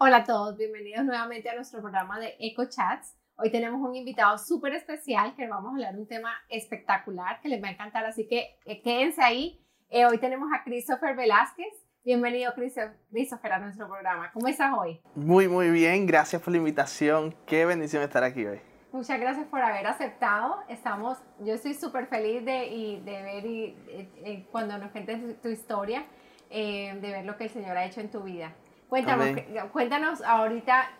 Hola 0.00 0.18
a 0.18 0.24
todos, 0.24 0.56
bienvenidos 0.56 1.04
nuevamente 1.04 1.50
a 1.50 1.56
nuestro 1.56 1.80
programa 1.80 2.20
de 2.20 2.36
Eco 2.38 2.66
Chats. 2.66 3.16
Hoy 3.36 3.50
tenemos 3.50 3.80
un 3.80 3.96
invitado 3.96 4.38
súper 4.38 4.72
especial 4.74 5.34
que 5.34 5.48
vamos 5.48 5.70
a 5.70 5.74
hablar 5.74 5.94
de 5.94 6.00
un 6.02 6.06
tema 6.06 6.30
espectacular 6.48 7.40
que 7.40 7.48
les 7.48 7.60
va 7.60 7.66
a 7.66 7.72
encantar, 7.72 8.04
así 8.06 8.28
que 8.28 8.60
eh, 8.64 8.80
quédense 8.80 9.20
ahí. 9.20 9.60
Eh, 9.90 10.06
hoy 10.06 10.18
tenemos 10.18 10.50
a 10.54 10.62
Christopher 10.62 11.16
Velázquez. 11.16 11.84
Bienvenido 12.04 12.52
Christopher 12.54 13.52
a 13.52 13.58
nuestro 13.58 13.88
programa. 13.88 14.30
¿Cómo 14.30 14.46
estás 14.46 14.72
hoy? 14.78 15.00
Muy, 15.16 15.48
muy 15.48 15.68
bien. 15.70 16.06
Gracias 16.06 16.40
por 16.40 16.52
la 16.52 16.58
invitación. 16.58 17.34
Qué 17.44 17.66
bendición 17.66 18.00
estar 18.04 18.22
aquí 18.22 18.46
hoy. 18.46 18.60
Muchas 18.92 19.18
gracias 19.18 19.48
por 19.48 19.60
haber 19.60 19.88
aceptado. 19.88 20.62
Estamos, 20.68 21.18
yo 21.40 21.54
estoy 21.54 21.74
súper 21.74 22.06
feliz 22.06 22.44
de, 22.44 22.68
y, 22.68 23.00
de 23.00 23.22
ver 23.24 23.44
y, 23.44 23.76
eh, 23.88 24.46
cuando 24.52 24.78
nos 24.78 24.92
cuentes 24.92 25.42
tu 25.42 25.48
historia, 25.48 26.06
de 26.48 27.00
ver 27.02 27.24
lo 27.24 27.36
que 27.36 27.44
el 27.44 27.50
Señor 27.50 27.76
ha 27.76 27.84
hecho 27.84 28.00
en 28.00 28.12
tu 28.12 28.22
vida. 28.22 28.54
Cuéntanos, 28.88 29.28
cuéntanos 29.70 30.22
ahorita, 30.22 30.90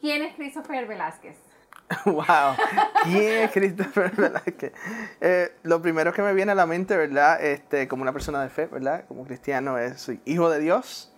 ¿quién 0.00 0.22
es 0.22 0.34
Christopher 0.36 0.86
Velázquez? 0.86 1.36
wow, 2.06 2.56
¿quién 3.04 3.44
es 3.44 3.50
Christopher 3.52 4.10
Velázquez? 4.16 4.72
Eh, 5.20 5.52
lo 5.62 5.82
primero 5.82 6.14
que 6.14 6.22
me 6.22 6.32
viene 6.32 6.52
a 6.52 6.54
la 6.54 6.64
mente, 6.64 6.96
¿verdad? 6.96 7.44
Este, 7.44 7.86
como 7.88 8.02
una 8.02 8.12
persona 8.12 8.42
de 8.42 8.48
fe, 8.48 8.66
¿verdad? 8.66 9.04
Como 9.06 9.24
cristiano, 9.24 9.76
es 9.78 10.00
soy 10.00 10.20
hijo 10.24 10.48
de 10.48 10.60
Dios, 10.60 11.12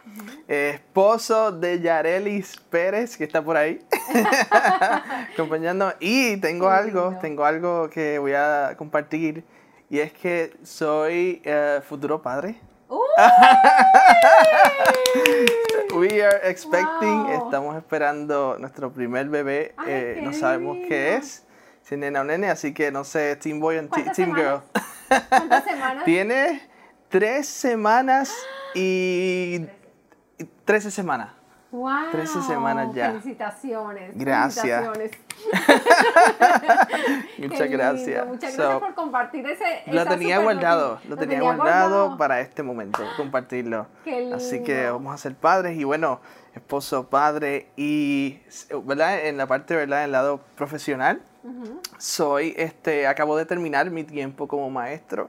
esposo 0.49 1.53
de 1.53 1.81
Yarelis 1.81 2.57
Pérez, 2.69 3.17
que 3.17 3.23
está 3.23 3.41
por 3.41 3.57
ahí, 3.57 3.79
acompañando. 5.33 5.95
Y 6.01 6.37
tengo 6.39 6.69
algo, 6.69 7.17
tengo 7.21 7.45
algo 7.45 7.89
que 7.91 8.19
voy 8.19 8.33
a 8.33 8.75
compartir, 8.77 9.45
y 9.89 10.01
es 10.01 10.13
que 10.13 10.57
soy 10.65 11.41
eh, 11.45 11.81
futuro 11.83 12.21
padre. 12.21 12.61
We 15.95 16.23
are 16.23 16.41
expecting, 16.45 17.27
estamos 17.31 17.77
esperando 17.77 18.57
nuestro 18.59 18.93
primer 18.93 19.29
bebé, 19.29 19.75
eh, 19.87 20.21
no 20.23 20.33
sabemos 20.33 20.79
qué 20.89 21.17
es, 21.17 21.45
si 21.83 21.97
nena 21.97 22.23
o 22.23 22.25
nene, 22.25 22.49
así 22.51 22.73
que 22.73 22.93
no 22.93 23.05
sé, 23.05 23.37
Team 23.37 23.61
Boy 23.61 23.77
o 23.79 23.89
Team 23.89 24.35
Girl. 24.35 24.63
¿Cuántas 25.29 25.65
semanas? 25.65 26.05
Tiene 26.15 26.63
tres 27.09 27.49
semanas 27.49 28.33
y, 28.75 29.67
y 30.39 30.45
13 30.65 30.91
semanas. 30.91 31.38
Wow, 31.71 32.11
13 32.13 32.43
semanas 32.43 32.95
ya. 32.95 33.11
Felicitaciones. 33.11 34.13
Gracias. 34.15 34.91
Felicitaciones. 34.91 35.29
Muchas 37.39 37.71
gracias. 37.71 38.27
Muchas 38.27 38.57
gracias 38.57 38.81
por 38.81 38.95
compartir 38.95 39.47
ese. 39.47 39.83
Lo 39.87 40.07
tenía 40.07 40.39
guardado, 40.39 40.99
lo, 41.07 41.19
tenía, 41.19 41.43
guardado, 41.43 42.17
para 42.17 42.41
este 42.41 42.63
momento, 42.63 43.03
compartirlo. 43.19 43.87
Así 44.35 44.63
que 44.63 44.89
vamos 44.91 45.15
a 45.15 45.19
ser 45.19 45.35
padres 45.35 45.77
y 45.77 45.85
bueno, 45.85 46.21
esposo, 46.55 47.09
padre 47.09 47.69
y, 47.77 48.39
¿verdad? 48.85 49.27
En 49.27 49.37
la 49.37 49.47
parte, 49.47 49.77
¿verdad? 49.77 49.99
En 50.01 50.07
el 50.07 50.13
lado 50.13 50.41
profesional, 50.57 51.21
soy, 51.99 52.55
este, 52.57 53.07
acabo 53.07 53.37
de 53.37 53.45
terminar 53.45 53.91
mi 53.91 54.05
tiempo 54.05 54.49
como 54.49 54.71
maestro 54.71 55.29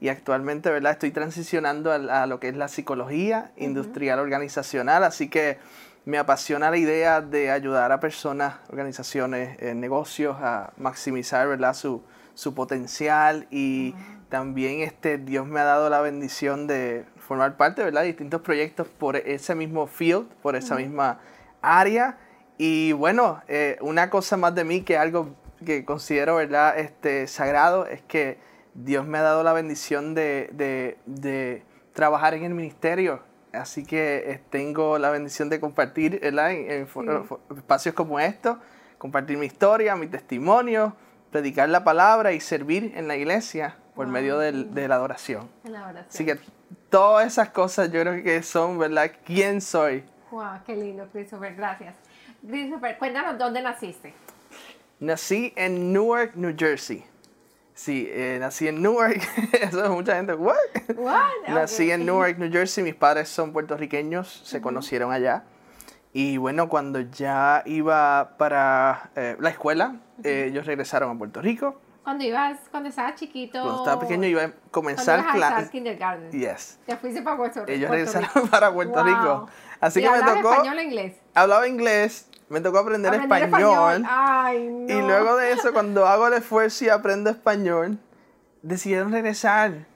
y 0.00 0.08
actualmente, 0.08 0.70
¿verdad? 0.70 0.92
Estoy 0.92 1.10
transicionando 1.10 1.92
a, 1.92 2.26
lo 2.26 2.40
que 2.40 2.48
es 2.48 2.56
la 2.56 2.68
psicología 2.68 3.52
industrial 3.56 4.18
organizacional, 4.18 5.04
así 5.04 5.28
que 5.28 5.58
me 6.06 6.16
apasiona 6.16 6.70
la 6.70 6.78
idea 6.78 7.20
de 7.20 7.50
ayudar 7.50 7.92
a 7.92 8.00
personas, 8.00 8.56
organizaciones, 8.70 9.58
eh, 9.60 9.74
negocios 9.74 10.36
a 10.40 10.72
maximizar, 10.78 11.46
¿verdad? 11.46 11.74
Su, 11.74 12.02
su 12.34 12.54
potencial 12.54 13.46
y 13.50 13.94
también 14.30 14.80
este, 14.80 15.18
Dios 15.18 15.46
me 15.46 15.60
ha 15.60 15.64
dado 15.64 15.90
la 15.90 16.00
bendición 16.00 16.66
de 16.66 17.04
formar 17.18 17.58
parte, 17.58 17.84
¿verdad? 17.84 18.00
De 18.00 18.08
distintos 18.08 18.40
proyectos 18.40 18.88
por 18.88 19.16
ese 19.16 19.54
mismo 19.54 19.86
field, 19.86 20.26
por 20.40 20.56
esa 20.56 20.76
misma 20.76 21.18
área. 21.60 22.16
Y 22.56 22.92
bueno, 22.92 23.42
eh, 23.48 23.76
una 23.82 24.08
cosa 24.08 24.38
más 24.38 24.54
de 24.54 24.64
mí 24.64 24.80
que 24.82 24.96
algo 24.96 25.34
que 25.66 25.84
considero, 25.84 26.36
¿verdad? 26.36 26.78
Este, 26.78 27.26
sagrado 27.26 27.86
es 27.86 28.00
que 28.02 28.38
Dios 28.74 29.06
me 29.06 29.18
ha 29.18 29.22
dado 29.22 29.42
la 29.42 29.52
bendición 29.52 30.14
de, 30.14 31.62
trabajar 31.92 32.34
en 32.34 32.44
el 32.44 32.54
ministerio. 32.54 33.20
Así 33.52 33.84
que 33.84 34.30
eh, 34.30 34.40
tengo 34.50 34.98
la 34.98 35.10
bendición 35.10 35.48
de 35.48 35.58
compartir 35.58 36.20
en, 36.22 36.38
espacios 37.56 37.94
como 37.94 38.20
estos, 38.20 38.58
compartir 38.96 39.38
mi 39.38 39.46
historia, 39.46 39.96
mi 39.96 40.06
testimonio, 40.06 40.94
predicar 41.32 41.68
la 41.68 41.82
palabra 41.82 42.32
y 42.32 42.40
servir 42.40 42.92
en 42.94 43.08
la 43.08 43.16
iglesia 43.16 43.76
por 43.96 44.06
medio 44.06 44.38
de 44.38 44.88
la 44.88 44.94
adoración. 44.94 45.48
Así 46.08 46.24
que 46.24 46.38
todas 46.90 47.26
esas 47.26 47.50
cosas 47.50 47.90
yo 47.90 48.00
creo 48.02 48.22
que 48.22 48.42
son, 48.42 48.78
¿verdad? 48.78 49.10
¿Quién 49.24 49.60
soy? 49.60 50.04
Wow, 50.30 50.60
qué 50.64 50.76
lindo, 50.76 51.08
Christopher, 51.12 51.54
gracias. 51.56 51.96
Christopher, 52.46 52.98
cuéntanos 52.98 53.36
dónde 53.36 53.62
naciste. 53.62 54.14
Nací 55.00 55.52
en 55.56 55.92
Newark, 55.92 56.36
New 56.36 56.54
Jersey. 56.56 57.04
Sí, 57.80 58.06
eh, 58.10 58.36
nací 58.38 58.68
en 58.68 58.82
Newark. 58.82 59.22
Eso 59.52 59.82
es 59.82 59.90
mucha 59.90 60.14
gente. 60.14 60.34
¿What? 60.34 60.54
nací 61.48 61.90
en 61.90 62.04
Newark, 62.04 62.36
New 62.36 62.52
Jersey. 62.52 62.84
Mis 62.84 62.94
padres 62.94 63.30
son 63.30 63.54
puertorriqueños, 63.54 64.42
se 64.44 64.60
conocieron 64.60 65.12
allá. 65.12 65.44
Y 66.12 66.36
bueno, 66.36 66.68
cuando 66.68 67.00
ya 67.00 67.62
iba 67.64 68.36
para 68.36 69.10
eh, 69.16 69.34
la 69.40 69.48
escuela, 69.48 69.96
eh, 70.22 70.48
ellos 70.50 70.66
regresaron 70.66 71.16
a 71.16 71.18
Puerto 71.18 71.40
Rico. 71.40 71.80
Cuando 72.04 72.22
ibas, 72.22 72.58
cuando 72.70 72.90
estabas 72.90 73.14
chiquito. 73.14 73.62
Cuando 73.62 73.78
estaba 73.78 73.98
pequeño 73.98 74.26
iba 74.26 74.42
a 74.42 74.52
comenzar 74.70 75.32
clases. 75.32 75.70
kindergarten. 75.70 76.38
Yes. 76.38 76.78
Te 76.84 76.98
fuiste 76.98 77.22
para 77.22 77.38
Puerto 77.38 77.60
Rico. 77.60 77.72
Ellos 77.72 77.90
regresaron 77.90 78.46
para 78.50 78.70
Puerto 78.74 79.02
Rico. 79.02 79.48
Así 79.80 80.02
que 80.02 80.10
me 80.10 80.18
tocó. 80.18 80.52
español 80.52 80.76
o 80.76 80.82
inglés? 80.82 81.16
Hablaba 81.34 81.66
inglés, 81.66 82.28
me 82.50 82.60
tocó 82.60 82.78
aprender, 82.78 83.14
español. 83.14 84.04
Y 84.88 85.00
luego 85.00 85.36
de 85.36 85.52
eso, 85.52 85.72
cuando 85.72 86.04
hago 86.06 86.26
el 86.26 86.34
esfuerzo 86.34 86.84
y 86.84 86.88
aprendo 86.88 87.30
español, 87.30 87.98
decidieron 88.62 89.12
regresar. 89.12 89.86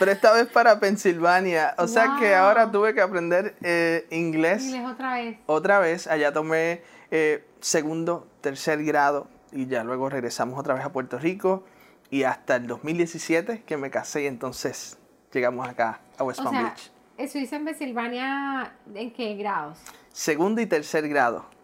Pero 0.00 0.10
esta 0.10 0.32
vez 0.32 0.48
para 0.48 0.80
Pensilvania. 0.80 1.74
O 1.78 1.86
sea 1.86 2.16
que 2.18 2.34
ahora 2.34 2.70
tuve 2.72 2.94
que 2.94 3.00
aprender 3.00 3.54
eh, 3.62 4.08
inglés. 4.10 4.64
Inglés 4.64 4.86
otra 4.88 5.14
vez. 5.14 5.38
Otra 5.46 5.78
vez. 5.78 6.06
Allá 6.08 6.32
tomé 6.32 6.82
eh, 7.12 7.46
segundo, 7.60 8.26
tercer 8.40 8.84
grado 8.84 9.28
y 9.52 9.66
ya 9.66 9.84
luego 9.84 10.10
regresamos 10.10 10.58
otra 10.58 10.74
vez 10.74 10.84
a 10.84 10.92
Puerto 10.92 11.16
Rico. 11.16 11.64
Y 12.10 12.24
hasta 12.24 12.56
el 12.56 12.66
2017 12.66 13.62
que 13.62 13.76
me 13.76 13.88
casé 13.90 14.24
y 14.24 14.26
entonces 14.26 14.98
llegamos 15.32 15.68
acá 15.68 16.00
a 16.18 16.24
West 16.24 16.42
Palm 16.42 16.56
Beach. 16.56 16.90
¿Estuviste 17.16 17.54
en 17.54 17.66
Pensilvania 17.66 18.74
en 18.92 19.12
qué 19.12 19.36
grados? 19.36 19.78
Segundo 20.10 20.60
y 20.60 20.66
tercer 20.66 21.08
grado. 21.08 21.59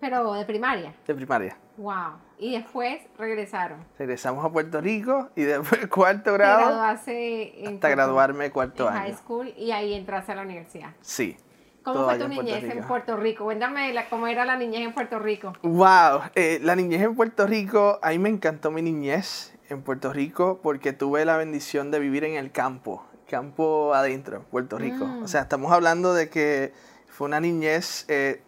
Pero 0.00 0.32
de 0.34 0.44
primaria. 0.44 0.94
De 1.06 1.14
primaria. 1.14 1.56
Wow. 1.76 2.18
Y 2.38 2.52
después 2.52 3.00
regresaron. 3.18 3.84
Regresamos 3.98 4.44
a 4.44 4.50
Puerto 4.50 4.80
Rico 4.80 5.30
y 5.36 5.42
después 5.42 5.86
cuarto 5.90 6.32
grado. 6.34 6.82
hasta 6.82 7.88
graduarme 7.88 8.50
cuarto 8.50 8.88
año. 8.88 8.98
High 8.98 9.14
school 9.14 9.54
y 9.56 9.72
ahí 9.72 9.94
entraste 9.94 10.32
a 10.32 10.36
la 10.36 10.42
universidad. 10.42 10.90
Sí. 11.00 11.36
¿Cómo 11.82 12.04
fue 12.04 12.18
tu 12.18 12.26
niñez 12.26 12.64
en 12.64 12.82
Puerto 12.82 13.16
Rico? 13.16 13.44
Cuéntame 13.44 13.94
cómo 14.10 14.26
era 14.26 14.44
la 14.44 14.56
niñez 14.56 14.80
en 14.80 14.92
Puerto 14.92 15.20
Rico. 15.20 15.52
Wow, 15.62 16.22
eh, 16.34 16.58
la 16.60 16.74
niñez 16.74 17.00
en 17.00 17.14
Puerto 17.14 17.46
Rico, 17.46 18.00
a 18.02 18.10
mí 18.10 18.18
me 18.18 18.28
encantó 18.28 18.72
mi 18.72 18.82
niñez 18.82 19.56
en 19.68 19.82
Puerto 19.82 20.12
Rico 20.12 20.58
porque 20.64 20.92
tuve 20.92 21.24
la 21.24 21.36
bendición 21.36 21.92
de 21.92 22.00
vivir 22.00 22.24
en 22.24 22.34
el 22.34 22.50
campo, 22.50 23.06
campo 23.30 23.94
adentro, 23.94 24.42
Puerto 24.50 24.78
Rico. 24.78 25.06
Mm. 25.06 25.22
O 25.22 25.28
sea, 25.28 25.42
estamos 25.42 25.70
hablando 25.70 26.12
de 26.12 26.28
que 26.28 26.72
fue 27.06 27.28
una 27.28 27.38
niñez 27.38 28.04
eh, 28.08 28.42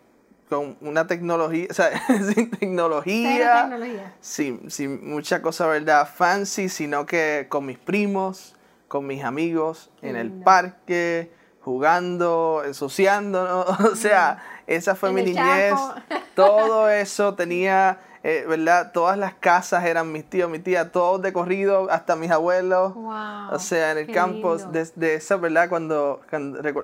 con 0.48 0.76
una 0.80 1.06
tecnología, 1.06 1.66
o 1.70 1.74
sea, 1.74 1.90
sin 2.34 2.50
tecnología, 2.50 3.62
tecnología. 3.62 4.14
Sin, 4.20 4.70
sin 4.70 5.08
mucha 5.08 5.42
cosa, 5.42 5.66
¿verdad? 5.66 6.08
Fancy, 6.12 6.68
sino 6.68 7.06
que 7.06 7.46
con 7.48 7.66
mis 7.66 7.78
primos, 7.78 8.56
con 8.88 9.06
mis 9.06 9.24
amigos, 9.24 9.90
en 10.00 10.16
el 10.16 10.32
parque, 10.32 11.30
jugando, 11.60 12.62
ensuciando, 12.64 13.66
o 13.92 13.94
sea, 13.94 14.42
esa 14.66 14.94
fue 14.94 15.12
mi 15.12 15.22
niñez. 15.22 15.74
Todo 16.34 16.88
eso 16.88 17.34
tenía, 17.34 18.00
eh, 18.22 18.46
¿verdad? 18.48 18.92
Todas 18.92 19.18
las 19.18 19.34
casas 19.34 19.84
eran 19.84 20.10
mis 20.12 20.28
tíos, 20.28 20.48
mi 20.48 20.60
tía, 20.60 20.92
todos 20.92 21.20
de 21.20 21.32
corrido, 21.32 21.88
hasta 21.90 22.14
mis 22.14 22.30
abuelos. 22.30 22.94
o 22.96 23.58
sea, 23.58 23.90
en 23.90 23.98
el 23.98 24.12
campo, 24.12 24.56
de, 24.56 25.14
eso, 25.14 25.40
¿verdad? 25.40 25.68
Cuando, 25.68 26.20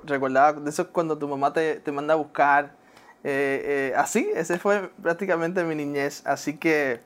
recordaba, 0.04 0.54
de 0.54 0.68
eso 0.68 0.90
cuando 0.90 1.16
tu 1.16 1.28
mamá 1.28 1.52
te, 1.52 1.76
te 1.76 1.92
manda 1.92 2.14
a 2.14 2.16
buscar 2.16 2.83
eh, 3.24 3.62
eh, 3.64 3.92
así, 3.96 4.30
ese 4.34 4.58
fue 4.58 4.90
prácticamente 5.02 5.64
mi 5.64 5.74
niñez. 5.74 6.24
Así 6.26 6.58
que, 6.58 7.00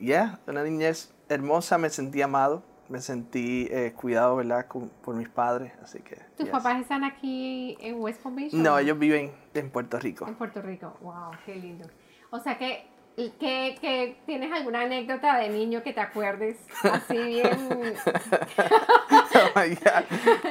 ya, 0.00 0.40
una 0.48 0.64
niñez 0.64 1.14
hermosa, 1.28 1.78
me 1.78 1.90
sentí 1.90 2.20
amado, 2.22 2.64
me 2.88 3.00
sentí 3.00 3.68
eh, 3.70 3.92
cuidado, 3.96 4.36
¿verdad? 4.36 4.66
por 4.66 5.14
mis 5.14 5.28
padres, 5.28 5.72
así 5.80 6.00
que... 6.00 6.16
¿Tus 6.36 6.48
papás 6.48 6.80
están 6.80 7.04
aquí 7.04 7.78
en 7.80 8.00
West 8.00 8.20
Palm 8.20 8.34
Beach? 8.34 8.52
No, 8.52 8.76
ellos 8.78 8.98
viven 8.98 9.32
en 9.54 9.70
Puerto 9.70 9.98
Rico. 10.00 10.26
En 10.26 10.34
Puerto 10.34 10.60
Rico, 10.60 10.96
wow, 11.00 11.30
qué 11.46 11.54
lindo. 11.54 11.88
O 12.30 12.40
sea 12.40 12.58
que 12.58 12.92
¿Que, 13.16 13.78
que, 13.80 14.16
tienes 14.26 14.50
alguna 14.50 14.80
anécdota 14.80 15.36
de 15.36 15.48
niño 15.48 15.84
que 15.84 15.92
te 15.92 16.00
acuerdes 16.00 16.56
así 16.82 17.16
bien? 17.16 17.70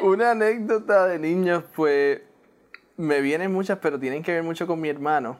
oh 0.01 0.07
Una 0.07 0.31
anécdota 0.31 1.07
de 1.07 1.19
niño 1.19 1.61
fue 1.73 2.25
me 2.97 3.21
vienen 3.21 3.51
muchas, 3.51 3.79
pero 3.79 3.99
tienen 3.99 4.23
que 4.23 4.31
ver 4.31 4.43
mucho 4.43 4.67
con 4.67 4.79
mi 4.79 4.89
hermano, 4.89 5.37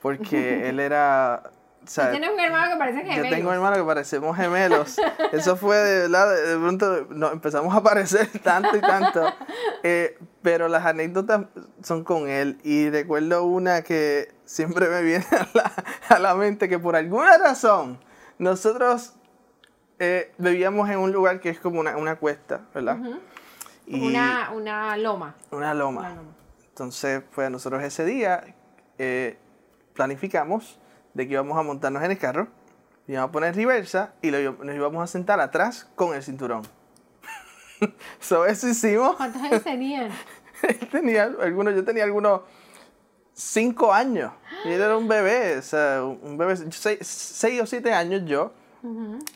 porque 0.00 0.68
él 0.68 0.80
era... 0.80 1.42
O 1.82 2.10
tienes 2.10 2.30
un 2.30 2.38
hermano 2.38 2.74
que 2.74 2.78
parece 2.78 3.00
gemelos. 3.00 3.24
Yo 3.24 3.30
tengo 3.34 3.48
un 3.48 3.54
hermano 3.56 3.76
que 3.76 3.82
parecemos 3.82 4.36
gemelos. 4.36 5.00
Eso 5.32 5.56
fue 5.56 5.76
de 5.78 5.98
verdad, 6.02 6.32
de 6.32 6.56
pronto 6.56 7.06
nos 7.10 7.32
empezamos 7.32 7.74
a 7.74 7.82
parecer 7.82 8.28
tanto 8.44 8.76
y 8.76 8.80
tanto. 8.80 9.20
Eh, 9.82 10.16
pero 10.42 10.68
las 10.68 10.86
anécdotas 10.86 11.46
son 11.82 12.04
con 12.04 12.28
él. 12.28 12.60
Y 12.62 12.88
recuerdo 12.88 13.42
una 13.42 13.82
que 13.82 14.32
siempre 14.44 14.88
me 14.88 15.02
viene 15.02 15.26
a 15.32 15.48
la, 15.54 15.72
a 16.08 16.18
la 16.20 16.34
mente, 16.36 16.68
que 16.68 16.78
por 16.78 16.94
alguna 16.94 17.36
razón 17.36 17.98
nosotros 18.38 19.14
eh, 20.04 20.32
vivíamos 20.36 20.90
en 20.90 20.98
un 20.98 21.12
lugar 21.12 21.38
que 21.38 21.48
es 21.48 21.60
como 21.60 21.78
una, 21.78 21.96
una 21.96 22.16
cuesta, 22.16 22.62
¿verdad? 22.74 22.98
una, 23.86 24.50
una, 24.50 24.96
loma. 24.96 25.36
Una 25.52 25.74
loma. 25.74 26.16
Entonces, 26.72 27.22
pues 27.34 27.50
nosotros 27.50 27.82
ese 27.82 28.06
día 28.06 28.54
eh, 28.96 29.36
planificamos 29.92 30.80
de 31.12 31.26
que 31.26 31.34
íbamos 31.34 31.58
a 31.58 31.62
montarnos 31.62 32.02
en 32.02 32.12
el 32.12 32.18
carro, 32.18 32.48
íbamos 33.06 33.28
a 33.28 33.32
poner 33.32 33.54
reversa 33.54 34.14
y 34.22 34.30
nos 34.30 34.74
íbamos 34.74 35.04
a 35.04 35.06
sentar 35.06 35.38
atrás 35.38 35.90
con 35.94 36.14
el 36.14 36.22
cinturón. 36.22 36.62
so, 38.20 38.46
eso 38.46 38.68
hicimos. 38.68 39.16
¿Cuántos 39.16 39.42
años 39.42 39.62
tenían? 39.62 40.10
tenía 40.90 41.24
algunos, 41.24 41.74
yo 41.74 41.84
tenía 41.84 42.04
algunos 42.04 42.40
cinco 43.34 43.92
años. 43.92 44.32
Y 44.64 44.68
él 44.68 44.80
era 44.80 44.96
un 44.96 45.08
bebé, 45.08 45.58
o 45.58 45.62
sea, 45.62 46.02
un 46.02 46.38
bebé, 46.38 46.56
seis, 46.70 47.60
o 47.60 47.66
siete 47.66 47.92
años 47.92 48.22
yo. 48.24 48.54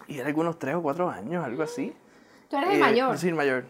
Y 0.08 0.18
era 0.18 0.28
algunos 0.28 0.58
tres 0.58 0.74
o 0.74 0.82
cuatro 0.82 1.10
años, 1.10 1.44
algo 1.44 1.62
así. 1.62 1.94
¿Tú 2.48 2.56
eres 2.56 2.70
el 2.70 2.80
mayor? 2.80 3.18
Sí, 3.18 3.28
el 3.28 3.34
mayor. 3.34 3.64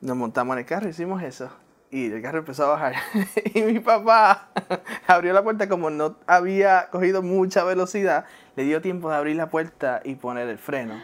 Nos 0.00 0.16
montamos 0.16 0.54
en 0.54 0.60
el 0.60 0.64
carro, 0.64 0.88
hicimos 0.88 1.20
eso. 1.24 1.50
Y 1.94 2.10
el 2.10 2.20
carro 2.22 2.38
empezó 2.40 2.64
a 2.64 2.70
bajar. 2.70 2.94
y 3.54 3.62
mi 3.62 3.78
papá 3.78 4.48
abrió 5.06 5.32
la 5.32 5.44
puerta 5.44 5.68
como 5.68 5.90
no 5.90 6.16
había 6.26 6.88
cogido 6.90 7.22
mucha 7.22 7.62
velocidad. 7.62 8.24
Le 8.56 8.64
dio 8.64 8.82
tiempo 8.82 9.10
de 9.10 9.16
abrir 9.16 9.36
la 9.36 9.48
puerta 9.48 10.00
y 10.02 10.16
poner 10.16 10.48
el 10.48 10.58
freno. 10.58 11.00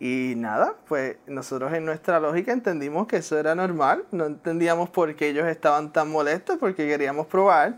Y 0.00 0.34
nada, 0.36 0.74
pues 0.88 1.18
nosotros 1.28 1.72
en 1.72 1.84
nuestra 1.84 2.18
lógica 2.18 2.50
entendimos 2.50 3.06
que 3.06 3.18
eso 3.18 3.38
era 3.38 3.54
normal. 3.54 4.06
No 4.10 4.26
entendíamos 4.26 4.90
por 4.90 5.14
qué 5.14 5.28
ellos 5.28 5.46
estaban 5.46 5.92
tan 5.92 6.10
molestos 6.10 6.56
porque 6.58 6.88
queríamos 6.88 7.28
probar. 7.28 7.76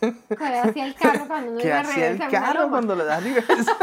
¿Qué 0.00 0.14
hacía 0.38 0.86
el 0.86 0.94
carro 0.94 1.26
cuando 1.28 1.52
no 1.52 1.58
¿Qué 1.58 1.70
hacía 1.70 2.08
el 2.12 2.18
carro 2.30 2.70
cuando 2.70 2.96
le 2.96 3.04
das 3.04 3.22
reversa? 3.22 3.76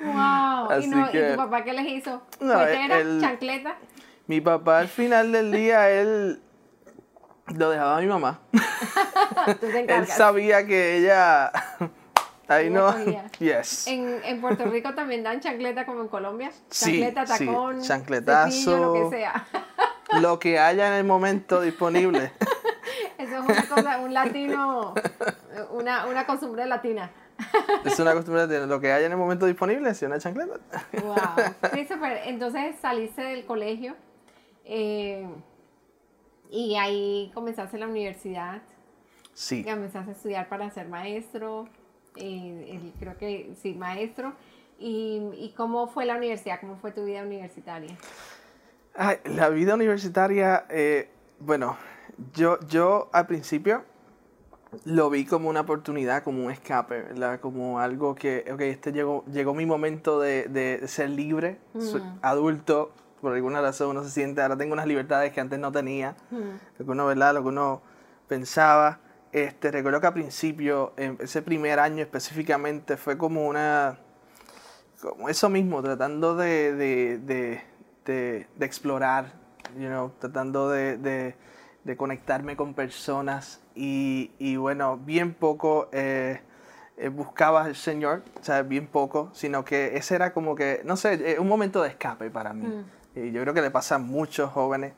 wow. 0.00 0.80
¿Y, 0.80 0.86
no, 0.86 1.10
¿Y, 1.12 1.30
tu 1.30 1.36
papá 1.36 1.62
qué 1.62 1.74
les 1.74 1.86
hizo? 1.88 2.22
No, 2.40 2.54
chancleta? 3.20 3.76
Mi 4.26 4.40
papá 4.40 4.78
al 4.78 4.88
final 4.88 5.32
del 5.32 5.52
día, 5.52 5.90
él 5.90 6.40
lo 7.48 7.70
dejaba 7.70 7.98
a 7.98 8.00
mi 8.00 8.06
mamá. 8.06 8.40
él 9.88 10.06
sabía 10.06 10.66
que 10.66 10.98
ella... 10.98 11.52
Ahí 12.50 12.68
no. 12.68 12.92
Yes. 13.38 13.86
En, 13.86 14.20
en, 14.24 14.40
Puerto 14.40 14.64
Rico 14.64 14.92
también 14.92 15.22
dan 15.22 15.38
chancleta 15.38 15.86
como 15.86 16.00
en 16.00 16.08
Colombia. 16.08 16.50
Chancleta, 16.68 17.24
sí, 17.24 17.46
tacón, 17.46 17.80
sí. 17.80 17.86
chancletazo. 17.86 18.76
lo 18.76 18.92
que 18.92 19.16
sea. 19.16 19.46
lo 20.20 20.40
que 20.40 20.58
haya 20.58 20.88
en 20.88 20.94
el 20.94 21.04
momento 21.04 21.60
disponible. 21.60 22.32
Eso 23.18 23.36
es 23.36 23.44
una 23.44 23.68
cosa, 23.68 24.00
un 24.00 24.12
latino, 24.12 24.94
una, 25.70 26.06
una 26.06 26.26
costumbre 26.26 26.66
latina. 26.66 27.12
Es 27.84 28.00
una 28.00 28.14
costumbre 28.14 28.42
latina. 28.42 28.66
Lo 28.66 28.80
que 28.80 28.92
haya 28.92 29.06
en 29.06 29.12
el 29.12 29.18
momento 29.18 29.46
disponible 29.46 29.88
es 29.88 30.02
una 30.02 30.18
chancleta. 30.18 30.58
Wow. 31.00 31.16
Entonces 32.24 32.74
saliste 32.82 33.22
del 33.22 33.46
colegio 33.46 33.94
eh, 34.72 35.26
y 36.48 36.76
ahí 36.76 37.32
comenzaste 37.34 37.76
la 37.76 37.88
universidad. 37.88 38.62
Sí. 39.34 39.64
Comenzaste 39.64 40.10
a 40.10 40.14
estudiar 40.14 40.48
para 40.48 40.70
ser 40.70 40.88
maestro. 40.88 41.68
Eh, 42.14 42.92
creo 43.00 43.18
que 43.18 43.52
sí, 43.60 43.74
maestro. 43.74 44.32
Y, 44.78 45.22
¿Y, 45.34 45.54
cómo 45.56 45.88
fue 45.88 46.06
la 46.06 46.16
universidad? 46.16 46.60
¿Cómo 46.60 46.76
fue 46.76 46.92
tu 46.92 47.04
vida 47.04 47.22
universitaria? 47.22 47.96
la 49.24 49.48
vida 49.48 49.74
universitaria, 49.74 50.66
eh, 50.68 51.08
bueno, 51.38 51.76
yo, 52.34 52.58
yo 52.68 53.08
al 53.12 53.26
principio 53.26 53.84
lo 54.84 55.10
vi 55.10 55.24
como 55.24 55.48
una 55.48 55.60
oportunidad, 55.60 56.22
como 56.22 56.44
un 56.44 56.50
escape, 56.50 57.02
¿verdad? 57.02 57.40
Como 57.40 57.78
algo 57.80 58.14
que, 58.14 58.44
ok, 58.52 58.60
este 58.62 58.92
llegó, 58.92 59.24
llegó 59.26 59.54
mi 59.54 59.64
momento 59.64 60.20
de, 60.20 60.48
de 60.48 60.86
ser 60.86 61.10
libre, 61.10 61.58
soy 61.78 62.02
adulto, 62.20 62.92
por 63.20 63.34
alguna 63.34 63.60
razón 63.60 63.90
uno 63.90 64.04
se 64.04 64.10
siente, 64.10 64.42
ahora 64.42 64.56
tengo 64.56 64.72
unas 64.72 64.86
libertades 64.86 65.32
que 65.32 65.40
antes 65.40 65.58
no 65.58 65.70
tenía, 65.72 66.16
lo 66.78 66.84
que 66.84 66.90
uno, 66.90 67.06
¿verdad? 67.06 67.34
Lo 67.34 67.42
que 67.42 67.48
uno 67.48 67.82
pensaba. 68.28 69.00
Este, 69.32 69.70
recuerdo 69.70 70.00
que 70.00 70.06
al 70.08 70.12
principio, 70.12 70.92
en 70.96 71.16
ese 71.20 71.42
primer 71.42 71.78
año 71.78 72.02
específicamente, 72.02 72.96
fue 72.96 73.16
como 73.16 73.46
una, 73.46 73.98
como 75.00 75.28
eso 75.28 75.48
mismo, 75.48 75.82
tratando 75.82 76.34
de, 76.34 76.74
de, 76.74 77.18
de, 77.18 78.46
de, 78.56 78.66
explorar, 78.66 79.32
you 79.78 79.86
know, 79.86 80.12
tratando 80.18 80.68
de, 80.68 81.34
conectarme 81.96 82.56
con 82.56 82.74
personas 82.74 83.60
y, 83.74 84.30
y 84.38 84.56
bueno, 84.56 84.96
bien 84.96 85.34
poco 85.34 85.88
eh, 85.92 86.40
eh, 87.00 87.08
buscaba 87.08 87.64
al 87.64 87.76
Señor, 87.76 88.22
o 88.38 88.44
sea, 88.44 88.60
bien 88.60 88.86
poco, 88.86 89.30
sino 89.32 89.64
que 89.64 89.96
ese 89.96 90.14
era 90.14 90.34
como 90.34 90.54
que, 90.54 90.82
no 90.84 90.98
sé, 90.98 91.32
eh, 91.32 91.38
un 91.38 91.48
momento 91.48 91.82
de 91.82 91.88
escape 91.88 92.30
para 92.30 92.52
mí. 92.52 92.66
Mm. 92.66 92.84
Y 93.14 93.32
yo 93.32 93.42
creo 93.42 93.54
que 93.54 93.62
le 93.62 93.70
pasa 93.70 93.96
a 93.96 93.98
muchos 93.98 94.50
jóvenes. 94.50 94.94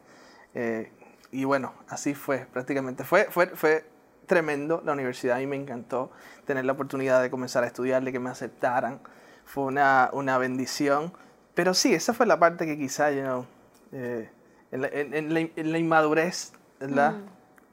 Eh, 0.54 0.92
y 1.30 1.44
bueno, 1.44 1.72
así 1.88 2.14
fue 2.14 2.46
prácticamente. 2.52 3.04
Fue, 3.04 3.24
fue, 3.30 3.48
fue 3.48 3.84
tremendo 4.26 4.82
la 4.84 4.92
universidad 4.92 5.38
y 5.40 5.46
me 5.46 5.56
encantó 5.56 6.10
tener 6.46 6.64
la 6.64 6.72
oportunidad 6.72 7.22
de 7.22 7.30
comenzar 7.30 7.64
a 7.64 7.66
estudiar, 7.66 8.02
de 8.04 8.12
que 8.12 8.18
me 8.18 8.30
aceptaran. 8.30 9.00
Fue 9.44 9.64
una, 9.64 10.10
una 10.12 10.38
bendición. 10.38 11.12
Pero 11.54 11.74
sí, 11.74 11.94
esa 11.94 12.14
fue 12.14 12.26
la 12.26 12.38
parte 12.38 12.66
que 12.66 12.78
quizá, 12.78 13.10
you 13.10 13.22
know, 13.22 13.46
eh, 13.92 14.30
en, 14.70 14.82
la, 14.82 14.88
en, 14.88 15.72
la, 15.72 15.78
inmadurez, 15.78 16.52
¿verdad? 16.80 17.12
Mm. 17.12 17.26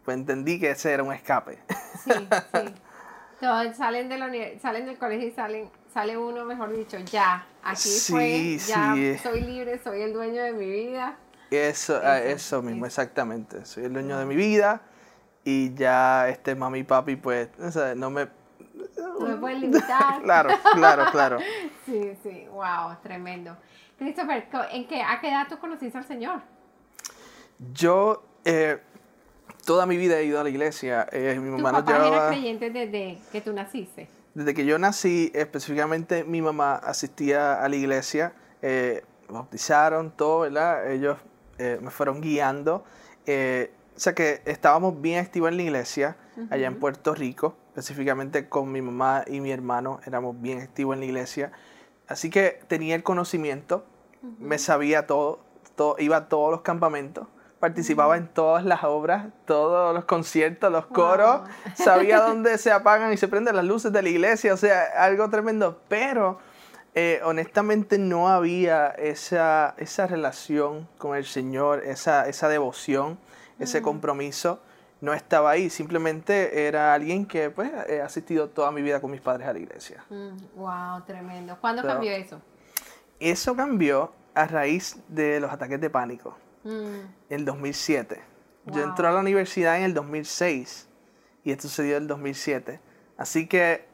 Pues 0.03 0.17
entendí 0.17 0.59
que 0.59 0.71
ese 0.71 0.91
era 0.91 1.03
un 1.03 1.13
escape. 1.13 1.59
Sí, 2.03 2.11
sí. 2.11 2.73
Todos 3.39 3.77
salen, 3.77 4.09
de 4.09 4.17
la, 4.17 4.29
salen 4.59 4.85
del 4.85 4.97
colegio 4.97 5.27
y 5.27 5.31
salen 5.31 5.71
sale 5.93 6.17
uno, 6.17 6.45
mejor 6.45 6.75
dicho, 6.75 6.97
ya, 6.99 7.45
aquí 7.63 7.89
fue, 8.07 8.57
ya 8.57 8.95
soy 9.21 9.41
libre, 9.41 9.79
soy 9.83 10.01
el 10.01 10.13
dueño 10.13 10.43
de 10.43 10.53
mi 10.53 10.69
vida. 10.69 11.17
Eso, 11.51 11.99
ah, 12.03 12.19
eso, 12.19 12.61
mismo, 12.61 12.85
exactamente. 12.85 13.65
Soy 13.65 13.85
el 13.85 13.93
dueño 13.93 14.19
de 14.19 14.25
mi 14.25 14.35
vida 14.35 14.81
y 15.43 15.73
ya 15.73 16.29
este 16.29 16.55
mami 16.55 16.79
y 16.79 16.83
papi, 16.83 17.15
pues, 17.15 17.49
no 17.95 18.09
me... 18.09 18.27
No 18.97 19.19
me 19.19 19.35
pueden 19.35 19.61
limitar. 19.61 20.21
claro, 20.23 20.49
claro, 20.73 21.05
claro. 21.11 21.39
sí, 21.85 22.13
sí, 22.23 22.45
wow, 22.51 22.95
tremendo. 23.01 23.57
Christopher, 23.97 24.47
¿en 24.71 24.87
qué, 24.87 25.01
¿a 25.01 25.19
qué 25.19 25.29
edad 25.29 25.47
tú 25.49 25.57
conociste 25.57 25.97
al 25.97 26.05
Señor? 26.05 26.41
Yo, 27.73 28.23
eh, 28.45 28.79
toda 29.65 29.85
mi 29.85 29.97
vida 29.97 30.19
he 30.19 30.25
ido 30.25 30.39
a 30.39 30.43
la 30.43 30.49
iglesia. 30.49 31.07
Eh, 31.11 31.37
mi 31.41 31.49
mamá 31.49 31.79
¿Tu 31.79 31.91
papá 31.91 32.27
creyente 32.29 32.69
desde 32.69 33.17
que 33.31 33.41
tú 33.41 33.51
naciste? 33.51 34.07
Desde 34.33 34.53
que 34.53 34.65
yo 34.65 34.77
nací, 34.77 35.31
específicamente 35.33 36.23
mi 36.23 36.41
mamá 36.41 36.75
asistía 36.75 37.63
a 37.63 37.67
la 37.67 37.75
iglesia, 37.75 38.33
eh, 38.61 39.03
bautizaron 39.27 40.11
todo, 40.11 40.41
¿verdad? 40.41 40.91
Ellos 40.91 41.17
eh, 41.57 41.79
me 41.81 41.89
fueron 41.89 42.21
guiando. 42.21 42.83
Eh, 43.25 43.71
o 43.95 43.99
sea 43.99 44.13
que 44.13 44.41
estábamos 44.45 45.01
bien 45.01 45.19
activos 45.19 45.49
en 45.49 45.57
la 45.57 45.63
iglesia, 45.63 46.15
allá 46.49 46.67
en 46.67 46.79
Puerto 46.79 47.13
Rico, 47.13 47.57
específicamente 47.69 48.47
con 48.47 48.71
mi 48.71 48.81
mamá 48.81 49.25
y 49.27 49.41
mi 49.41 49.51
hermano, 49.51 49.99
éramos 50.05 50.39
bien 50.39 50.61
activos 50.61 50.93
en 50.93 51.01
la 51.01 51.05
iglesia. 51.05 51.51
Así 52.07 52.29
que 52.29 52.61
tenía 52.67 52.95
el 52.95 53.03
conocimiento, 53.03 53.85
me 54.39 54.57
sabía 54.57 55.05
todo, 55.05 55.41
todo, 55.75 55.95
iba 55.99 56.15
a 56.15 56.29
todos 56.29 56.49
los 56.49 56.61
campamentos 56.61 57.27
participaba 57.59 58.17
en 58.17 58.27
todas 58.27 58.63
las 58.63 58.83
obras, 58.83 59.27
todos 59.45 59.93
los 59.93 60.05
conciertos, 60.05 60.71
los 60.71 60.85
coros, 60.87 61.41
sabía 61.75 62.21
dónde 62.21 62.57
se 62.57 62.71
apagan 62.71 63.11
y 63.11 63.17
se 63.17 63.27
prenden 63.27 63.55
las 63.55 63.65
luces 63.65 63.91
de 63.91 64.01
la 64.01 64.09
iglesia, 64.09 64.53
o 64.53 64.57
sea, 64.57 64.83
algo 64.97 65.29
tremendo, 65.29 65.81
pero 65.87 66.39
eh, 66.95 67.21
honestamente 67.23 67.97
no 67.97 68.29
había 68.29 68.87
esa, 68.87 69.75
esa 69.77 70.07
relación 70.07 70.87
con 70.97 71.15
el 71.15 71.25
Señor, 71.25 71.83
esa, 71.85 72.27
esa 72.27 72.47
devoción, 72.49 73.19
ese 73.59 73.81
compromiso, 73.81 74.61
no 75.01 75.13
estaba 75.13 75.51
ahí, 75.51 75.69
simplemente 75.69 76.67
era 76.67 76.93
alguien 76.93 77.25
que 77.25 77.49
pues 77.49 77.71
he 77.87 78.01
asistido 78.01 78.49
toda 78.49 78.71
mi 78.71 78.81
vida 78.81 78.99
con 78.99 79.11
mis 79.11 79.21
padres 79.21 79.47
a 79.47 79.53
la 79.53 79.59
iglesia. 79.59 80.03
wow, 80.55 81.01
tremendo. 81.05 81.57
¿Cuándo 81.59 81.83
cambió 81.83 82.11
eso? 82.11 82.41
Eso 83.19 83.55
cambió 83.55 84.13
a 84.33 84.45
raíz 84.45 84.97
de 85.07 85.39
los 85.39 85.51
ataques 85.51 85.79
de 85.79 85.89
pánico. 85.89 86.37
En 86.69 87.13
el 87.29 87.45
2007. 87.45 88.21
Yo 88.65 88.83
entré 88.83 89.07
a 89.07 89.11
la 89.11 89.19
universidad 89.19 89.77
en 89.77 89.83
el 89.83 89.93
2006 89.93 90.87
y 91.43 91.51
esto 91.51 91.67
sucedió 91.67 91.97
en 91.97 92.03
el 92.03 92.07
2007. 92.07 92.79
Así 93.17 93.47
que 93.47 93.85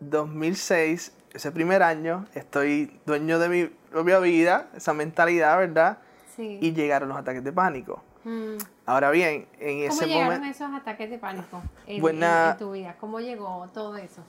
2006, 0.00 1.12
ese 1.32 1.52
primer 1.52 1.82
año, 1.82 2.26
estoy 2.34 3.00
dueño 3.04 3.38
de 3.38 3.48
mi 3.48 3.64
propia 3.90 4.18
vida, 4.20 4.68
esa 4.74 4.92
mentalidad, 4.92 5.58
¿verdad? 5.58 5.98
Sí. 6.36 6.58
Y 6.60 6.72
llegaron 6.72 7.08
los 7.08 7.18
ataques 7.18 7.42
de 7.42 7.52
pánico. 7.52 8.02
Mm. 8.24 8.56
Ahora 8.86 9.10
bien, 9.10 9.46
en 9.58 9.80
ese 9.80 10.06
momento... 10.06 10.06
¿Cómo 10.06 10.06
llegaron 10.06 10.44
esos 10.44 10.72
ataques 10.72 11.10
de 11.10 11.18
pánico 11.18 11.62
en, 11.86 12.58
tu 12.58 12.72
vida? 12.72 12.96
¿Cómo 13.00 13.20
llegó 13.20 13.66
todo 13.74 13.96
eso? 13.96 14.22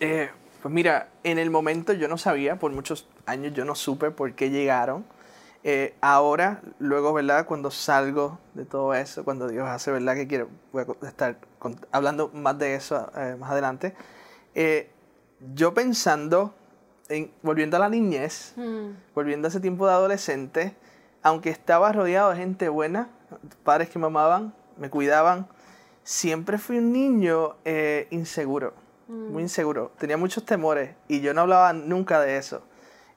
Eh, 0.00 0.30
pues 0.62 0.74
mira, 0.74 1.08
en 1.22 1.38
el 1.38 1.50
momento 1.50 1.92
yo 1.92 2.08
no 2.08 2.18
sabía, 2.18 2.56
por 2.58 2.72
muchos 2.72 3.08
años 3.24 3.54
yo 3.54 3.64
no 3.64 3.74
supe 3.74 4.10
por 4.10 4.34
qué 4.34 4.50
llegaron. 4.50 5.04
Eh, 5.68 5.96
ahora, 6.00 6.62
luego, 6.78 7.12
¿verdad? 7.12 7.44
Cuando 7.44 7.72
salgo 7.72 8.38
de 8.54 8.64
todo 8.64 8.94
eso, 8.94 9.24
cuando 9.24 9.48
Dios 9.48 9.68
hace, 9.68 9.90
¿verdad? 9.90 10.14
Que 10.14 10.28
quiero, 10.28 10.48
voy 10.72 10.84
a 11.02 11.08
estar 11.08 11.38
hablando 11.90 12.30
más 12.32 12.56
de 12.56 12.76
eso 12.76 13.10
eh, 13.16 13.34
más 13.36 13.50
adelante. 13.50 13.92
yo 15.54 15.74
pensando, 15.74 16.54
en, 17.08 17.32
volviendo 17.42 17.76
a 17.76 17.80
la 17.80 17.88
niñez, 17.88 18.52
mm. 18.54 18.90
volviendo 19.12 19.48
a 19.48 19.50
ese 19.50 19.58
tiempo 19.58 19.88
de 19.88 19.92
adolescente, 19.94 20.76
aunque 21.24 21.50
estaba 21.50 21.90
rodeado 21.90 22.30
de 22.30 22.36
gente 22.36 22.68
buena, 22.68 23.08
padres 23.64 23.90
que 23.90 23.98
me 23.98 24.06
amaban, 24.06 24.54
me 24.76 24.88
cuidaban, 24.88 25.48
siempre 26.04 26.58
fui 26.58 26.78
un 26.78 26.92
niño 26.92 27.56
eh, 27.64 28.06
inseguro, 28.10 28.74
mm. 29.08 29.32
muy 29.32 29.42
inseguro. 29.42 29.90
Tenía 29.98 30.16
muchos 30.16 30.44
temores 30.44 30.94
y 31.08 31.20
yo 31.20 31.34
no 31.34 31.40
hablaba 31.40 31.72
nunca 31.72 32.20
de 32.20 32.36
eso. 32.36 32.62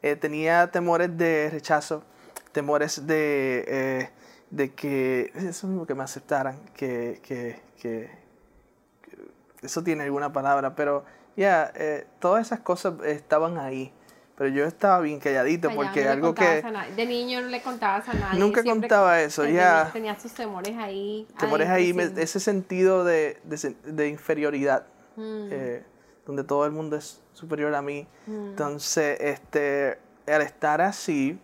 Eh, 0.01 0.15
tenía 0.15 0.71
temores 0.71 1.15
de 1.15 1.49
rechazo, 1.51 2.03
temores 2.51 3.05
de, 3.07 3.65
eh, 3.67 4.09
de 4.49 4.73
que 4.73 5.31
eso 5.35 5.67
mismo 5.67 5.85
que 5.85 5.95
me 5.95 6.03
aceptaran, 6.03 6.57
que, 6.75 7.21
que, 7.23 7.61
que, 7.79 8.09
eso 9.61 9.83
tiene 9.83 10.03
alguna 10.03 10.31
palabra, 10.31 10.75
pero 10.75 11.03
ya, 11.35 11.73
todas 12.19 12.47
esas 12.47 12.61
cosas 12.61 12.93
estaban 13.03 13.57
ahí. 13.57 13.93
Pero 14.39 14.51
yo 14.51 14.63
estaba 14.63 15.01
bien 15.01 15.19
calladito 15.19 15.69
porque 15.75 16.07
algo 16.07 16.33
que... 16.33 16.63
De 16.95 17.05
niño 17.05 17.41
no 17.41 17.49
le 17.49 17.61
contabas 17.61 18.07
a 18.07 18.13
nadie. 18.13 18.39
Nunca 18.39 18.63
contaba 18.63 19.19
eso, 19.19 19.45
ya. 19.45 19.89
Tenías 19.91 20.17
tus 20.23 20.31
temores 20.31 20.77
ahí. 20.77 21.27
Temores 21.37 21.67
ahí, 21.67 21.93
ese 22.15 22.39
sentido 22.39 23.03
de, 23.03 23.37
de, 23.43 24.07
inferioridad, 24.07 24.85
mm. 25.17 25.47
eh, 25.51 25.83
donde 26.25 26.45
todo 26.45 26.65
el 26.65 26.71
mundo 26.71 26.95
es 26.95 27.21
superior 27.33 27.75
a 27.75 27.81
mí. 27.81 28.07
Mm. 28.27 28.51
Entonces, 28.51 29.19
este, 29.19 29.99
al 30.25 30.41
estar 30.41 30.79
así, 30.79 31.37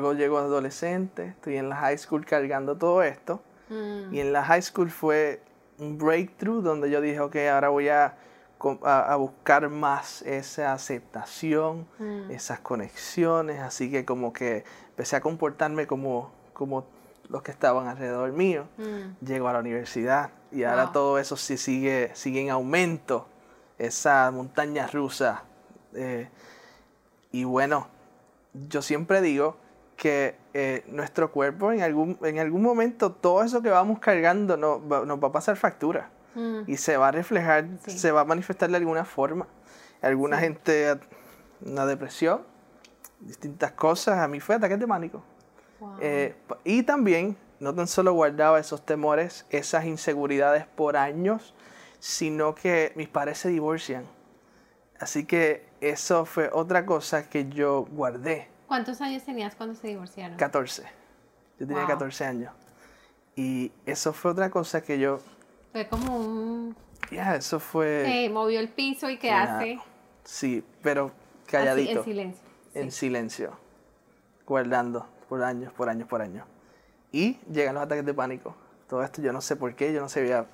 luego 0.00 0.14
llego 0.14 0.38
adolescente, 0.38 1.28
estoy 1.28 1.56
en 1.56 1.68
la 1.68 1.76
high 1.76 1.98
school 1.98 2.24
cargando 2.24 2.76
todo 2.76 3.02
esto. 3.02 3.40
Mm. 3.68 4.14
Y 4.14 4.20
en 4.20 4.32
la 4.32 4.44
high 4.44 4.62
school 4.62 4.90
fue 4.90 5.40
un 5.78 5.98
breakthrough 5.98 6.62
donde 6.62 6.90
yo 6.90 7.00
dije, 7.00 7.20
ok, 7.20 7.36
ahora 7.50 7.68
voy 7.68 7.88
a 7.88 8.16
a, 8.82 9.16
buscar 9.16 9.68
más 9.68 10.22
esa 10.22 10.72
aceptación, 10.72 11.86
mm. 11.98 12.30
esas 12.30 12.60
conexiones, 12.60 13.60
así 13.60 13.90
que 13.90 14.04
como 14.04 14.32
que 14.32 14.64
empecé 14.90 15.16
a 15.16 15.20
comportarme 15.20 15.86
como, 15.86 16.32
como 16.52 16.86
los 17.28 17.42
que 17.42 17.50
estaban 17.50 17.88
alrededor 17.88 18.32
mío. 18.32 18.66
Mm. 18.78 19.24
Llego 19.24 19.48
a 19.48 19.52
la 19.52 19.58
universidad 19.58 20.30
y 20.50 20.64
ahora 20.64 20.92
todo 20.92 21.18
eso 21.18 21.36
sí 21.36 21.56
sigue, 21.56 22.10
sigue 22.14 22.40
en 22.40 22.50
aumento, 22.50 23.26
esa 23.78 24.30
montaña 24.30 24.86
rusa. 24.86 25.42
Eh, 25.94 26.28
y 27.32 27.44
bueno, 27.44 27.88
yo 28.68 28.82
siempre 28.82 29.20
digo 29.20 29.56
que 30.04 30.36
eh, 30.52 30.84
nuestro 30.88 31.32
cuerpo 31.32 31.72
en 31.72 31.80
algún, 31.80 32.18
en 32.22 32.38
algún 32.38 32.60
momento 32.60 33.10
todo 33.10 33.42
eso 33.42 33.62
que 33.62 33.70
vamos 33.70 34.00
cargando 34.00 34.58
nos 34.58 34.82
va 34.82 35.28
a 35.28 35.32
pasar 35.32 35.56
factura. 35.56 36.10
Mm. 36.34 36.62
y 36.66 36.76
se 36.76 36.96
va 36.96 37.08
a 37.08 37.12
reflejar, 37.12 37.68
se 37.86 38.10
va 38.10 38.20
a 38.20 38.24
manifestar 38.24 38.68
de 38.68 38.76
alguna 38.76 39.06
forma. 39.06 39.46
Alguna 40.02 40.36
gente, 40.36 40.98
una 41.64 41.86
depresión, 41.86 42.42
distintas 43.20 43.72
cosas. 43.72 44.18
A 44.18 44.28
mí 44.28 44.40
fue 44.40 44.56
ataques 44.56 44.78
de 44.78 44.86
pánico. 44.86 45.22
Eh, 46.00 46.34
y 46.64 46.82
también, 46.82 47.38
no 47.60 47.74
tan 47.74 47.86
solo 47.86 48.12
guardaba 48.12 48.58
esos 48.58 48.84
temores, 48.84 49.46
esas 49.48 49.86
inseguridades 49.86 50.66
por 50.66 50.98
años, 50.98 51.54
sino 51.98 52.54
que 52.54 52.92
mis 52.94 53.08
padres 53.08 53.38
se 53.38 53.48
divorcian. 53.48 54.04
Así 55.00 55.24
que 55.24 55.66
eso 55.80 56.26
fue 56.26 56.50
otra 56.52 56.84
cosa 56.84 57.30
que 57.30 57.48
yo 57.48 57.86
guardé. 57.90 58.48
¿Cuántos 58.74 59.00
años 59.02 59.22
tenías 59.22 59.54
cuando 59.54 59.76
se 59.76 59.86
divorciaron? 59.86 60.36
14. 60.36 60.82
Yo 61.60 61.64
tenía 61.68 61.86
14 61.86 62.24
años. 62.24 62.52
Y 63.36 63.70
eso 63.86 64.12
fue 64.12 64.32
otra 64.32 64.50
cosa 64.50 64.82
que 64.82 64.98
yo 64.98 65.20
fue 65.70 65.86
como 65.86 66.16
un... 66.16 66.76
Ya, 67.12 67.36
eso 67.36 67.60
fue... 67.60 68.28
movió 68.32 68.58
el 68.58 68.68
piso 68.68 69.08
y 69.08 69.16
quedaste... 69.16 69.78
Sí, 70.24 70.64
pero 70.82 71.12
calladito. 71.46 72.00
en 72.00 72.04
silencio. 72.04 72.42
En 72.74 72.90
silencio. 72.90 73.56
Guardando 74.44 75.06
por 75.28 75.44
años, 75.44 75.72
por 75.72 75.88
años, 75.88 76.08
por 76.08 76.20
años. 76.20 76.44
Y 77.12 77.38
llegan 77.48 77.76
los 77.76 77.84
ataques 77.84 78.04
de 78.04 78.12
pánico. 78.12 78.56
Todo 78.88 79.04
esto 79.04 79.22
yo 79.22 79.32
no 79.32 79.40
sé 79.40 79.54
por 79.54 79.76
qué, 79.76 79.92
yo 79.92 80.00
no 80.00 80.08
sabía 80.08 80.46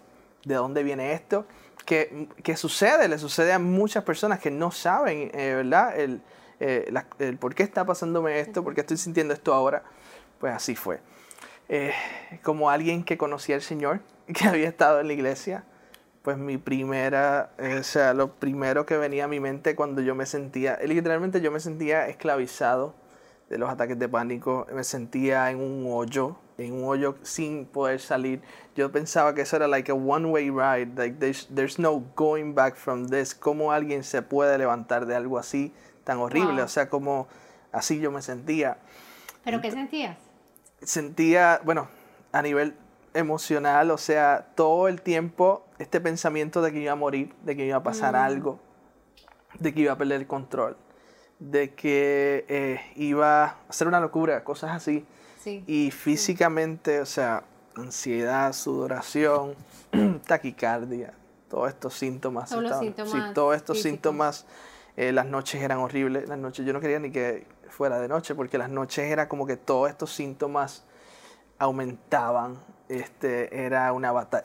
de 0.45 0.55
dónde 0.57 0.83
viene 0.83 1.15
esto. 1.15 1.47
Que, 1.87 2.29
que 2.43 2.55
sucede, 2.59 3.09
le 3.09 3.17
sucede 3.17 3.55
a 3.55 3.59
muchas 3.59 4.05
personas 4.05 4.41
que 4.41 4.51
no 4.51 4.71
saben, 4.71 5.31
eh, 5.33 5.55
¿verdad? 5.55 5.99
El, 5.99 6.21
eh, 6.61 6.93
el 7.19 7.39
por 7.39 7.55
qué 7.55 7.63
está 7.63 7.85
pasándome 7.87 8.39
esto, 8.39 8.63
por 8.63 8.75
qué 8.75 8.83
estoy 8.83 8.99
sintiendo 8.99 9.35
esto 9.35 9.55
ahora. 9.55 9.83
Pues 10.39 10.55
así 10.55 10.77
fue. 10.77 11.01
Eh, 11.69 11.93
como 12.43 12.71
alguien 12.71 13.05
que 13.05 13.17
conocía 13.17 13.57
al 13.57 13.63
Señor, 13.63 14.01
que 14.35 14.47
había 14.47 14.69
estado 14.69 15.01
en 15.01 15.07
la 15.07 15.13
iglesia, 15.15 15.65
pues 16.23 16.37
mi 16.37 16.59
primera, 16.59 17.53
eh, 17.59 17.79
o 17.81 17.83
sea, 17.83 18.13
lo 18.13 18.35
primero 18.35 18.85
que 18.85 18.97
venía 18.97 19.25
a 19.25 19.29
mi 19.29 19.41
mente 19.41 19.75
cuando 19.75 20.03
yo 20.03 20.15
me 20.15 20.27
sentía, 20.27 20.79
literalmente 20.85 21.41
yo 21.41 21.51
me 21.51 21.61
sentía 21.61 22.09
esclavizado 22.09 22.95
de 23.49 23.59
los 23.59 23.71
ataques 23.71 23.99
de 23.99 24.09
pánico, 24.09 24.67
me 24.73 24.85
sentía 24.85 25.51
en 25.51 25.59
un 25.59 25.87
hoyo, 25.89 26.37
en 26.59 26.73
un 26.75 26.85
hoyo 26.85 27.17
sin 27.23 27.67
poder 27.67 28.01
salir. 28.01 28.43
Yo 28.77 28.93
pensaba 28.93 29.35
que 29.35 29.41
eso 29.43 29.57
era 29.57 29.67
like 29.67 29.91
a 29.91 29.95
one 29.95 30.27
way 30.27 30.51
ride, 30.51 30.93
like 30.97 31.19
there's, 31.19 31.49
there's 31.53 31.79
no 31.79 32.05
going 32.15 32.55
back 32.55 32.77
from 32.77 33.09
this. 33.09 33.35
¿Cómo 33.35 33.73
alguien 33.73 34.05
se 34.05 34.23
puede 34.23 34.57
levantar 34.59 35.07
de 35.07 35.17
algo 35.17 35.39
así 35.39 35.73
tan 36.05 36.19
horrible? 36.19 36.63
O 36.63 36.69
sea, 36.69 36.89
como 36.89 37.29
así 37.73 38.01
yo 38.01 38.11
me 38.11 38.23
sentía. 38.23 38.79
¿Pero 39.45 39.61
qué 39.61 39.71
sentías? 39.71 40.19
Sentía, 40.83 41.61
bueno, 41.65 41.89
a 42.33 42.43
nivel 42.43 42.75
emocional, 43.15 43.91
o 43.91 43.99
sea, 43.99 44.47
todo 44.55 44.89
el 44.89 45.03
tiempo 45.03 45.67
este 45.79 46.01
pensamiento 46.01 46.63
de 46.63 46.73
que 46.73 46.81
iba 46.81 46.93
a 46.93 46.97
morir, 46.97 47.35
de 47.43 47.57
que 47.57 47.67
iba 47.67 47.77
a 47.77 47.83
pasar 47.83 48.15
mm. 48.15 48.19
algo, 48.19 48.61
de 49.59 49.75
que 49.75 49.81
iba 49.81 49.93
a 49.93 49.99
perder 49.99 50.21
el 50.21 50.27
control, 50.27 50.77
de 51.39 51.75
que 51.75 52.45
eh, 52.49 52.81
iba 52.97 53.45
a 53.45 53.57
hacer 53.69 53.89
una 53.89 54.01
locura, 54.01 54.45
cosas 54.45 54.73
así. 54.73 55.07
Y 55.67 55.91
físicamente, 55.91 57.01
o 57.01 57.07
sea, 57.07 57.45
ansiedad, 57.75 58.53
sudoración, 58.53 59.55
taquicardia, 60.27 61.15
todos 61.49 61.71
estos 61.71 61.95
síntomas. 61.95 62.51
Todos, 62.51 62.79
síntomas 62.79 63.11
sí, 63.11 63.19
todos 63.35 63.57
estos 63.57 63.81
síntomas. 63.81 64.47
Eh, 64.97 65.13
las 65.13 65.27
noches 65.27 65.63
eran 65.63 65.79
horribles, 65.79 66.29
las 66.29 66.39
noches 66.39 66.67
yo 66.67 66.73
no 66.73 66.81
quería 66.81 66.99
ni 66.99 67.11
que 67.11 67.47
fuera 67.69 67.99
de 68.01 68.09
noche, 68.09 68.35
porque 68.35 68.59
las 68.59 68.71
noches 68.71 69.11
era 69.11 69.29
como 69.29 69.47
que 69.47 69.57
todos 69.57 69.89
estos 69.89 70.13
síntomas 70.13 70.85
aumentaban 71.59 72.59
este, 72.89 73.65
era 73.65 73.93
una 73.93 74.13
batalla, 74.13 74.43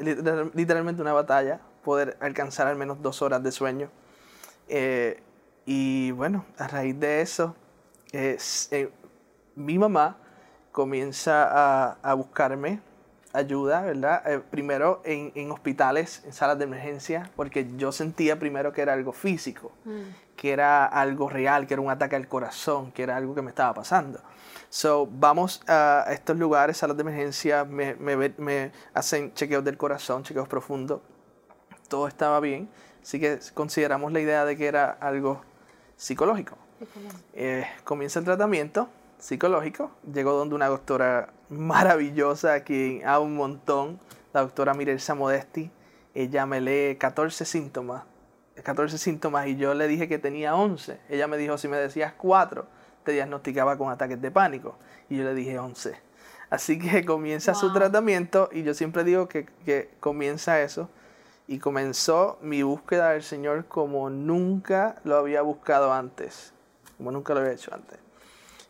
literalmente 0.53 1.01
una 1.01 1.13
batalla, 1.13 1.61
poder 1.83 2.17
alcanzar 2.19 2.67
al 2.67 2.75
menos 2.75 3.01
dos 3.01 3.21
horas 3.21 3.41
de 3.41 3.51
sueño. 3.51 3.89
Eh, 4.67 5.21
y 5.65 6.11
bueno, 6.11 6.45
a 6.57 6.67
raíz 6.67 6.99
de 6.99 7.21
eso, 7.21 7.55
eh, 8.11 8.37
mi 9.55 9.79
mamá 9.79 10.17
comienza 10.71 11.47
a, 11.49 11.97
a 12.03 12.13
buscarme 12.13 12.81
ayuda, 13.35 13.81
¿verdad? 13.81 14.21
Eh, 14.25 14.39
primero 14.39 15.01
en, 15.03 15.31
en, 15.35 15.51
hospitales, 15.51 16.23
en 16.25 16.33
salas 16.33 16.57
de 16.57 16.65
emergencia, 16.65 17.29
porque 17.35 17.67
yo 17.77 17.91
sentía 17.91 18.39
primero 18.39 18.73
que 18.73 18.81
era 18.81 18.93
algo 18.93 19.11
físico, 19.11 19.71
mm. 19.85 20.35
que 20.35 20.51
era 20.51 20.85
algo 20.85 21.29
real, 21.29 21.67
que 21.67 21.73
era 21.73 21.81
un 21.81 21.89
ataque 21.89 22.15
al 22.15 22.27
corazón, 22.27 22.91
que 22.91 23.03
era 23.03 23.17
algo 23.17 23.35
que 23.35 23.41
me 23.41 23.49
estaba 23.49 23.73
pasando. 23.73 24.19
So, 24.69 25.07
vamos 25.09 25.61
a 25.67 26.05
estos 26.09 26.37
lugares, 26.37 26.77
salas 26.77 26.97
de 26.97 27.01
emergencia, 27.01 27.63
me, 27.63 27.95
me, 27.95 28.33
me 28.37 28.71
hacen 28.93 29.33
chequeos 29.33 29.63
del 29.63 29.77
corazón, 29.77 30.23
chequeos 30.23 30.47
profundos. 30.47 31.01
Todo 31.87 32.07
estaba 32.07 32.39
bien. 32.39 32.69
Así 33.01 33.19
que 33.19 33.39
consideramos 33.53 34.11
la 34.11 34.19
idea 34.19 34.45
de 34.45 34.57
que 34.57 34.65
era 34.65 34.97
algo 34.99 35.41
psicológico. 35.95 36.57
Eh, 37.33 37.65
comienza 37.83 38.19
el 38.19 38.25
tratamiento 38.25 38.89
psicológico. 39.17 39.91
Llegó 40.12 40.34
donde 40.34 40.55
una 40.55 40.67
doctora 40.67 41.34
maravillosa, 41.50 42.62
quien 42.63 43.05
a 43.07 43.19
un 43.19 43.36
montón, 43.36 44.00
la 44.34 44.41
doctora 44.41 44.74
Mirelsa 44.74 45.15
Modesti. 45.15 45.72
Ella 46.13 46.45
me 46.45 46.62
lee 46.62 46.98
14 46.98 47.45
síntomas. 47.45 48.03
14 48.63 48.98
síntomas 48.98 49.48
y 49.48 49.57
yo 49.57 49.74
le 49.74 49.88
dije 49.88 50.07
que 50.07 50.17
tenía 50.17 50.55
11. 50.55 51.00
Ella 51.10 51.27
me 51.27 51.38
dijo, 51.38 51.57
si 51.57 51.67
me 51.67 51.77
decías 51.77 52.13
4, 52.17 52.65
te 53.03 53.12
diagnosticaba 53.12 53.77
con 53.77 53.89
ataques 53.89 54.22
de 54.22 54.31
pánico. 54.31 54.77
Y 55.10 55.17
yo 55.17 55.24
le 55.24 55.34
dije 55.34 55.60
11. 55.60 55.95
Así 56.50 56.79
que 56.79 57.05
comienza 57.05 57.53
su 57.53 57.74
tratamiento 57.74 58.50
y 58.51 58.63
yo 58.63 58.74
siempre 58.74 59.03
digo 59.03 59.27
que, 59.27 59.45
que, 59.65 59.91
comienza 60.00 60.62
eso. 60.62 60.89
Y 61.48 61.60
comenzó 61.60 62.39
mi 62.41 62.63
búsqueda 62.63 63.12
del 63.12 63.22
Señor 63.22 63.65
como 63.65 64.10
nunca 64.10 64.95
lo 65.03 65.17
había 65.17 65.43
buscado 65.43 65.93
antes, 65.93 66.53
como 66.98 67.12
nunca 67.12 67.36
lo 67.36 67.41
había 67.41 67.53
hecho 67.53 67.72
antes. 67.74 68.04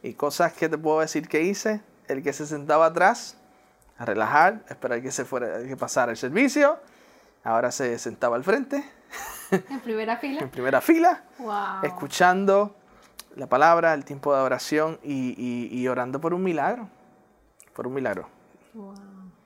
Y 0.06 0.14
cosas 0.14 0.54
que 0.54 0.70
te 0.70 0.78
puedo 0.78 1.00
decir 1.00 1.28
que 1.28 1.42
hice, 1.42 1.82
el 2.08 2.22
que 2.22 2.32
se 2.32 2.46
sentaba 2.46 2.86
atrás 2.86 3.38
a 3.98 4.06
relajar, 4.06 4.62
a 4.70 4.74
esperar 4.74 5.02
que 5.02 5.12
se 5.12 5.26
fuera, 5.26 5.64
que 5.64 5.76
pasara 5.76 6.12
el 6.12 6.18
servicio. 6.18 6.78
Ahora 7.44 7.72
se 7.72 7.98
sentaba 7.98 8.36
al 8.36 8.44
frente. 8.44 8.84
En 9.52 9.80
primera 9.80 10.18
fila. 10.22 10.42
en 10.42 10.50
primera 10.50 10.82
fila. 10.82 11.24
Wow. 11.40 11.84
Escuchando 11.84 12.76
la 13.36 13.48
palabra, 13.48 13.94
el 13.94 14.04
tiempo 14.04 14.36
de 14.36 14.42
oración 14.42 15.00
y, 15.04 15.70
y, 15.72 15.88
orando 15.88 16.20
por 16.20 16.34
un 16.34 16.44
milagro. 16.44 16.90
Por 17.74 17.88
un 17.88 17.94
milagro. 17.94 18.28
Wow. 18.74 18.94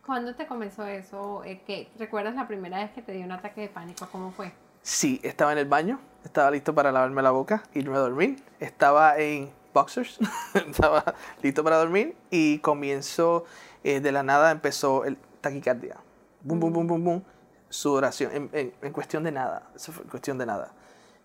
¿Cuándo 0.05 0.35
te 0.35 0.47
comenzó 0.47 0.85
eso? 0.85 1.43
Eh, 1.43 1.61
¿Qué, 1.65 1.89
¿Recuerdas 1.97 2.35
la 2.35 2.47
primera 2.47 2.79
vez 2.79 2.91
que 2.91 3.01
te 3.01 3.11
dio 3.11 3.25
un 3.25 3.31
ataque 3.33 3.61
de 3.61 3.69
pánico? 3.69 4.07
¿Cómo 4.11 4.31
fue? 4.31 4.51
Sí, 4.81 5.19
estaba 5.23 5.51
en 5.51 5.57
el 5.57 5.67
baño, 5.67 5.99
estaba 6.23 6.49
listo 6.51 6.73
para 6.73 6.91
lavarme 6.91 7.21
la 7.21 7.31
boca, 7.31 7.63
irme 7.73 7.95
a 7.97 7.99
dormir. 7.99 8.41
Estaba 8.59 9.17
en 9.17 9.51
boxers, 9.73 10.19
estaba 10.53 11.15
listo 11.41 11.63
para 11.63 11.77
dormir 11.77 12.15
y 12.29 12.59
comienzo, 12.59 13.45
eh, 13.83 13.99
de 13.99 14.11
la 14.11 14.23
nada 14.23 14.51
empezó 14.51 15.05
el 15.05 15.17
taquicardia. 15.41 15.97
Bum, 16.41 16.59
bum, 16.59 16.73
bum, 16.73 16.87
bum, 16.87 17.03
bum 17.03 17.21
sudoración, 17.69 18.49
en, 18.53 18.73
en, 18.81 18.91
cuestión 18.91 19.23
de 19.23 19.31
nada, 19.31 19.69
eso 19.75 19.91
fue 19.91 20.03
cuestión 20.05 20.37
de 20.37 20.45
nada. 20.45 20.71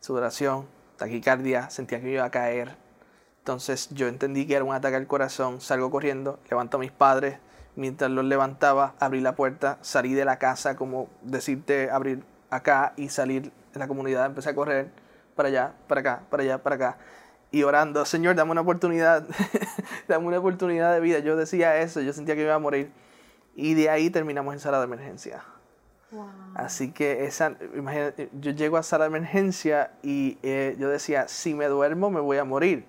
Sudoración, 0.00 0.66
taquicardia, 0.96 1.70
sentía 1.70 1.98
que 1.98 2.06
me 2.06 2.12
iba 2.12 2.24
a 2.24 2.30
caer. 2.30 2.76
Entonces 3.38 3.88
yo 3.90 4.08
entendí 4.08 4.46
que 4.46 4.54
era 4.54 4.64
un 4.64 4.74
ataque 4.74 4.96
al 4.96 5.06
corazón, 5.06 5.60
salgo 5.60 5.90
corriendo, 5.90 6.38
levanto 6.48 6.76
a 6.76 6.80
mis 6.80 6.92
padres, 6.92 7.38
mientras 7.76 8.10
los 8.10 8.24
levantaba, 8.24 8.94
abrí 9.00 9.20
la 9.20 9.34
puerta, 9.34 9.78
salí 9.80 10.14
de 10.14 10.24
la 10.24 10.38
casa, 10.38 10.76
como 10.76 11.08
decirte 11.22 11.90
abrir 11.90 12.22
acá 12.50 12.92
y 12.96 13.08
salir 13.08 13.52
de 13.72 13.80
la 13.80 13.88
comunidad, 13.88 14.26
empecé 14.26 14.50
a 14.50 14.54
correr 14.54 14.90
para 15.34 15.48
allá, 15.48 15.72
para 15.88 16.00
acá, 16.00 16.22
para 16.30 16.42
allá, 16.42 16.62
para 16.62 16.76
acá. 16.76 16.98
Y 17.54 17.62
orando, 17.62 18.04
Señor, 18.04 18.34
dame 18.34 18.50
una 18.50 18.62
oportunidad, 18.62 19.28
dame 20.08 20.26
una 20.26 20.40
oportunidad 20.40 20.92
de 20.92 20.98
vida. 20.98 21.20
Yo 21.20 21.36
decía 21.36 21.76
eso, 21.76 22.00
yo 22.00 22.12
sentía 22.12 22.34
que 22.34 22.42
iba 22.42 22.52
a 22.52 22.58
morir. 22.58 22.90
Y 23.54 23.74
de 23.74 23.90
ahí 23.90 24.10
terminamos 24.10 24.54
en 24.54 24.58
sala 24.58 24.78
de 24.78 24.86
emergencia. 24.86 25.44
Así 26.56 26.90
que 26.90 27.26
esa, 27.26 27.54
imagínate, 27.76 28.28
yo 28.40 28.50
llego 28.50 28.76
a 28.76 28.82
sala 28.82 29.04
de 29.04 29.10
emergencia 29.16 29.92
y 30.02 30.36
eh, 30.42 30.74
yo 30.80 30.88
decía, 30.88 31.28
si 31.28 31.54
me 31.54 31.66
duermo 31.66 32.10
me 32.10 32.18
voy 32.18 32.38
a 32.38 32.44
morir. 32.44 32.86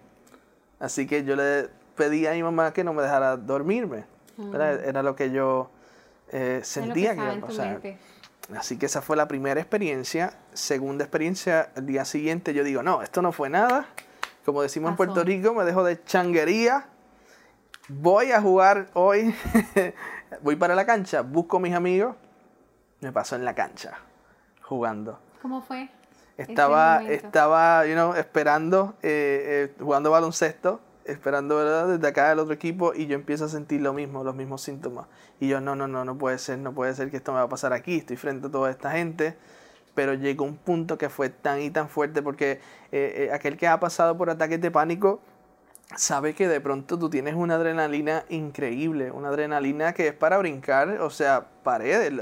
Así 0.80 1.06
que 1.06 1.24
yo 1.24 1.36
le 1.36 1.70
pedí 1.96 2.26
a 2.26 2.32
mi 2.32 2.42
mamá 2.42 2.74
que 2.74 2.84
no 2.84 2.92
me 2.92 3.04
dejara 3.04 3.38
dormirme. 3.38 4.06
Era 4.52 5.04
lo 5.04 5.16
que 5.16 5.30
yo 5.30 5.70
eh, 6.32 6.62
sentía 6.64 7.14
que, 7.14 7.22
iba 7.22 7.34
a 7.34 7.40
pasar. 7.40 7.82
Así 8.58 8.80
que 8.80 8.88
esa 8.88 9.04
fue 9.04 9.16
la 9.16 9.28
primera 9.28 9.62
experiencia. 9.62 10.34
Segunda 10.54 11.04
experiencia, 11.04 11.70
el 11.76 11.86
día 11.86 12.04
siguiente 12.04 12.56
yo 12.56 12.64
digo, 12.64 12.82
no, 12.82 13.04
esto 13.04 13.22
no 13.22 13.32
fue 13.32 13.52
nada. 13.52 13.86
Como 14.46 14.62
decimos 14.62 14.92
en 14.92 14.96
Puerto 14.96 15.24
Rico, 15.24 15.54
me 15.54 15.64
dejo 15.64 15.84
de 15.84 16.04
changuería. 16.04 16.88
Voy 17.88 18.32
a 18.32 18.42
jugar 18.42 18.90
hoy. 18.94 19.34
voy 20.42 20.56
para 20.56 20.76
la 20.76 20.86
cancha, 20.86 21.22
busco 21.22 21.58
a 21.58 21.60
mis 21.60 21.74
amigos 21.74 22.16
me 23.06 23.12
pasó 23.12 23.36
en 23.36 23.46
la 23.46 23.54
cancha, 23.54 24.00
jugando. 24.64 25.20
¿Cómo 25.42 25.62
fue? 25.62 25.90
Estaba, 26.38 27.04
estaba 27.04 27.86
you 27.86 27.94
know, 27.94 28.14
esperando, 28.16 28.96
eh, 29.04 29.70
eh, 29.70 29.76
jugando 29.80 30.12
baloncesto, 30.12 30.82
esperando 31.06 31.58
¿verdad? 31.58 31.88
desde 31.88 32.08
acá 32.08 32.30
del 32.30 32.40
otro 32.40 32.54
equipo 32.54 32.94
y 32.94 33.06
yo 33.06 33.16
empiezo 33.16 33.46
a 33.46 33.48
sentir 33.48 33.82
lo 33.82 33.94
mismo, 33.94 34.24
los 34.24 34.36
mismos 34.36 34.62
síntomas. 34.62 35.08
Y 35.40 35.48
yo, 35.48 35.62
no, 35.62 35.76
no, 35.76 35.88
no, 35.88 36.04
no 36.04 36.18
puede 36.18 36.40
ser, 36.40 36.58
no 36.58 36.74
puede 36.74 36.94
ser 36.96 37.12
que 37.12 37.18
esto 37.18 37.32
me 37.32 37.38
va 37.38 37.46
a 37.46 37.50
pasar 37.50 37.74
aquí, 37.74 37.98
estoy 37.98 38.18
frente 38.18 38.48
a 38.48 38.52
toda 38.52 38.72
esta 38.72 38.92
gente. 38.92 39.38
Pero 39.96 40.14
llegó 40.14 40.46
un 40.46 40.58
punto 40.58 40.98
que 40.98 41.10
fue 41.10 41.30
tan 41.30 41.62
y 41.62 41.72
tan 41.72 41.90
fuerte 41.90 42.22
porque 42.22 42.60
eh, 42.92 43.32
aquel 43.34 43.58
que 43.58 43.68
ha 43.68 43.80
pasado 43.80 44.18
por 44.18 44.30
ataques 44.30 44.62
de 44.62 44.70
pánico 44.70 45.22
sabe 45.96 46.34
que 46.34 46.48
de 46.48 46.60
pronto 46.60 46.98
tú 46.98 47.10
tienes 47.10 47.36
una 47.36 47.56
adrenalina 47.56 48.26
increíble, 48.30 49.12
una 49.12 49.30
adrenalina 49.30 49.94
que 49.94 50.08
es 50.08 50.14
para 50.14 50.38
brincar, 50.38 50.90
o 51.02 51.10
sea, 51.10 51.46
paredes. 51.64 52.14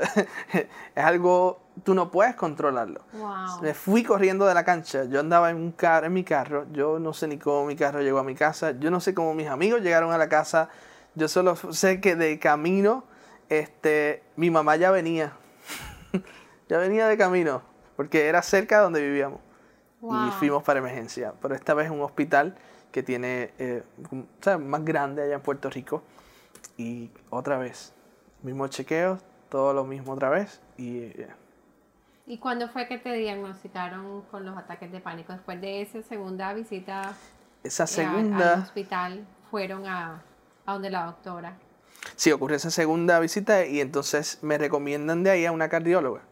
es 0.53 1.03
algo, 1.03 1.61
tú 1.83 1.93
no 1.93 2.11
puedes 2.11 2.35
controlarlo. 2.35 3.01
Me 3.61 3.73
fui 3.73 4.03
corriendo 4.03 4.45
de 4.45 4.53
la 4.53 4.63
cancha, 4.63 5.05
yo 5.05 5.19
andaba 5.19 5.49
en, 5.49 5.57
un 5.57 5.71
carro, 5.71 6.07
en 6.07 6.13
mi 6.13 6.23
carro, 6.23 6.65
yo 6.71 6.99
no 6.99 7.13
sé 7.13 7.27
ni 7.27 7.37
cómo 7.37 7.65
mi 7.65 7.75
carro 7.75 8.01
llegó 8.01 8.19
a 8.19 8.23
mi 8.23 8.35
casa, 8.35 8.71
yo 8.71 8.91
no 8.91 8.99
sé 8.99 9.13
cómo 9.13 9.33
mis 9.33 9.47
amigos 9.47 9.81
llegaron 9.81 10.11
a 10.11 10.17
la 10.17 10.29
casa, 10.29 10.69
yo 11.15 11.27
solo 11.27 11.55
sé 11.55 12.01
que 12.01 12.15
de 12.15 12.37
camino, 12.39 13.05
este, 13.49 14.23
mi 14.35 14.49
mamá 14.49 14.75
ya 14.75 14.91
venía, 14.91 15.33
ya 16.69 16.77
venía 16.77 17.07
de 17.07 17.17
camino, 17.17 17.61
porque 17.95 18.27
era 18.27 18.41
cerca 18.41 18.77
de 18.77 18.83
donde 18.83 19.01
vivíamos. 19.01 19.39
Y 20.01 20.31
fuimos 20.31 20.63
para 20.63 20.79
emergencia, 20.79 21.33
pero 21.41 21.55
esta 21.55 21.73
vez 21.73 21.89
un 21.89 22.01
hospital 22.01 22.57
que 22.91 23.03
tiene, 23.03 23.53
eh, 23.57 23.83
más 24.59 24.83
grande 24.83 25.23
allá 25.23 25.35
en 25.35 25.41
Puerto 25.41 25.69
Rico. 25.69 26.03
Y 26.75 27.09
otra 27.29 27.57
vez, 27.57 27.93
mismo 28.41 28.67
chequeo, 28.67 29.19
todo 29.47 29.73
lo 29.73 29.85
mismo 29.85 30.11
otra 30.11 30.29
vez. 30.29 30.59
Y, 30.77 30.97
eh, 30.99 31.29
¿Y 32.25 32.37
cuándo 32.37 32.67
fue 32.67 32.87
que 32.89 32.97
te 32.97 33.13
diagnosticaron 33.13 34.23
con 34.23 34.45
los 34.45 34.57
ataques 34.57 34.91
de 34.91 34.99
pánico? 34.99 35.31
Después 35.31 35.61
de 35.61 35.81
esa 35.81 36.01
segunda 36.03 36.53
visita 36.53 37.15
esa 37.63 37.87
segunda, 37.87 38.55
al 38.55 38.61
hospital, 38.63 39.25
fueron 39.49 39.87
a, 39.87 40.21
a 40.65 40.73
donde 40.73 40.89
la 40.89 41.05
doctora. 41.05 41.57
Sí, 42.17 42.29
ocurrió 42.33 42.57
esa 42.57 42.71
segunda 42.71 43.19
visita 43.21 43.65
y 43.65 43.79
entonces 43.79 44.39
me 44.41 44.57
recomiendan 44.57 45.23
de 45.23 45.29
ahí 45.29 45.45
a 45.45 45.53
una 45.53 45.69
cardióloga 45.69 46.23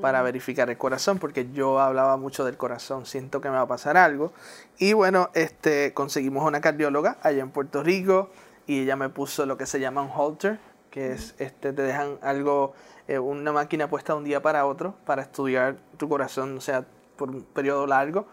para 0.00 0.22
verificar 0.22 0.70
el 0.70 0.78
corazón, 0.78 1.18
porque 1.18 1.50
yo 1.52 1.80
hablaba 1.80 2.16
mucho 2.16 2.44
del 2.44 2.56
corazón, 2.56 3.06
siento 3.06 3.40
que 3.40 3.48
me 3.48 3.56
va 3.56 3.62
a 3.62 3.68
pasar 3.68 3.96
algo. 3.96 4.32
Y 4.78 4.92
bueno, 4.92 5.30
este, 5.34 5.92
conseguimos 5.94 6.46
una 6.46 6.60
cardióloga 6.60 7.18
allá 7.22 7.42
en 7.42 7.50
Puerto 7.50 7.82
Rico 7.82 8.30
y 8.66 8.80
ella 8.82 8.96
me 8.96 9.08
puso 9.08 9.46
lo 9.46 9.56
que 9.56 9.66
se 9.66 9.80
llama 9.80 10.02
un 10.02 10.10
holter, 10.14 10.60
que 10.90 11.12
es, 11.12 11.34
este, 11.38 11.72
te 11.72 11.82
dejan 11.82 12.18
algo, 12.22 12.74
eh, 13.08 13.18
una 13.18 13.52
máquina 13.52 13.88
puesta 13.88 14.14
un 14.14 14.24
día 14.24 14.42
para 14.42 14.66
otro 14.66 14.94
para 15.04 15.22
estudiar 15.22 15.76
tu 15.96 16.08
corazón, 16.08 16.56
o 16.56 16.60
sea, 16.60 16.84
por 17.16 17.30
un 17.30 17.42
periodo 17.42 17.86
largo. 17.86 18.26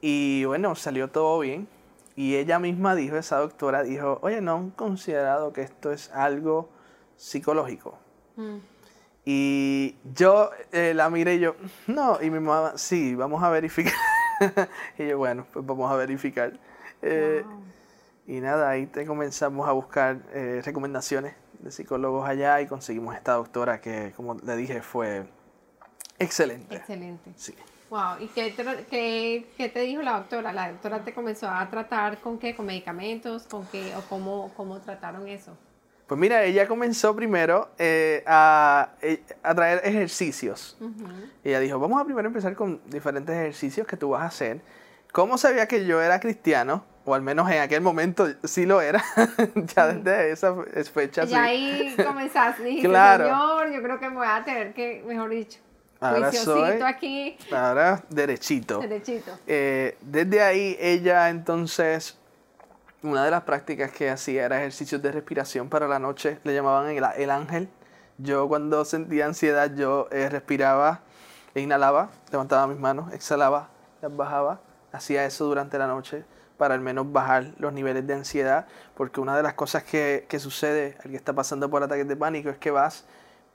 Y 0.00 0.44
bueno, 0.44 0.74
salió 0.76 1.08
todo 1.08 1.40
bien. 1.40 1.68
Y 2.14 2.36
ella 2.36 2.58
misma 2.58 2.94
dijo, 2.94 3.16
esa 3.16 3.38
doctora 3.38 3.82
dijo, 3.82 4.18
oye, 4.22 4.40
no 4.40 4.56
han 4.56 4.70
considerado 4.70 5.52
que 5.52 5.62
esto 5.62 5.92
es 5.92 6.10
algo 6.12 6.68
psicológico. 7.16 7.98
Mm. 8.36 8.56
Y 9.30 9.94
yo 10.14 10.52
eh, 10.72 10.94
la 10.94 11.10
miré 11.10 11.34
y 11.34 11.40
yo, 11.40 11.54
no, 11.86 12.16
y 12.22 12.30
mi 12.30 12.40
mamá, 12.40 12.78
sí, 12.78 13.14
vamos 13.14 13.42
a 13.42 13.50
verificar. 13.50 13.92
y 14.98 15.06
yo, 15.06 15.18
bueno, 15.18 15.46
pues 15.52 15.66
vamos 15.66 15.92
a 15.92 15.96
verificar. 15.96 16.58
Eh, 17.02 17.44
y 18.26 18.40
nada, 18.40 18.70
ahí 18.70 18.86
te 18.86 19.04
comenzamos 19.04 19.68
a 19.68 19.72
buscar 19.72 20.22
eh, 20.32 20.62
recomendaciones 20.64 21.34
de 21.58 21.70
psicólogos 21.70 22.26
allá 22.26 22.58
y 22.62 22.66
conseguimos 22.66 23.14
esta 23.14 23.34
doctora 23.34 23.82
que, 23.82 24.14
como 24.16 24.32
le 24.32 24.56
dije, 24.56 24.80
fue 24.80 25.26
excelente. 26.18 26.76
Excelente. 26.76 27.30
Sí. 27.36 27.54
Wow, 27.90 28.20
¿y 28.20 28.28
qué 28.28 28.50
te, 28.52 28.64
qué, 28.88 29.46
qué 29.58 29.68
te, 29.68 29.80
dijo 29.80 30.00
la 30.00 30.20
doctora? 30.20 30.54
¿La 30.54 30.72
doctora 30.72 31.04
te 31.04 31.12
comenzó 31.12 31.50
a 31.50 31.68
tratar 31.68 32.16
con 32.22 32.38
qué? 32.38 32.56
¿Con 32.56 32.64
medicamentos? 32.64 33.42
¿Con 33.42 33.66
qué? 33.66 33.94
¿O 33.94 34.00
cómo, 34.08 34.50
cómo 34.56 34.80
trataron 34.80 35.28
eso? 35.28 35.54
Pues 36.08 36.18
mira, 36.18 36.42
ella 36.44 36.66
comenzó 36.66 37.14
primero 37.14 37.68
eh, 37.78 38.24
a, 38.26 38.92
eh, 39.02 39.22
a, 39.42 39.54
traer 39.54 39.82
ejercicios. 39.84 40.78
Ella 41.44 41.60
dijo, 41.60 41.78
vamos 41.78 42.00
a 42.00 42.04
primero 42.06 42.26
empezar 42.26 42.54
con 42.54 42.80
diferentes 42.86 43.36
ejercicios 43.36 43.86
que 43.86 43.98
tú 43.98 44.08
vas 44.08 44.22
a 44.22 44.26
hacer. 44.26 44.62
¿Cómo 45.12 45.36
sabía 45.36 45.68
que 45.68 45.84
yo 45.84 46.00
era 46.00 46.18
cristiano? 46.18 46.82
O 47.04 47.14
al 47.14 47.20
menos 47.20 47.50
en 47.50 47.60
aquel 47.60 47.82
momento 47.82 48.26
sí 48.44 48.64
lo 48.64 48.80
era, 48.80 49.04
ya 49.76 49.88
desde 49.88 50.32
esa 50.32 50.54
fecha. 50.92 51.24
Y 51.24 51.34
ahí 51.34 51.94
comenzaste, 51.96 52.64
dijiste, 52.64 52.88
claro. 52.88 53.24
Señor, 53.24 53.72
yo 53.72 53.82
creo 53.82 54.00
que 54.00 54.08
me 54.08 54.16
voy 54.16 54.26
a 54.30 54.42
tener 54.44 54.72
que, 54.72 55.02
mejor 55.06 55.28
dicho, 55.28 55.58
ahora 56.00 56.32
soy, 56.32 56.80
aquí. 56.82 57.36
Ahora 57.52 58.02
derechito. 58.08 58.80
Derechito. 58.80 59.38
Eh, 59.46 59.98
desde 60.00 60.42
ahí 60.42 60.76
ella 60.80 61.28
entonces 61.28 62.18
una 63.02 63.24
de 63.24 63.30
las 63.30 63.42
prácticas 63.42 63.92
que 63.92 64.10
hacía 64.10 64.44
era 64.44 64.58
ejercicios 64.58 65.00
de 65.00 65.12
respiración 65.12 65.68
para 65.68 65.86
la 65.86 65.98
noche, 65.98 66.38
le 66.44 66.54
llamaban 66.54 66.88
el, 66.90 67.30
ángel. 67.30 67.68
Yo 68.18 68.48
cuando 68.48 68.84
sentía 68.84 69.26
ansiedad, 69.26 69.72
yo 69.74 70.08
eh, 70.10 70.28
respiraba 70.28 71.00
e 71.54 71.60
inhalaba, 71.60 72.10
levantaba 72.32 72.66
mis 72.66 72.78
manos, 72.78 73.12
exhalaba, 73.12 73.68
las 74.02 74.16
bajaba, 74.16 74.60
hacía 74.92 75.24
eso 75.24 75.44
durante 75.44 75.78
la 75.78 75.86
noche 75.86 76.24
para 76.56 76.74
al 76.74 76.80
menos 76.80 77.12
bajar 77.12 77.52
los 77.58 77.72
niveles 77.72 78.04
de 78.06 78.14
ansiedad, 78.14 78.66
porque 78.96 79.20
una 79.20 79.36
de 79.36 79.44
las 79.44 79.54
cosas 79.54 79.84
que, 79.84 80.26
que 80.28 80.40
sucede 80.40 80.96
al 81.04 81.12
que 81.12 81.16
está 81.16 81.32
pasando 81.32 81.70
por 81.70 81.84
ataques 81.84 82.08
de 82.08 82.16
pánico 82.16 82.50
es 82.50 82.58
que 82.58 82.72
vas 82.72 83.04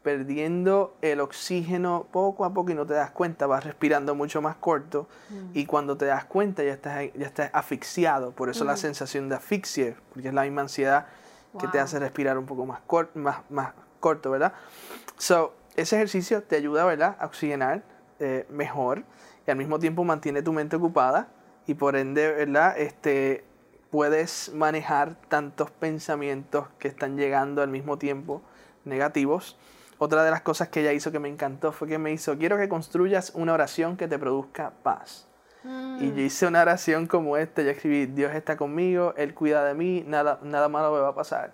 perdiendo 0.04 0.96
el 1.02 1.22
oxígeno 1.22 2.08
poco 2.12 2.46
a 2.46 2.54
poco 2.54 2.72
y 2.72 2.76
no 2.76 2.86
te 2.86 2.94
das 2.94 3.12
cuenta, 3.12 3.48
vas 3.48 3.64
respirando 3.64 4.14
mucho 4.16 4.42
más 4.42 4.58
corto 4.58 5.08
mm. 5.30 5.52
y 5.54 5.66
cuando 5.66 5.98
te 5.98 6.06
das 6.06 6.26
cuenta 6.26 6.64
ya 6.64 6.74
estás, 6.74 7.12
ya 7.14 7.26
estás 7.26 7.50
asfixiado, 7.54 8.32
por 8.32 8.50
eso 8.50 8.66
la 8.66 8.74
mm. 8.74 8.78
sensación 8.78 9.30
de 9.30 9.36
asfixia, 9.36 9.96
porque 10.14 10.28
es 10.28 10.34
la 10.34 10.44
misma 10.44 10.62
ansiedad 10.62 11.08
que 11.60 11.68
te 11.68 11.80
hace 11.80 12.00
respirar 12.00 12.38
un 12.38 12.46
poco 12.46 12.66
más, 12.66 12.82
más, 13.14 13.38
más 13.50 13.74
corto, 14.00 14.32
¿verdad? 14.32 14.54
So, 15.18 15.54
ese 15.76 15.96
ejercicio 15.96 16.44
te 16.44 16.56
ayuda, 16.56 16.84
¿verdad?, 16.86 17.16
a 17.20 17.26
oxigenar 17.26 17.84
eh, 18.20 18.46
mejor 18.50 19.04
y 19.48 19.52
al 19.52 19.58
mismo 19.58 19.80
tiempo 19.80 20.04
mantiene 20.04 20.42
tu 20.42 20.52
mente 20.52 20.76
ocupada 20.76 21.28
y 21.68 21.76
por 21.76 21.96
ende, 21.96 22.32
¿verdad?, 22.32 22.78
este, 22.78 23.46
puedes 23.90 24.52
manejar 24.54 25.16
tantos 25.30 25.70
pensamientos 25.72 26.68
que 26.80 26.88
están 26.88 27.16
llegando 27.16 27.62
al 27.62 27.70
mismo 27.70 27.98
tiempo 27.98 28.42
negativos. 28.86 29.58
Otra 30.04 30.26
de 30.26 30.32
las 30.32 30.42
cosas 30.42 30.68
que 30.68 30.82
ella 30.82 30.92
hizo 30.92 31.14
que 31.14 31.20
me 31.20 31.30
encantó 31.30 31.72
fue 31.72 31.88
que 31.88 31.98
me 31.98 32.12
hizo, 32.12 32.38
quiero 32.38 32.58
que 32.58 32.68
construyas 32.68 33.32
una 33.36 33.54
oración 33.54 33.96
que 33.96 34.10
te 34.10 34.20
produzca 34.20 34.74
paz. 34.84 35.30
Y 35.64 36.10
yo 36.10 36.16
mm. 36.16 36.20
hice 36.20 36.46
una 36.46 36.62
oración 36.62 37.08
como 37.08 37.38
esta, 37.38 37.62
yo 37.62 37.70
escribí, 37.70 38.08
Dios 38.08 38.36
está 38.36 38.58
conmigo, 38.58 39.14
Él 39.16 39.34
cuida 39.34 39.64
de 39.64 39.74
mí, 39.74 40.04
nada, 40.06 40.42
nada 40.44 40.68
malo 40.68 40.92
me 40.92 41.00
va 41.00 41.08
a 41.08 41.16
pasar. 41.16 41.54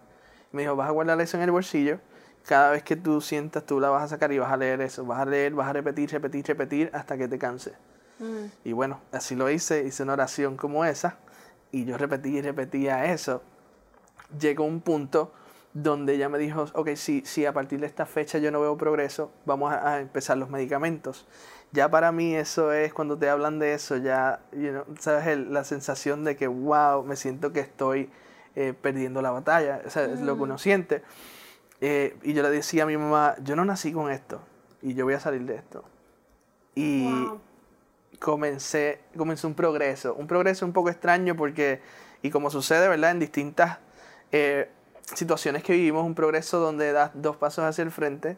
Me 0.51 0.63
dijo, 0.63 0.75
vas 0.75 0.89
a 0.89 0.91
guardar 0.91 1.21
eso 1.21 1.37
en 1.37 1.43
el 1.43 1.51
bolsillo, 1.51 1.99
cada 2.43 2.71
vez 2.71 2.81
que 2.81 2.95
tú 2.95 3.21
sientas, 3.21 3.67
tú 3.67 3.79
la 3.79 3.91
vas 3.91 4.05
a 4.05 4.07
sacar 4.07 4.31
y 4.31 4.39
vas 4.39 4.51
a 4.51 4.57
leer 4.57 4.81
eso, 4.81 5.05
vas 5.05 5.19
a 5.19 5.25
leer, 5.25 5.53
vas 5.53 5.67
a 5.67 5.73
repetir, 5.73 6.09
repetir, 6.09 6.43
repetir 6.47 6.89
hasta 6.91 7.19
que 7.19 7.27
te 7.27 7.37
canse. 7.37 7.73
Mm. 8.17 8.45
Y 8.63 8.73
bueno, 8.73 8.99
así 9.11 9.35
lo 9.35 9.47
hice, 9.51 9.83
hice 9.83 10.01
una 10.01 10.13
oración 10.13 10.57
como 10.57 10.85
esa, 10.85 11.17
y 11.71 11.85
yo 11.85 11.99
repetí 11.99 12.39
y 12.39 12.41
repetía 12.41 13.13
eso. 13.13 13.43
Llegó 14.39 14.63
un 14.63 14.81
punto 14.81 15.33
donde 15.73 16.15
ella 16.15 16.29
me 16.29 16.39
dijo, 16.39 16.65
ok, 16.73 16.89
si, 16.95 17.21
si 17.25 17.45
a 17.45 17.53
partir 17.53 17.79
de 17.79 17.87
esta 17.87 18.05
fecha 18.05 18.37
yo 18.39 18.51
no 18.51 18.59
veo 18.59 18.77
progreso, 18.77 19.31
vamos 19.45 19.71
a 19.71 19.99
empezar 19.99 20.37
los 20.37 20.49
medicamentos 20.49 21.27
ya 21.71 21.89
para 21.89 22.11
mí 22.11 22.35
eso 22.35 22.71
es, 22.71 22.93
cuando 22.93 23.17
te 23.17 23.29
hablan 23.29 23.59
de 23.59 23.73
eso, 23.73 23.97
ya, 23.97 24.41
sabes, 24.99 25.37
la 25.37 25.63
sensación 25.63 26.23
de 26.23 26.35
que, 26.35 26.47
wow, 26.47 27.03
me 27.03 27.15
siento 27.15 27.53
que 27.53 27.59
estoy 27.59 28.09
eh, 28.55 28.73
perdiendo 28.79 29.21
la 29.21 29.31
batalla, 29.31 29.81
o 29.85 29.89
sea, 29.89 30.05
es 30.05 30.19
lo 30.19 30.35
que 30.35 30.43
uno 30.43 30.57
siente. 30.57 31.03
Eh, 31.81 32.17
y 32.23 32.33
yo 32.33 32.41
le 32.41 32.49
decía 32.49 32.83
a 32.83 32.85
mi 32.87 32.97
mamá, 32.97 33.35
yo 33.43 33.55
no 33.55 33.65
nací 33.65 33.93
con 33.93 34.11
esto 34.11 34.41
y 34.81 34.95
yo 34.95 35.05
voy 35.05 35.13
a 35.13 35.19
salir 35.19 35.43
de 35.43 35.55
esto. 35.55 35.83
Y 36.73 37.27
comencé, 38.19 39.01
comencé 39.15 39.45
un 39.45 39.53
progreso, 39.53 40.15
un 40.15 40.25
progreso 40.25 40.65
un 40.65 40.73
poco 40.73 40.89
extraño 40.89 41.35
porque, 41.35 41.81
y 42.23 42.31
como 42.31 42.49
sucede, 42.49 42.87
¿verdad? 42.87 43.11
En 43.11 43.19
distintas 43.19 43.77
eh, 44.31 44.69
situaciones 45.13 45.63
que 45.63 45.73
vivimos, 45.73 46.05
un 46.05 46.15
progreso 46.15 46.59
donde 46.59 46.91
das 46.91 47.11
dos 47.13 47.37
pasos 47.37 47.65
hacia 47.65 47.83
el 47.83 47.91
frente, 47.91 48.37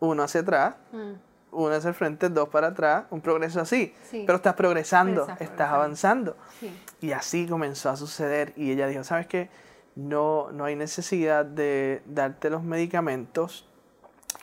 uno 0.00 0.22
hacia 0.22 0.40
atrás. 0.40 0.76
Mm 0.92 1.26
uno 1.56 1.74
hacia 1.74 1.88
el 1.88 1.94
frente, 1.94 2.28
dos 2.28 2.48
para 2.48 2.68
atrás, 2.68 3.04
un 3.10 3.20
progreso 3.20 3.60
así. 3.60 3.94
Pero 4.10 4.36
estás 4.36 4.54
progresando, 4.54 5.26
estás 5.40 5.70
avanzando. 5.70 6.36
Y 7.00 7.12
así 7.12 7.46
comenzó 7.46 7.90
a 7.90 7.96
suceder. 7.96 8.52
Y 8.56 8.72
ella 8.72 8.86
dijo, 8.86 9.04
¿sabes 9.04 9.26
qué? 9.26 9.48
No, 9.94 10.52
no 10.52 10.64
hay 10.64 10.76
necesidad 10.76 11.44
de 11.44 12.02
darte 12.06 12.50
los 12.50 12.62
medicamentos. 12.62 13.66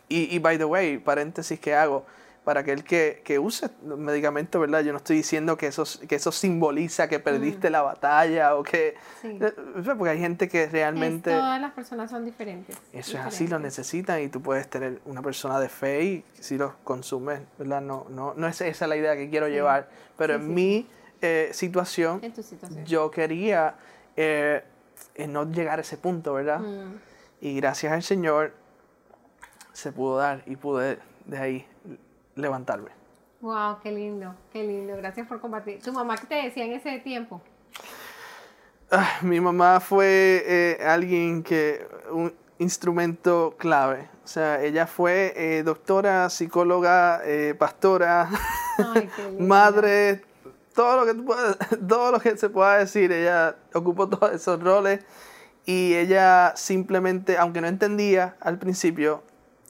Y, 0.09 0.35
y 0.35 0.39
by 0.39 0.57
the 0.57 0.65
way, 0.65 0.97
paréntesis 0.97 1.59
que 1.59 1.75
hago, 1.75 2.05
para 2.43 2.62
aquel 2.62 2.84
que, 2.84 3.21
que 3.23 3.39
use 3.39 3.69
medicamentos, 3.84 4.60
¿verdad? 4.60 4.82
Yo 4.82 4.91
no 4.91 4.97
estoy 4.97 5.17
diciendo 5.17 5.58
que 5.58 5.67
eso, 5.67 5.86
que 6.08 6.15
eso 6.15 6.32
simboliza 6.32 7.08
que 7.08 7.19
perdiste 7.19 7.69
la 7.69 7.82
batalla 7.82 8.56
o 8.56 8.63
que... 8.63 8.95
Eh, 9.23 9.53
porque 9.86 10.10
hay 10.10 10.19
gente 10.19 10.49
que 10.49 10.67
realmente... 10.67 11.32
todas 11.32 11.62
las 11.62 11.71
personas 11.71 12.12
son 12.12 12.25
diferentes. 12.25 12.77
Eso 12.91 13.17
es 13.17 13.23
así, 13.23 13.47
lo 13.47 13.60
necesitan 13.60 14.21
y 14.21 14.27
tú 14.27 14.41
puedes 14.41 14.69
tener 14.69 14.99
una 15.06 15.21
persona 15.21 15.60
de 15.60 15.69
fe 15.69 16.03
y 16.03 16.25
si 16.34 16.58
los 16.58 16.73
consumes, 16.84 17.41
¿verdad? 17.58 17.82
No, 17.82 18.08
no, 18.10 18.34
no 18.36 18.47
es 18.47 18.60
esa 18.60 18.88
la 18.88 18.97
idea 18.97 19.15
que 19.15 19.29
quiero 19.29 19.47
llevar, 19.47 19.89
pero 20.17 20.36
en 20.36 20.53
mi 20.53 20.88
eh, 21.21 21.49
situación, 21.53 22.21
yo 22.86 23.10
quería 23.10 23.75
eh, 24.17 24.63
no 25.29 25.49
llegar 25.49 25.79
a 25.79 25.82
ese 25.82 25.97
punto, 25.97 26.34
¿verdad? 26.34 26.60
Mm. 26.60 26.99
Y 27.39 27.56
gracias 27.56 27.93
al 27.93 28.03
Señor 28.03 28.53
se 29.71 29.93
pudo 29.93 30.17
dar 30.17 30.43
y 30.45 30.58
pude 30.58 30.99
de 31.25 31.38
ahí 31.38 31.67
levantarme. 32.35 32.91
Wow, 33.41 33.79
qué 33.81 33.91
lindo, 33.91 34.33
qué 34.53 34.63
lindo. 34.63 34.95
Gracias 34.95 35.27
por 35.27 35.41
compartir. 35.41 35.81
¿Tu 35.81 35.91
mamá 35.91 36.15
qué 36.15 36.27
te 36.27 36.35
decía 36.35 36.63
en 36.63 36.71
ese 36.71 36.99
tiempo? 36.99 37.41
Ah, 38.89 39.17
mi 39.21 39.41
mamá 39.41 39.79
fue 39.79 40.43
eh, 40.45 40.77
alguien 40.85 41.43
que, 41.43 41.85
un 42.09 42.33
instrumento 42.59 43.55
clave. 43.57 44.07
O 44.23 44.27
sea, 44.27 44.63
ella 44.63 44.87
fue 44.87 45.33
eh, 45.35 45.63
doctora, 45.63 46.29
psicóloga, 46.29 47.21
eh, 47.25 47.53
pastora, 47.57 48.29
madre, 49.39 50.23
todo 50.73 51.03
lo, 51.03 51.05
que 51.05 51.77
todo 51.87 52.11
lo 52.13 52.19
que 52.21 52.37
se 52.37 52.49
pueda 52.49 52.77
decir. 52.77 53.11
Ella 53.11 53.57
ocupó 53.73 54.07
todos 54.07 54.31
esos 54.31 54.63
roles 54.63 55.01
y 55.65 55.95
ella 55.95 56.53
simplemente, 56.55 57.37
aunque 57.37 57.59
no 57.59 57.67
entendía 57.67 58.37
al 58.39 58.57
principio, 58.57 59.21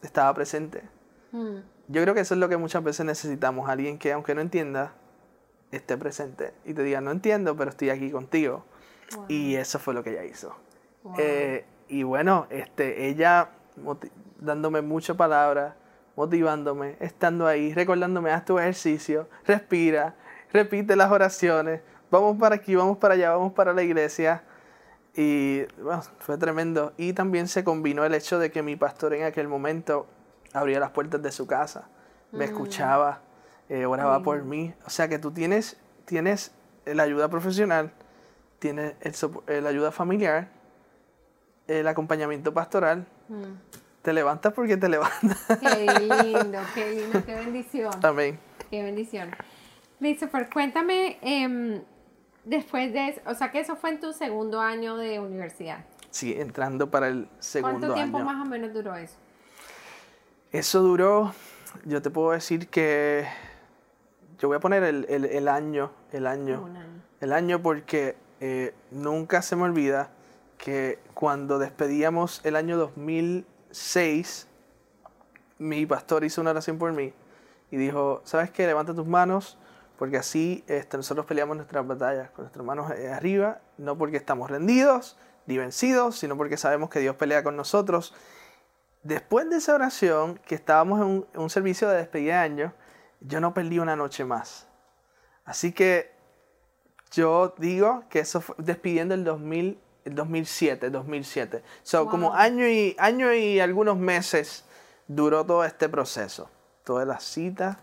estaba 0.04 0.32
presente. 0.36 0.84
Mm 1.32 1.73
yo 1.94 2.02
creo 2.02 2.16
que 2.16 2.22
eso 2.22 2.34
es 2.34 2.40
lo 2.40 2.50
que 2.50 2.58
muchas 2.58 2.84
veces 2.84 3.06
necesitamos, 3.06 3.70
alguien 3.70 4.00
que 4.00 4.12
aunque 4.12 4.34
no 4.34 4.42
entienda, 4.42 4.94
esté 5.72 5.96
presente 5.96 6.54
y 6.66 6.74
te 6.74 6.82
diga, 6.82 7.02
no 7.02 7.12
entiendo, 7.12 7.56
pero 7.56 7.70
estoy 7.70 7.92
aquí 7.92 8.12
contigo. 8.12 8.66
Y 9.28 9.56
eso 9.56 9.78
fue 9.78 9.94
lo 9.94 10.04
que 10.04 10.10
ella 10.10 10.24
hizo. 10.24 10.56
Eh, 11.20 11.66
y 11.88 12.02
bueno, 12.02 12.48
este, 12.50 13.10
ella 13.10 13.52
dándome 14.40 14.82
muchas 14.82 15.16
palabras, 15.16 15.76
motivándome, 16.16 16.96
estando 17.00 17.46
ahí, 17.46 17.74
recordándome, 17.76 18.32
haz 18.32 18.44
tu 18.44 18.58
ejercicio, 18.58 19.28
respira, 19.46 20.16
repite 20.52 20.96
las 20.96 21.12
oraciones, 21.12 21.82
vamos 22.10 22.38
para 22.40 22.56
aquí, 22.56 22.74
vamos 22.74 22.98
para 22.98 23.14
allá, 23.14 23.30
vamos 23.30 23.54
para 23.54 23.72
la 23.72 23.84
iglesia. 23.84 24.44
Y 25.16 25.64
bueno, 25.80 26.02
fue 26.18 26.40
tremendo. 26.40 26.94
Y 26.98 27.14
también 27.14 27.48
se 27.48 27.64
combinó 27.64 28.04
el 28.04 28.16
hecho 28.16 28.40
de 28.40 28.50
que 28.50 28.64
mi 28.64 28.76
pastor 28.76 29.14
en 29.14 29.26
aquel 29.26 29.48
momento 29.48 30.08
abría 30.54 30.80
las 30.80 30.92
puertas 30.92 31.22
de 31.22 31.32
su 31.32 31.48
casa, 31.48 31.88
me 32.32 32.40
mm. 32.40 32.50
escuchaba, 32.50 33.22
eh, 33.70 33.86
oraba 33.86 34.22
por 34.22 34.44
mí. 34.44 34.74
O 34.86 34.90
sea 34.90 35.08
que 35.08 35.20
tú 35.20 35.32
tienes, 35.32 35.78
tienes 36.06 36.52
la 36.86 37.04
ayuda 37.04 37.30
profesional, 37.30 37.92
tienes 38.60 38.96
el, 39.02 39.64
la 39.64 39.70
ayuda 39.70 39.92
familiar, 39.92 40.50
el 41.68 41.88
acompañamiento 41.88 42.54
pastoral. 42.54 43.06
Mm. 43.28 43.44
Te 44.02 44.14
levantas 44.14 44.54
porque 44.54 44.78
te 44.78 44.90
levantas. 44.90 45.46
Qué 45.60 45.86
lindo, 46.00 46.60
qué 46.74 46.92
lindo, 46.92 47.26
qué 47.26 47.36
bendición. 47.36 47.94
Amén. 48.04 48.40
Qué 48.70 48.84
bendición. 48.84 49.32
Christopher, 50.00 50.50
cuéntame, 50.50 51.18
em, 51.22 51.82
después 52.44 52.92
de 52.92 53.10
eso, 53.10 53.22
o 53.26 53.34
sea 53.34 53.52
que 53.52 53.60
eso 53.60 53.76
fue 53.78 53.92
en 53.92 54.00
tu 54.02 54.12
segundo 54.12 54.60
año 54.60 54.98
de 54.98 55.20
universidad. 55.20 55.86
Sí, 56.10 56.34
entrando 56.38 56.92
para 56.92 57.08
el 57.08 57.30
segundo 57.40 57.78
año. 57.78 57.80
¿Cuánto 57.80 57.94
tiempo 57.96 58.20
más 58.20 58.46
o 58.46 58.50
menos 58.50 58.74
duró 58.74 58.96
eso? 58.96 59.16
Eso 60.54 60.82
duró, 60.82 61.34
yo 61.84 62.04
te 62.04 62.12
puedo 62.12 62.30
decir 62.30 62.68
que, 62.68 63.26
yo 64.38 64.50
voy 64.50 64.58
a 64.58 64.60
poner 64.60 64.84
el, 64.84 65.48
año, 65.48 65.90
el 66.12 66.28
año, 66.28 66.70
el 67.22 67.34
año 67.34 67.60
porque 67.64 68.16
eh, 68.40 68.76
nunca 68.92 69.42
se 69.42 69.56
me 69.56 69.64
olvida 69.64 70.12
que 70.60 71.00
cuando 71.16 71.58
despedíamos 71.58 72.40
el 72.44 72.56
año 72.56 72.78
2006, 72.78 74.48
mi 75.58 75.88
pastor 75.88 76.24
hizo 76.24 76.42
una 76.42 76.52
oración 76.52 76.78
por 76.78 76.94
mí 76.94 77.14
y 77.72 77.78
dijo, 77.78 78.22
¿sabes 78.24 78.52
qué? 78.52 78.68
Levanta 78.68 78.94
tus 78.94 79.08
manos 79.08 79.58
porque 79.98 80.18
así 80.18 80.64
este, 80.68 80.98
nosotros 80.98 81.26
peleamos 81.26 81.58
nuestras 81.58 81.88
batallas 81.88 82.30
con 82.30 82.44
nuestras 82.44 82.64
manos 82.64 82.92
eh, 82.92 83.12
arriba, 83.12 83.60
no 83.80 83.98
porque 83.98 84.18
estamos 84.18 84.52
rendidos 84.52 85.18
ni 85.48 85.58
vencidos, 85.58 86.20
sino 86.20 86.38
porque 86.38 86.58
sabemos 86.58 86.92
que 86.92 87.00
Dios 87.00 87.16
pelea 87.16 87.44
con 87.44 87.56
nosotros 87.56 88.14
Después 89.04 89.50
de 89.50 89.58
esa 89.58 89.76
oración, 89.76 90.40
que 90.46 90.56
estábamos 90.56 91.02
en 91.02 91.42
un, 91.42 91.50
servicio 91.50 91.90
de 91.90 91.98
despedida 91.98 92.36
de 92.36 92.40
año, 92.40 92.74
yo 93.20 93.42
no 93.42 93.54
perdí 93.54 93.80
una 93.80 93.96
noche 93.98 94.24
más. 94.24 94.68
Así 95.44 95.74
que 95.74 96.12
yo 97.12 97.54
digo 97.58 98.06
que 98.10 98.20
eso 98.20 98.40
fue 98.40 98.56
despidiendo 98.60 99.14
el, 99.14 99.26
2000, 99.26 99.78
el 100.06 100.16
2007, 100.16 100.90
2007. 100.90 101.64
So, 101.84 102.08
como 102.08 102.34
año 102.34 102.66
y, 102.66 102.96
año 102.98 103.34
y 103.34 103.60
algunos 103.60 103.98
meses 103.98 104.64
duró 105.08 105.46
todo 105.46 105.66
este 105.66 105.90
proceso. 105.90 106.50
Todas 106.86 107.06
las 107.06 107.24
citas, 107.24 107.78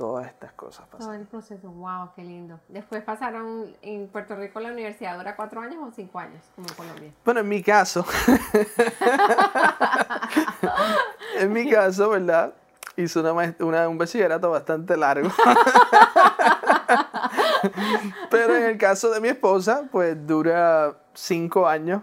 todas 0.00 0.26
estas 0.28 0.52
cosas 0.52 0.86
pasaron. 0.86 1.06
Todo 1.06 1.12
el 1.12 1.26
proceso, 1.26 1.68
wow, 1.68 2.08
qué 2.16 2.24
lindo. 2.24 2.58
Después 2.68 3.02
pasaron 3.02 3.76
en 3.82 4.08
Puerto 4.08 4.34
Rico 4.34 4.58
la 4.58 4.72
universidad, 4.72 5.18
¿dura 5.18 5.36
cuatro 5.36 5.60
años 5.60 5.76
o 5.86 5.92
cinco 5.94 6.18
años, 6.18 6.42
como 6.56 6.68
en 6.68 6.74
Colombia? 6.74 7.12
Bueno, 7.22 7.40
en 7.40 7.48
mi 7.50 7.62
caso, 7.62 8.06
en 11.38 11.52
mi 11.52 11.70
caso, 11.70 12.08
¿verdad? 12.08 12.54
Hizo 12.96 13.20
una, 13.20 13.54
una, 13.58 13.90
un 13.90 13.98
bachillerato 13.98 14.50
bastante 14.50 14.96
largo. 14.96 15.28
Pero 18.30 18.56
en 18.56 18.62
el 18.62 18.78
caso 18.78 19.10
de 19.10 19.20
mi 19.20 19.28
esposa, 19.28 19.82
pues 19.92 20.16
dura 20.26 20.96
cinco 21.12 21.68
años. 21.68 22.00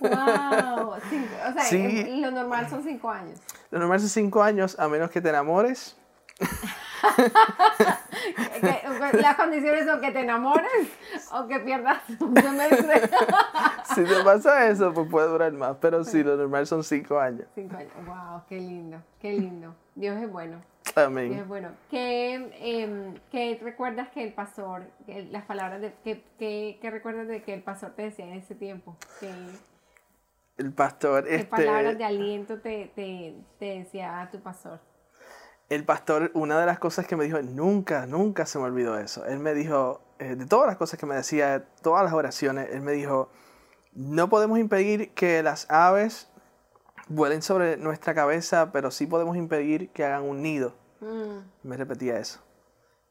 Wow, 0.00 0.90
o 0.90 1.00
sea, 1.00 1.62
sí. 1.62 2.20
lo 2.20 2.30
normal 2.30 2.68
son 2.68 2.84
cinco 2.84 3.08
años. 3.08 3.40
Lo 3.70 3.78
normal 3.78 4.00
son 4.00 4.10
cinco 4.10 4.42
años, 4.42 4.78
a 4.78 4.86
menos 4.86 5.10
que 5.10 5.22
te 5.22 5.30
enamores 5.30 5.96
las 9.12 9.36
condiciones 9.36 9.86
son 9.86 10.00
que 10.00 10.10
te 10.10 10.20
enamores 10.20 10.88
o 11.32 11.46
que 11.46 11.60
pierdas 11.60 11.98
un 12.18 12.36
semestre. 12.36 13.02
si 13.94 14.04
te 14.04 14.24
pasa 14.24 14.68
eso, 14.68 14.92
pues 14.92 15.08
puede 15.08 15.28
durar 15.28 15.52
más, 15.52 15.76
pero 15.80 16.04
sí, 16.04 16.22
lo 16.22 16.36
normal 16.36 16.66
son 16.66 16.84
cinco 16.84 17.18
años. 17.18 17.46
Cinco 17.54 17.76
años, 17.76 17.92
wow, 18.06 18.42
qué 18.48 18.56
lindo, 18.56 18.98
qué 19.20 19.32
lindo. 19.32 19.74
Dios 19.94 20.20
es 20.20 20.30
bueno. 20.30 20.60
Amén. 20.96 21.30
Dios 21.30 21.42
es 21.42 21.48
bueno. 21.48 21.70
¿Qué, 21.90 22.34
em, 22.60 23.14
¿qué 23.30 23.58
recuerdas 23.62 24.08
que 24.10 24.24
el 24.24 24.32
pastor, 24.32 24.82
las 25.06 25.44
palabras 25.44 25.80
de, 25.80 25.92
¿qué, 26.04 26.78
qué, 26.80 26.90
recuerdas 26.90 27.28
de 27.28 27.42
que 27.42 27.54
el 27.54 27.62
pastor 27.62 27.90
te 27.90 28.02
decía 28.02 28.26
en 28.26 28.34
ese 28.34 28.54
tiempo? 28.54 28.96
el 30.56 30.72
pastor. 30.72 31.24
¿Qué 31.24 31.36
este, 31.36 31.46
palabras 31.46 31.96
de 31.96 32.04
aliento 32.04 32.58
te, 32.58 32.90
te, 32.94 33.34
te 33.58 33.78
decía 33.78 34.28
tu 34.30 34.40
pastor? 34.40 34.78
El 35.70 35.84
pastor, 35.84 36.30
una 36.34 36.60
de 36.60 36.66
las 36.66 36.78
cosas 36.78 37.06
que 37.06 37.16
me 37.16 37.24
dijo, 37.24 37.40
nunca, 37.40 38.04
nunca 38.04 38.44
se 38.44 38.58
me 38.58 38.64
olvidó 38.64 38.98
eso. 38.98 39.24
Él 39.24 39.38
me 39.38 39.54
dijo, 39.54 40.02
eh, 40.18 40.34
de 40.36 40.44
todas 40.44 40.66
las 40.66 40.76
cosas 40.76 41.00
que 41.00 41.06
me 41.06 41.14
decía, 41.14 41.64
todas 41.80 42.04
las 42.04 42.12
oraciones, 42.12 42.68
él 42.72 42.82
me 42.82 42.92
dijo, 42.92 43.30
no 43.94 44.28
podemos 44.28 44.58
impedir 44.58 45.14
que 45.14 45.42
las 45.42 45.70
aves 45.70 46.28
vuelen 47.08 47.40
sobre 47.40 47.76
nuestra 47.76 48.14
cabeza, 48.14 48.70
pero 48.72 48.90
sí 48.90 49.06
podemos 49.06 49.36
impedir 49.36 49.90
que 49.90 50.04
hagan 50.04 50.24
un 50.24 50.42
nido. 50.42 50.74
Mm. 51.00 51.68
Me 51.68 51.76
repetía 51.76 52.18
eso. 52.18 52.40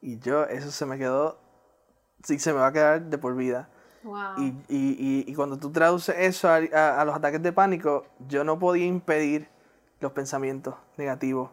Y 0.00 0.18
yo, 0.18 0.44
eso 0.44 0.70
se 0.70 0.86
me 0.86 0.98
quedó, 0.98 1.38
sí, 2.24 2.38
se 2.38 2.52
me 2.52 2.60
va 2.60 2.68
a 2.68 2.72
quedar 2.72 3.02
de 3.02 3.18
por 3.18 3.36
vida. 3.36 3.68
Y, 4.38 4.46
y, 4.68 5.24
y, 5.26 5.34
cuando 5.34 5.58
tú 5.58 5.70
traduces 5.70 6.16
eso 6.18 6.48
a, 6.48 7.04
los 7.04 7.14
ataques 7.14 7.42
de 7.42 7.52
pánico, 7.52 8.06
yo 8.28 8.44
no 8.44 8.58
podía 8.58 8.86
impedir 8.86 9.48
los 10.00 10.12
pensamientos 10.12 10.74
negativos, 10.96 11.50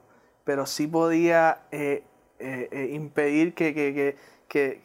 pero 0.47 0.65
sí 0.65 0.87
podía 0.87 1.59
eh, 1.71 2.05
eh, 2.39 2.69
eh, 2.71 2.89
impedir 2.93 3.53
que, 3.53 3.73
que, 3.73 4.17
que, 4.47 4.81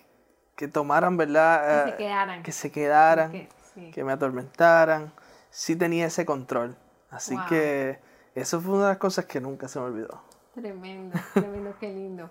que, 0.56 0.66
tomaran, 0.66 1.16
¿verdad? 1.16 1.84
Que 1.84 1.90
se 1.92 1.96
quedaran. 1.96 2.42
Que 2.42 2.52
se 2.52 2.72
quedaran, 2.72 3.48
que 3.94 4.04
me 4.04 4.10
atormentaran. 4.10 5.12
Sí 5.50 5.76
tenía 5.76 6.06
ese 6.06 6.26
control. 6.26 6.76
Así 7.10 7.36
que 7.48 8.00
eso 8.34 8.60
fue 8.60 8.74
una 8.74 8.82
de 8.82 8.88
las 8.88 8.98
cosas 8.98 9.26
que 9.26 9.40
nunca 9.40 9.68
se 9.68 9.78
me 9.78 9.84
olvidó. 9.84 10.20
Tremendo, 10.52 11.16
tremendo, 11.32 11.76
qué 11.78 11.90
lindo. 11.90 12.28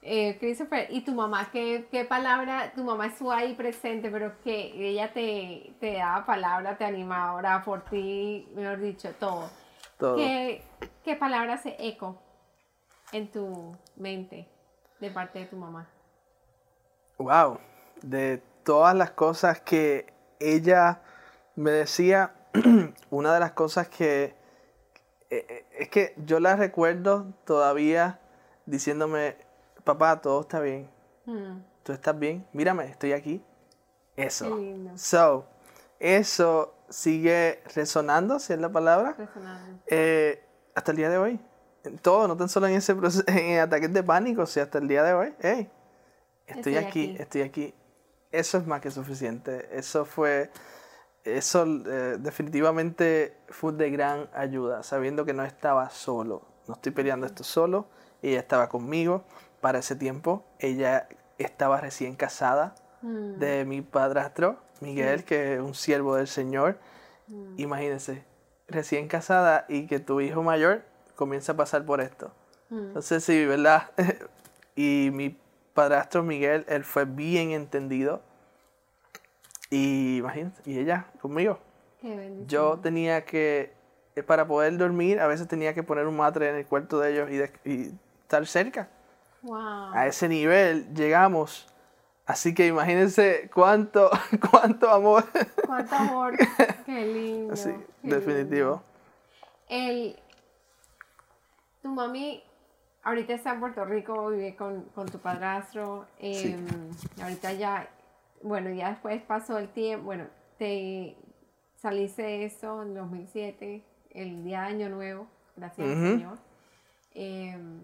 Eh, 0.00 0.36
Christopher, 0.38 0.86
¿y 0.88 1.00
tu 1.00 1.12
mamá 1.12 1.50
qué, 1.50 1.88
qué, 1.90 2.04
palabra? 2.04 2.70
Tu 2.76 2.84
mamá 2.84 3.06
estuvo 3.06 3.32
ahí 3.32 3.54
presente, 3.54 4.08
pero 4.08 4.40
que 4.44 4.88
ella 4.88 5.12
te, 5.12 5.72
te 5.80 5.94
daba 5.94 6.24
palabra, 6.24 6.78
te 6.78 6.84
animaba, 6.84 7.30
ahora 7.30 7.64
por 7.64 7.84
ti, 7.86 8.48
mejor 8.54 8.78
dicho, 8.78 9.10
todo. 9.18 9.50
todo. 9.98 10.14
¿Qué, 10.14 10.62
¿Qué 11.04 11.16
palabra 11.16 11.54
hace 11.54 11.74
eco 11.80 12.22
en 13.12 13.30
tu 13.30 13.76
mente 13.96 14.48
de 15.00 15.10
parte 15.10 15.40
de 15.40 15.46
tu 15.46 15.56
mamá? 15.56 15.88
Wow, 17.18 17.58
de 18.02 18.42
todas 18.64 18.94
las 18.94 19.10
cosas 19.10 19.60
que 19.60 20.12
ella 20.40 21.00
me 21.56 21.70
decía, 21.70 22.34
una 23.10 23.34
de 23.34 23.40
las 23.40 23.52
cosas 23.52 23.88
que 23.88 24.36
eh, 25.30 25.46
eh, 25.48 25.66
es 25.78 25.88
que 25.90 26.14
yo 26.24 26.40
la 26.40 26.56
recuerdo 26.56 27.26
todavía 27.44 28.20
diciéndome, 28.66 29.36
papá, 29.84 30.20
todo 30.20 30.40
está 30.40 30.60
bien. 30.60 30.88
Mm. 31.26 31.58
Tú 31.82 31.92
estás 31.92 32.18
bien. 32.18 32.46
Mírame, 32.52 32.86
estoy 32.86 33.12
aquí. 33.12 33.42
Eso. 34.16 34.58
So, 34.96 35.46
eso 35.98 36.74
sigue 36.88 37.62
resonando, 37.74 38.38
si 38.38 38.52
es 38.52 38.58
la 38.58 38.70
palabra. 38.70 39.14
Resonando. 39.16 39.82
Eh, 39.86 40.42
hasta 40.74 40.92
el 40.92 40.96
día 40.96 41.10
de 41.10 41.18
hoy. 41.18 41.40
Todo, 42.02 42.28
no 42.28 42.36
tan 42.36 42.48
solo 42.48 42.66
en 42.66 42.74
ese 42.74 42.94
proceso, 42.94 43.24
en 43.28 43.60
ataques 43.60 43.92
de 43.92 44.02
pánico, 44.02 44.46
si 44.46 44.60
hasta 44.60 44.78
el 44.78 44.88
día 44.88 45.02
de 45.02 45.12
hoy. 45.14 45.34
Hey, 45.40 45.70
estoy, 46.46 46.76
aquí, 46.76 47.16
estoy 47.18 47.42
aquí. 47.42 47.74
Eso 48.30 48.58
es 48.58 48.66
más 48.66 48.80
que 48.80 48.90
suficiente. 48.90 49.68
Eso 49.72 50.04
fue 50.04 50.50
eso 51.36 51.64
eh, 51.64 52.16
definitivamente 52.18 53.36
fue 53.48 53.72
de 53.72 53.90
gran 53.90 54.28
ayuda, 54.34 54.82
sabiendo 54.82 55.24
que 55.24 55.32
no 55.32 55.44
estaba 55.44 55.90
solo. 55.90 56.42
No 56.66 56.74
estoy 56.74 56.92
peleando 56.92 57.26
esto 57.26 57.44
solo, 57.44 57.86
ella 58.22 58.38
estaba 58.38 58.68
conmigo. 58.68 59.24
Para 59.60 59.80
ese 59.80 59.96
tiempo, 59.96 60.44
ella 60.60 61.08
estaba 61.36 61.80
recién 61.80 62.14
casada 62.14 62.76
mm. 63.02 63.38
de 63.38 63.64
mi 63.64 63.82
padrastro, 63.82 64.58
Miguel, 64.80 65.24
que 65.24 65.54
es 65.54 65.60
un 65.60 65.74
siervo 65.74 66.14
del 66.14 66.28
Señor. 66.28 66.78
Mm. 67.26 67.54
Imagínense, 67.58 68.24
recién 68.68 69.08
casada 69.08 69.64
y 69.68 69.86
que 69.86 69.98
tu 69.98 70.20
hijo 70.20 70.42
mayor 70.42 70.82
comienza 71.18 71.52
a 71.52 71.56
pasar 71.56 71.84
por 71.84 72.00
esto. 72.00 72.30
Mm. 72.70 72.86
Entonces, 72.86 73.24
sí, 73.24 73.44
¿verdad? 73.44 73.90
y 74.76 75.10
mi 75.12 75.36
padrastro 75.74 76.22
Miguel, 76.22 76.64
él 76.68 76.84
fue 76.84 77.04
bien 77.04 77.50
entendido 77.50 78.22
y 79.70 80.18
imagínate, 80.18 80.62
y 80.64 80.78
ella 80.78 81.06
conmigo. 81.20 81.58
Yo 82.46 82.78
tenía 82.78 83.24
que, 83.24 83.72
eh, 84.14 84.22
para 84.22 84.46
poder 84.46 84.78
dormir, 84.78 85.18
a 85.18 85.26
veces 85.26 85.48
tenía 85.48 85.74
que 85.74 85.82
poner 85.82 86.06
un 86.06 86.16
matre 86.16 86.48
en 86.48 86.54
el 86.54 86.66
cuarto 86.66 87.00
de 87.00 87.12
ellos 87.12 87.58
y, 87.64 87.92
estar 88.22 88.46
cerca. 88.46 88.88
A 89.92 90.06
ese 90.06 90.28
nivel 90.28 90.94
llegamos. 90.94 91.66
Así 92.24 92.54
que 92.54 92.66
imagínense 92.68 93.50
cuánto, 93.52 94.10
cuánto 94.50 94.90
amor. 94.90 95.24
Cuánto 95.66 95.94
amor. 95.96 96.36
Qué 96.86 97.06
lindo. 97.06 97.56
Sí, 97.56 97.70
definitivo. 98.02 98.82
El, 99.68 100.16
tu 101.88 101.94
mami 101.94 102.42
ahorita 103.02 103.32
está 103.32 103.52
en 103.52 103.60
Puerto 103.60 103.84
Rico, 103.84 104.28
vive 104.28 104.54
con, 104.56 104.84
tu 105.10 105.18
padrastro. 105.18 106.06
Em, 106.18 106.66
ahorita 107.20 107.52
ya 107.54 107.88
bueno, 108.42 108.70
ya 108.70 108.90
después 108.90 109.20
pasó 109.22 109.58
el 109.58 109.68
tiempo, 109.68 110.06
bueno, 110.06 110.26
te 110.58 111.16
saliste 111.76 112.22
de 112.22 112.44
eso 112.44 112.82
en 112.82 112.94
2007, 112.94 113.82
el 114.10 114.44
día 114.44 114.62
de 114.62 114.66
Año 114.66 114.88
Nuevo, 114.88 115.26
gracias 115.56 115.88
al 115.88 115.94
Señor. 115.94 116.38
Em, 117.14 117.82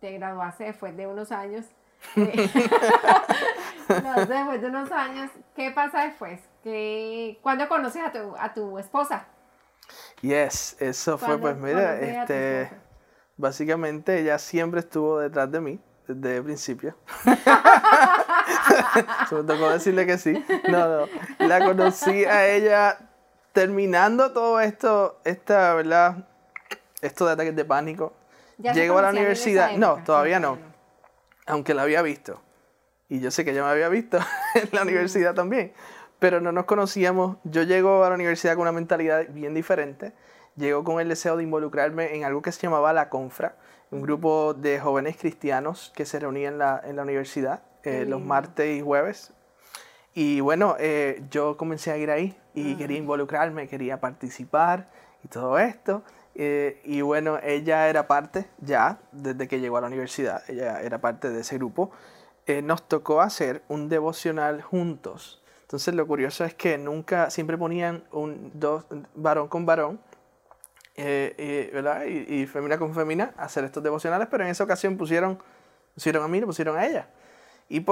te 0.00 0.12
graduaste 0.12 0.64
después 0.64 0.96
de 0.96 1.06
unos 1.06 1.32
años. 1.32 1.64
Eh, 3.88 4.02
no, 4.02 4.26
después 4.26 4.60
de 4.60 4.66
unos 4.66 4.90
años, 4.90 5.30
¿qué 5.54 5.70
pasa 5.70 6.06
después? 6.06 6.40
¿Qué, 6.64 7.38
¿Cuándo 7.40 7.68
conoces 7.68 8.02
a 8.02 8.10
tu, 8.10 8.34
a 8.36 8.52
tu 8.52 8.80
esposa? 8.80 9.28
Yes, 10.22 10.76
eso 10.80 11.16
fue, 11.16 11.38
pues 11.38 11.56
mira, 11.56 11.96
este, 12.00 12.68
básicamente 13.36 14.20
ella 14.20 14.38
siempre 14.38 14.80
estuvo 14.80 15.20
detrás 15.20 15.50
de 15.50 15.60
mí 15.60 15.80
desde 16.06 16.36
el 16.36 16.44
principio. 16.44 16.96
Se 19.28 19.34
me 19.34 19.42
tocó 19.42 19.70
decirle 19.70 20.06
que 20.06 20.18
sí. 20.18 20.44
No, 20.68 20.88
no. 20.88 21.06
La 21.46 21.64
conocí 21.64 22.24
a 22.24 22.48
ella 22.48 22.98
terminando 23.52 24.32
todo 24.32 24.60
esto, 24.60 25.20
esta, 25.24 25.74
¿verdad? 25.74 26.28
Esto 27.00 27.26
de 27.26 27.32
ataques 27.32 27.56
de 27.56 27.64
pánico. 27.64 28.12
Llegó 28.58 28.98
a 28.98 29.02
la 29.02 29.10
universidad. 29.10 29.72
No, 29.72 30.02
todavía 30.04 30.40
no. 30.40 30.58
Aunque 31.46 31.74
la 31.74 31.82
había 31.82 32.02
visto. 32.02 32.40
Y 33.08 33.20
yo 33.20 33.30
sé 33.30 33.44
que 33.44 33.52
ella 33.52 33.62
me 33.62 33.70
había 33.70 33.88
visto 33.88 34.18
en 34.54 34.68
la 34.72 34.82
universidad 34.82 35.34
también. 35.34 35.72
Pero 36.18 36.40
no 36.40 36.52
nos 36.52 36.64
conocíamos. 36.64 37.36
Yo 37.44 37.62
llego 37.62 38.04
a 38.04 38.08
la 38.08 38.14
universidad 38.14 38.54
con 38.54 38.62
una 38.62 38.72
mentalidad 38.72 39.26
bien 39.28 39.54
diferente. 39.54 40.12
Llego 40.56 40.84
con 40.84 41.00
el 41.00 41.08
deseo 41.08 41.36
de 41.36 41.42
involucrarme 41.42 42.16
en 42.16 42.24
algo 42.24 42.42
que 42.42 42.52
se 42.52 42.62
llamaba 42.62 42.92
la 42.92 43.08
Confra, 43.10 43.56
un 43.90 44.02
grupo 44.02 44.54
de 44.54 44.80
jóvenes 44.80 45.16
cristianos 45.16 45.92
que 45.94 46.06
se 46.06 46.18
reunían 46.18 46.54
en 46.54 46.58
la, 46.58 46.82
en 46.84 46.96
la 46.96 47.02
universidad 47.02 47.62
eh, 47.86 48.04
los 48.04 48.20
martes 48.20 48.76
y 48.76 48.80
jueves. 48.80 49.32
Y 50.12 50.40
bueno, 50.40 50.74
eh, 50.80 51.22
yo 51.30 51.56
comencé 51.56 51.92
a 51.92 51.96
ir 51.96 52.10
ahí 52.10 52.36
y 52.52 52.74
quería 52.74 52.98
involucrarme, 52.98 53.68
quería 53.68 54.00
participar 54.00 54.88
y 55.22 55.28
todo 55.28 55.56
esto. 55.58 56.02
Eh, 56.34 56.80
y 56.84 57.02
bueno, 57.02 57.38
ella 57.44 57.88
era 57.88 58.08
parte 58.08 58.46
ya, 58.58 58.98
desde 59.12 59.46
que 59.46 59.60
llegó 59.60 59.76
a 59.76 59.82
la 59.82 59.86
universidad, 59.86 60.42
ella 60.48 60.82
era 60.82 61.00
parte 61.00 61.30
de 61.30 61.42
ese 61.42 61.58
grupo. 61.58 61.92
nos 62.64 62.88
tocó 62.88 63.20
hacer 63.20 63.62
un 63.68 63.88
devocional 63.88 64.62
juntos. 64.62 65.44
Entonces 65.62 65.94
lo 65.94 66.08
curioso 66.08 66.44
es 66.44 66.54
que 66.54 66.78
nunca, 66.78 67.30
siempre 67.30 67.56
ponían 67.56 68.02
un 68.10 68.50
dos, 68.54 68.84
varón 69.14 69.46
con 69.46 69.64
varón, 69.64 70.00
¿verdad? 70.96 72.04
Y, 72.06 72.42
y, 72.42 72.46
femina 72.46 72.78
con 72.78 72.94
femina, 72.94 73.34
hacer 73.36 73.64
estos 73.64 73.82
devocionales, 73.82 74.28
pero 74.30 74.44
en 74.44 74.50
esa 74.50 74.64
ocasión 74.64 74.96
pusieron, 74.96 75.38
pusieron 75.94 76.24
a 76.24 76.28
mí, 76.28 76.40
lo 76.40 76.46
pusieron 76.46 76.76
a 76.76 76.86
ella. 76.86 77.08
Y, 77.68 77.84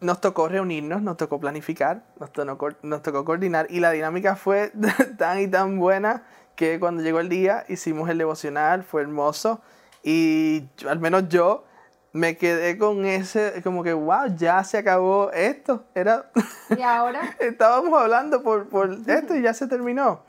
nos 0.00 0.18
tocó 0.22 0.48
reunirnos, 0.48 1.02
nos 1.02 1.18
tocó 1.18 1.38
planificar, 1.38 2.04
nos 2.18 2.32
tocó, 2.32 2.70
nos 2.82 3.02
tocó 3.02 3.22
coordinar 3.26 3.66
y 3.68 3.80
la 3.80 3.90
dinámica 3.90 4.34
fue 4.34 4.72
tan 5.18 5.40
y 5.40 5.46
tan 5.46 5.78
buena 5.78 6.22
que 6.56 6.80
cuando 6.80 7.02
llegó 7.02 7.20
el 7.20 7.28
día 7.28 7.66
hicimos 7.68 8.08
el 8.08 8.16
devocional, 8.16 8.82
fue 8.82 9.02
hermoso 9.02 9.60
y 10.02 10.68
al 10.88 11.00
menos 11.00 11.28
yo 11.28 11.64
me 12.12 12.36
quedé 12.36 12.76
con 12.76 13.04
ese, 13.04 13.60
como 13.62 13.82
que, 13.82 13.92
wow, 13.92 14.34
ya 14.36 14.64
se 14.64 14.78
acabó 14.78 15.30
esto. 15.32 15.84
Era, 15.94 16.30
¿Y 16.76 16.82
ahora? 16.82 17.36
estábamos 17.38 18.00
hablando 18.00 18.42
por, 18.42 18.68
por 18.68 18.90
esto 19.06 19.36
y 19.36 19.42
ya 19.42 19.54
se 19.54 19.66
terminó. 19.66 20.22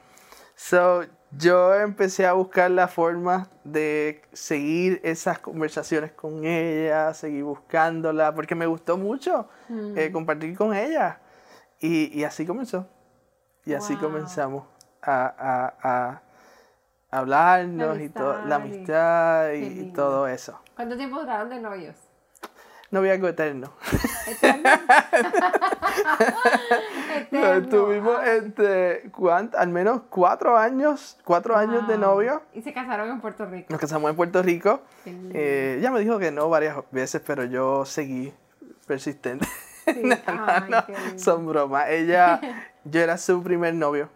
So, 0.56 1.06
yo 1.38 1.74
empecé 1.74 2.26
a 2.26 2.34
buscar 2.34 2.70
la 2.72 2.88
forma 2.88 3.48
de 3.63 4.22
seguir 4.34 5.00
esas 5.04 5.39
conversaciones 5.39 6.12
con 6.12 6.46
ella, 6.46 7.13
seguir 7.13 7.44
buscándola, 7.44 8.34
porque 8.34 8.56
me 8.56 8.65
gustó 8.65 8.98
mucho 8.98 9.48
eh, 9.70 10.10
mm. 10.10 10.13
compartir 10.13 10.58
con 10.58 10.76
ella. 10.76 11.20
Y, 11.80 12.17
y, 12.20 12.24
así 12.24 12.46
comenzó. 12.46 12.88
Y 13.65 13.74
así 13.74 13.96
comenzamos 13.96 14.65
a, 15.02 15.34
a, 15.38 15.74
a 15.82 16.22
hablarnos 17.12 18.00
y 18.00 18.10
todo, 18.10 18.46
la 18.46 18.56
amistad 18.56 19.52
y, 19.54 19.91
todo 19.91 20.28
eso. 20.28 20.60
¿Cuánto 20.76 20.98
tiempo 20.98 21.20
duraron 21.20 21.50
de 21.50 21.60
novios? 21.60 21.96
Noviazgo 22.92 23.30
eterno. 23.30 23.72
Estuvimos 27.32 28.22
este, 28.26 29.10
al 29.58 29.70
menos 29.70 30.02
cuatro 30.10 30.58
años, 30.58 31.18
cuatro 31.24 31.56
años 31.56 31.88
de 31.88 31.98
novio. 31.98 32.42
Y 32.54 32.62
se 32.62 32.74
casaron 32.74 33.10
en 33.10 33.22
Puerto 33.22 33.46
Rico. 33.46 33.68
Nos 33.70 33.80
casamos 33.80 34.10
en 34.10 34.18
Puerto 34.18 34.44
Rico. 34.44 34.82
Eh, 35.06 35.78
ella 35.80 35.90
me 35.90 36.02
dijo 36.02 36.20
que 36.20 36.32
no 36.32 36.50
varias 36.50 36.76
veces, 36.92 37.22
pero 37.26 37.46
yo 37.46 37.86
seguí 37.86 38.34
persistente. 38.86 39.48
son 41.16 41.48
bromas. 41.48 41.90
Ella, 41.90 42.42
yo 42.84 43.00
era 43.00 43.18
su 43.18 43.42
primer 43.42 43.74
novio. 43.74 44.10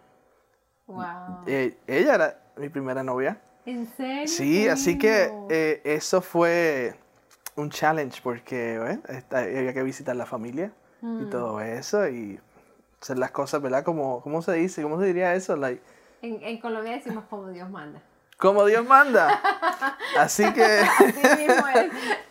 Wow. 0.86 1.44
Eh, 1.46 1.78
ella 1.86 2.14
era 2.14 2.38
mi 2.56 2.68
primera 2.68 3.02
novia. 3.02 3.40
¿En 3.64 3.86
serio? 3.96 4.28
Sí, 4.28 4.68
así 4.68 4.98
que 4.98 5.32
eh, 5.48 5.80
eso 5.84 6.20
fue 6.20 6.94
un 7.56 7.70
challenge 7.70 8.20
porque 8.22 8.78
había 9.30 9.74
que 9.74 9.82
visitar 9.82 10.14
la 10.14 10.26
familia 10.26 10.72
y 11.02 11.06
mm. 11.06 11.30
todo 11.30 11.60
eso 11.60 12.08
y 12.08 12.38
hacer 13.00 13.18
las 13.18 13.30
cosas, 13.30 13.60
¿verdad? 13.60 13.84
Como, 13.84 14.20
¿Cómo 14.22 14.42
se 14.42 14.52
dice? 14.52 14.82
¿Cómo 14.82 15.00
se 15.00 15.06
diría 15.06 15.34
eso? 15.34 15.56
Like, 15.56 15.82
en, 16.22 16.42
en 16.42 16.58
Colombia 16.60 16.92
decimos 16.92 17.24
como 17.28 17.48
Dios 17.48 17.68
manda. 17.70 18.00
Como 18.36 18.66
Dios 18.66 18.84
manda. 18.86 19.40
Así 20.18 20.44
que 20.52 20.82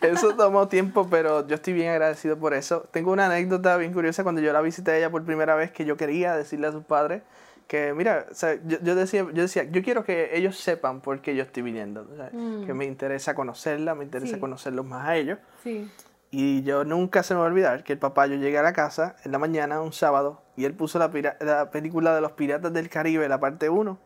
eso 0.02 0.34
tomó 0.36 0.68
tiempo, 0.68 1.08
pero 1.10 1.46
yo 1.46 1.56
estoy 1.56 1.72
bien 1.72 1.90
agradecido 1.90 2.38
por 2.38 2.54
eso. 2.54 2.86
Tengo 2.92 3.12
una 3.12 3.26
anécdota 3.26 3.76
bien 3.76 3.92
curiosa 3.92 4.22
cuando 4.22 4.40
yo 4.40 4.52
la 4.52 4.60
visité 4.60 4.92
a 4.92 4.98
ella 4.98 5.10
por 5.10 5.24
primera 5.24 5.56
vez 5.56 5.72
que 5.72 5.84
yo 5.84 5.96
quería 5.96 6.36
decirle 6.36 6.68
a 6.68 6.72
sus 6.72 6.84
padres 6.84 7.22
que 7.66 7.92
mira, 7.94 8.26
yo, 8.64 8.94
decía, 8.94 9.26
yo 9.32 9.42
decía, 9.42 9.64
yo 9.64 9.82
quiero 9.82 10.04
que 10.04 10.36
ellos 10.36 10.56
sepan 10.58 11.00
por 11.00 11.20
qué 11.20 11.34
yo 11.34 11.42
estoy 11.42 11.62
viniendo, 11.62 12.04
mm. 12.32 12.64
que 12.64 12.74
me 12.74 12.84
interesa 12.84 13.34
conocerla, 13.34 13.94
me 13.94 14.04
interesa 14.04 14.38
conocerlos 14.38 14.86
más 14.86 15.06
a 15.06 15.16
ellos. 15.16 15.38
Sí. 15.62 15.90
Y 16.30 16.62
yo 16.62 16.84
nunca 16.84 17.22
se 17.22 17.34
me 17.34 17.40
va 17.40 17.46
a 17.46 17.48
olvidar 17.48 17.82
que 17.82 17.94
el 17.94 17.98
papá, 17.98 18.26
yo 18.26 18.36
llegué 18.36 18.58
a 18.58 18.62
la 18.62 18.72
casa 18.72 19.16
en 19.24 19.32
la 19.32 19.38
mañana, 19.38 19.80
un 19.80 19.92
sábado, 19.92 20.42
y 20.56 20.64
él 20.64 20.74
puso 20.74 20.98
la, 20.98 21.10
la 21.40 21.70
película 21.70 22.14
de 22.14 22.20
los 22.20 22.32
Piratas 22.32 22.72
del 22.72 22.88
Caribe, 22.88 23.28
la 23.28 23.40
parte 23.40 23.68
1. 23.68 23.98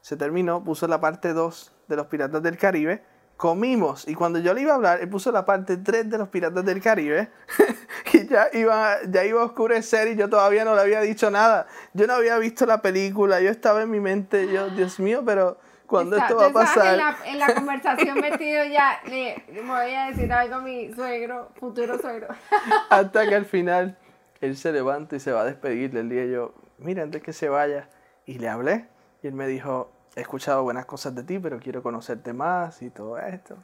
Se 0.00 0.16
terminó, 0.16 0.62
puso 0.62 0.86
la 0.86 1.00
parte 1.00 1.32
2 1.32 1.72
de 1.88 1.96
los 1.96 2.06
Piratas 2.06 2.42
del 2.42 2.58
Caribe 2.58 3.02
comimos. 3.36 4.06
Y 4.08 4.14
cuando 4.14 4.38
yo 4.38 4.54
le 4.54 4.62
iba 4.62 4.72
a 4.72 4.76
hablar, 4.76 5.00
él 5.00 5.08
puso 5.08 5.32
la 5.32 5.44
parte 5.44 5.76
3 5.76 6.10
de 6.10 6.18
los 6.18 6.28
Piratas 6.28 6.64
del 6.64 6.80
Caribe. 6.80 7.28
y 8.12 8.26
ya 8.26 8.48
iba, 8.52 8.96
ya 9.08 9.24
iba 9.24 9.42
a 9.42 9.44
oscurecer 9.44 10.08
y 10.08 10.16
yo 10.16 10.28
todavía 10.28 10.64
no 10.64 10.74
le 10.74 10.80
había 10.80 11.00
dicho 11.00 11.30
nada. 11.30 11.66
Yo 11.92 12.06
no 12.06 12.14
había 12.14 12.38
visto 12.38 12.66
la 12.66 12.80
película. 12.82 13.40
Yo 13.40 13.50
estaba 13.50 13.82
en 13.82 13.90
mi 13.90 14.00
mente, 14.00 14.50
yo, 14.52 14.70
Dios 14.70 15.00
mío, 15.00 15.22
pero 15.24 15.58
cuando 15.86 16.16
esto 16.16 16.36
va 16.36 16.46
a 16.46 16.52
pasar. 16.52 16.94
En 16.94 16.98
la, 16.98 17.16
en 17.26 17.38
la 17.38 17.54
conversación 17.54 18.20
metido 18.20 18.64
ya, 18.64 19.00
le, 19.06 19.44
voy 19.66 19.94
a 19.94 20.06
decir 20.06 20.32
algo 20.32 20.56
a 20.56 20.60
mi 20.60 20.92
suegro, 20.92 21.50
futuro 21.58 21.98
suegro. 21.98 22.28
Hasta 22.90 23.28
que 23.28 23.34
al 23.34 23.44
final 23.44 23.98
él 24.40 24.56
se 24.56 24.72
levanta 24.72 25.16
y 25.16 25.20
se 25.20 25.32
va 25.32 25.42
a 25.42 25.44
despedir 25.44 25.90
del 25.90 26.08
día. 26.08 26.24
Yo, 26.26 26.54
mira, 26.78 27.02
antes 27.02 27.22
que 27.22 27.32
se 27.32 27.48
vaya. 27.48 27.88
Y 28.26 28.38
le 28.38 28.48
hablé. 28.48 28.88
Y 29.22 29.26
él 29.26 29.34
me 29.34 29.46
dijo, 29.46 29.93
he 30.14 30.20
escuchado 30.20 30.62
buenas 30.62 30.86
cosas 30.86 31.14
de 31.14 31.22
ti, 31.22 31.38
pero 31.38 31.58
quiero 31.58 31.82
conocerte 31.82 32.32
más 32.32 32.82
y 32.82 32.90
todo 32.90 33.18
esto. 33.18 33.56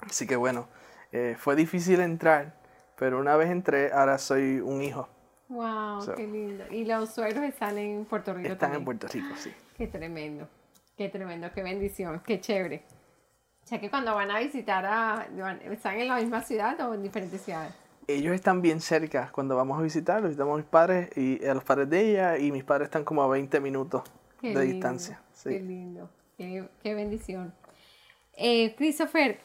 Así 0.00 0.26
que 0.26 0.36
bueno, 0.36 0.68
eh, 1.12 1.36
fue 1.38 1.56
difícil 1.56 2.00
entrar, 2.00 2.54
pero 2.96 3.18
una 3.18 3.36
vez 3.36 3.50
entré, 3.50 3.92
ahora 3.92 4.18
soy 4.18 4.60
un 4.60 4.82
hijo. 4.82 5.08
¡Wow! 5.48 6.14
¡Qué 6.14 6.26
lindo! 6.26 6.64
¿Y 6.70 6.84
los 6.84 7.14
suegros 7.14 7.44
están 7.44 7.78
en 7.78 8.04
Puerto 8.04 8.34
Rico? 8.34 8.52
Están 8.52 8.74
en 8.74 8.84
Puerto 8.84 9.06
Rico, 9.08 9.34
sí. 9.36 9.52
¡Qué 9.76 9.86
tremendo! 9.86 10.46
¡Qué 10.96 11.08
tremendo! 11.08 11.50
¡Qué 11.54 11.62
bendición! 11.62 12.20
¡Qué 12.26 12.40
chévere! 12.40 12.84
O 13.64 13.66
sea 13.66 13.80
que 13.80 13.90
cuando 13.90 14.14
van 14.14 14.30
a 14.30 14.38
visitar, 14.38 14.84
a, 14.84 15.26
¿están 15.70 16.00
en 16.00 16.08
la 16.08 16.16
misma 16.16 16.42
ciudad 16.42 16.78
o 16.80 16.94
en 16.94 17.02
diferentes 17.02 17.40
ciudades? 17.42 17.72
Ellos 18.06 18.34
están 18.34 18.62
bien 18.62 18.80
cerca 18.80 19.30
cuando 19.32 19.56
vamos 19.56 19.78
a 19.78 19.82
visitar, 19.82 20.22
visitamos 20.22 20.54
a 20.54 20.56
mis 20.56 20.66
padres 20.66 21.10
y 21.16 21.44
a 21.44 21.52
los 21.52 21.64
padres 21.64 21.90
de 21.90 22.10
ella 22.10 22.38
y 22.38 22.50
mis 22.50 22.64
padres 22.64 22.86
están 22.86 23.04
como 23.04 23.22
a 23.22 23.28
20 23.28 23.60
minutos 23.60 24.02
de 24.40 24.60
distancia. 24.62 25.20
Qué 25.42 25.60
lindo, 25.60 26.10
qué, 26.36 26.94
bendición. 26.94 27.54
Eh, 28.34 28.74
Christopher, 28.76 29.40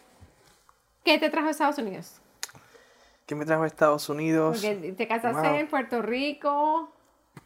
¿qué 1.04 1.20
te 1.20 1.30
trajo 1.30 1.48
a 1.48 1.52
Estados 1.52 1.78
Unidos? 1.78 2.20
¿Qué 3.26 3.36
me 3.36 3.46
trajo 3.46 3.64
a 3.64 3.68
Estados 3.68 4.10
Unidos? 4.10 4.62
Porque 4.62 4.94
te 4.94 5.08
casaste 5.08 5.60
en 5.60 5.68
Puerto 5.68 6.02
Rico. 6.02 6.90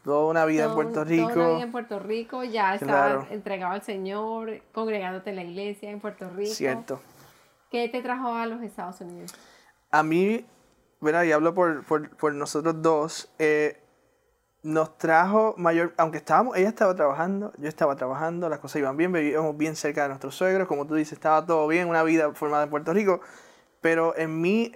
Toda 0.03 0.29
una 0.29 0.45
vida 0.45 0.65
en 0.65 0.73
Puerto 0.73 1.03
Rico. 1.03 1.29
Toda 1.29 1.45
una 1.45 1.55
vida 1.55 1.63
en 1.63 1.71
Puerto 1.71 1.99
Rico, 1.99 2.43
ya 2.43 2.75
estabas 2.75 3.29
entregado 3.31 3.73
al 3.73 3.81
Señor, 3.83 4.61
congregándote 4.71 5.29
en 5.29 5.35
la 5.35 5.43
iglesia 5.43 5.91
en 5.91 5.99
Puerto 5.99 6.29
Rico. 6.29 6.53
Cierto. 6.53 7.01
¿Qué 7.69 7.89
te 7.89 8.01
trajo 8.01 8.33
a 8.33 8.45
los 8.45 8.61
Estados 8.61 9.01
Unidos? 9.01 9.33
A 9.91 10.03
mí, 10.03 10.45
bueno, 10.99 11.23
y 11.23 11.31
hablo 11.31 11.53
por, 11.53 11.83
por, 11.85 12.09
por 12.15 12.33
nosotros 12.33 12.81
dos, 12.81 13.29
eh, 13.39 13.81
nos 14.67 14.97
trajo 14.97 15.55
mayor, 15.57 15.93
aunque 15.95 16.17
estábamos, 16.17 16.57
ella 16.57 16.67
estaba 16.67 16.93
trabajando, 16.93 17.53
yo 17.57 17.69
estaba 17.69 17.95
trabajando, 17.95 18.49
las 18.49 18.59
cosas 18.59 18.81
iban 18.81 18.97
bien, 18.97 19.13
vivíamos 19.13 19.55
bien 19.55 19.77
cerca 19.77 20.03
de 20.03 20.09
nuestros 20.09 20.35
suegros, 20.35 20.67
como 20.67 20.85
tú 20.85 20.95
dices, 20.95 21.13
estaba 21.13 21.45
todo 21.45 21.65
bien, 21.67 21.87
una 21.87 22.03
vida 22.03 22.33
formada 22.33 22.65
en 22.65 22.69
Puerto 22.69 22.91
Rico, 22.91 23.21
pero 23.79 24.13
en 24.17 24.41
mí 24.41 24.73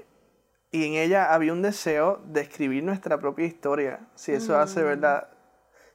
y 0.71 0.85
en 0.85 0.93
ella 0.93 1.33
había 1.33 1.51
un 1.51 1.61
deseo 1.61 2.21
de 2.23 2.39
escribir 2.39 2.85
nuestra 2.85 3.19
propia 3.19 3.45
historia, 3.45 4.07
si 4.15 4.31
eso 4.31 4.57
hace, 4.57 4.79
mm. 4.79 4.85
¿verdad? 4.85 5.27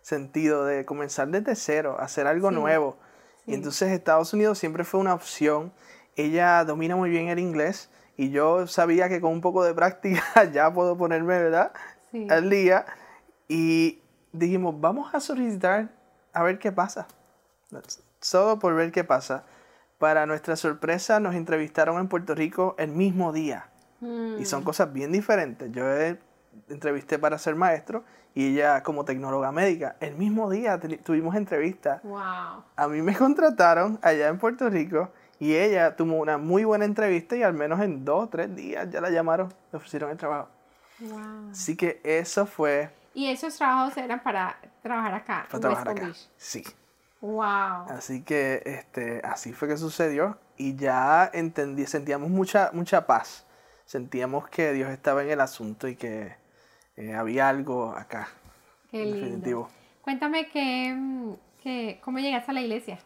Sentido 0.03 0.67
de 0.67 0.85
comenzar 0.85 1.29
desde 1.29 1.57
cero, 1.57 1.97
hacer 1.99 2.27
algo 2.27 2.51
nuevo. 2.51 2.99
Y 3.47 3.55
entonces 3.55 3.93
Estados 3.93 4.35
Unidos 4.35 4.59
siempre 4.59 4.85
fue 4.85 5.01
una 5.01 5.15
opción. 5.15 5.73
Ella 6.17 6.63
domina 6.65 6.97
muy 6.97 7.09
bien 7.09 7.29
el 7.29 7.39
inglés 7.39 7.91
y 8.19 8.29
yo 8.29 8.67
sabía 8.67 9.09
que 9.09 9.23
con 9.23 9.33
un 9.33 9.41
poco 9.41 9.65
de 9.65 9.73
práctica 9.73 10.45
ya 10.53 10.71
puedo 10.71 10.99
ponerme, 10.99 11.39
¿verdad? 11.39 11.73
Al 12.29 12.51
día. 12.51 12.85
Y 13.49 14.01
dijimos, 14.33 14.81
vamos 14.81 15.15
a 15.15 15.21
solicitar 15.21 15.91
a 16.33 16.43
ver 16.43 16.59
qué 16.59 16.73
pasa. 16.73 17.07
Solo 18.21 18.59
por 18.59 18.75
ver 18.75 18.93
qué 18.93 19.05
pasa. 19.05 19.45
Para 19.99 20.27
nuestra 20.27 20.57
sorpresa 20.57 21.21
nos 21.21 21.35
entrevistaron 21.35 21.99
en 21.99 22.09
Puerto 22.09 22.35
Rico 22.35 22.75
el 22.79 22.91
mismo 22.91 23.33
día. 23.33 23.69
Y 24.01 24.45
son 24.45 24.61
mm. 24.61 24.65
cosas 24.65 24.93
bien 24.93 25.11
diferentes. 25.11 25.73
Yo 25.73 25.85
entrevisté 26.69 27.19
para 27.19 27.39
ser 27.39 27.55
maestro 27.55 28.05
y 28.35 28.49
ella 28.49 28.83
como 28.83 29.05
tecnóloga 29.05 29.51
médica. 29.53 29.97
El 30.01 30.17
mismo 30.17 30.51
día 30.51 30.79
tuvimos 31.03 31.35
entrevista. 31.35 32.01
Wow. 32.05 32.65
A 32.77 32.89
mí 32.89 33.01
me 33.01 33.17
contrataron 33.17 33.99
allá 34.03 34.29
en 34.29 34.39
Puerto 34.39 34.69
Rico 34.69 35.11
y 35.39 35.55
ella 35.55 35.97
tuvo 35.97 36.17
una 36.17 36.37
muy 36.37 36.65
buena 36.65 36.85
entrevista 36.85 37.37
y 37.37 37.43
al 37.43 37.55
menos 37.55 37.81
en 37.81 38.05
dos 38.05 38.25
o 38.25 38.29
tres 38.29 38.55
días 38.55 38.91
ya 38.91 39.01
la 39.01 39.11
llamaron, 39.11 39.49
le 39.73 39.77
ofrecieron 39.79 40.11
el 40.11 40.19
trabajo. 40.19 40.49
Wow. 41.01 41.51
Así 41.51 41.77
que 41.77 42.01
eso 42.05 42.45
fue 42.45 42.91
y 43.17 43.31
esos 43.31 43.57
trabajos 43.57 43.97
eran 43.97 44.23
para 44.23 44.59
trabajar 44.83 45.15
acá. 45.15 45.47
Para 45.51 45.61
trabajar 45.61 45.89
acá. 45.89 46.13
Sí. 46.37 46.63
Wow. 47.23 47.87
Así 47.89 48.23
que 48.23 48.63
este, 48.67 49.23
así 49.25 49.55
fue 49.55 49.69
que 49.69 49.79
sucedió 49.79 50.39
y 50.59 50.77
ya 50.77 51.31
entendí, 51.33 51.87
sentíamos 51.87 52.29
mucha, 52.29 52.69
mucha 52.75 53.07
paz. 53.07 53.47
Sentíamos 53.87 54.51
que 54.51 54.75
Dios 54.75 54.91
estaba 54.91 55.23
en 55.23 55.31
el 55.31 55.41
asunto 55.41 55.89
y 55.89 55.97
que 55.97 56.37
eh, 56.97 57.15
había 57.15 57.49
algo 57.49 57.97
acá. 57.97 58.29
Qué 58.91 58.99
lindo. 58.99 59.17
Definitivo. 59.17 59.71
Cuéntame 60.03 60.51
que, 60.51 61.99
cómo 62.05 62.19
llegaste 62.19 62.51
a 62.51 62.55
la 62.55 62.61
iglesia. 62.61 62.99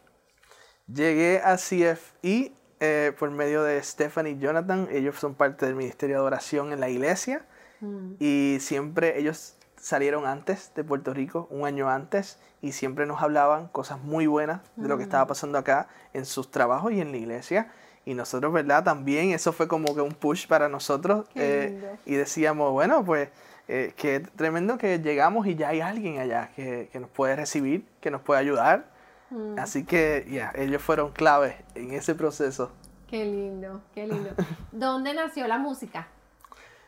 Llegué 0.92 1.40
a 1.40 1.55
CFI 1.55 2.53
eh, 2.81 3.12
por 3.16 3.31
medio 3.31 3.62
de 3.62 3.81
Stephanie 3.81 4.33
y 4.33 4.38
Jonathan. 4.40 4.88
Ellos 4.90 5.20
son 5.20 5.37
parte 5.37 5.66
del 5.66 5.77
ministerio 5.77 6.16
de 6.16 6.23
oración 6.23 6.73
en 6.73 6.81
la 6.81 6.88
iglesia. 6.88 7.46
Mm. 7.79 8.14
Y 8.18 8.59
siempre 8.59 9.16
ellos 9.16 9.55
salieron 9.81 10.27
antes 10.27 10.73
de 10.75 10.85
Puerto 10.85 11.14
Rico, 11.14 11.49
un 11.51 11.66
año 11.66 11.88
antes, 11.88 12.38
y 12.62 12.73
siempre 12.73 13.07
nos 13.07 13.23
hablaban 13.23 13.69
cosas 13.69 14.01
muy 14.01 14.27
buenas 14.27 14.61
de 14.77 14.88
lo 14.88 14.97
que 14.99 15.03
estaba 15.03 15.25
mm. 15.25 15.29
pasando 15.29 15.59
acá 15.59 15.88
en 16.12 16.27
sus 16.27 16.51
trabajos 16.51 16.93
y 16.93 17.01
en 17.01 17.11
la 17.11 17.16
iglesia. 17.16 17.73
Y 18.05 18.14
nosotros, 18.14 18.53
¿verdad? 18.53 18.85
También 18.85 19.31
eso 19.31 19.53
fue 19.53 19.69
como 19.69 19.95
que 19.95 20.01
un 20.01 20.12
push 20.12 20.47
para 20.47 20.69
nosotros. 20.69 21.26
Eh, 21.35 21.97
y 22.07 22.14
decíamos, 22.14 22.72
bueno, 22.72 23.05
pues 23.05 23.28
eh, 23.68 23.93
qué 23.97 24.20
tremendo 24.20 24.78
que 24.78 24.99
llegamos 24.99 25.47
y 25.47 25.55
ya 25.55 25.68
hay 25.68 25.81
alguien 25.81 26.18
allá 26.18 26.51
que, 26.55 26.89
que 26.93 27.01
nos 27.01 27.11
puede 27.11 27.37
recibir, 27.37 27.87
que 28.01 28.11
nos 28.11 28.20
puede 28.20 28.41
ayudar. 28.41 28.87
Mm. 29.31 29.59
Así 29.59 29.85
que, 29.85 30.26
ya, 30.31 30.53
ellos 30.55 30.83
fueron 30.83 31.12
claves 31.12 31.55
en 31.74 31.93
ese 31.93 32.14
proceso. 32.14 32.72
Qué 33.09 33.24
lindo, 33.24 33.83
qué 33.95 34.07
lindo. 34.07 34.31
¿Dónde 34.72 35.14
nació 35.14 35.47
la 35.47 35.59
música? 35.59 36.09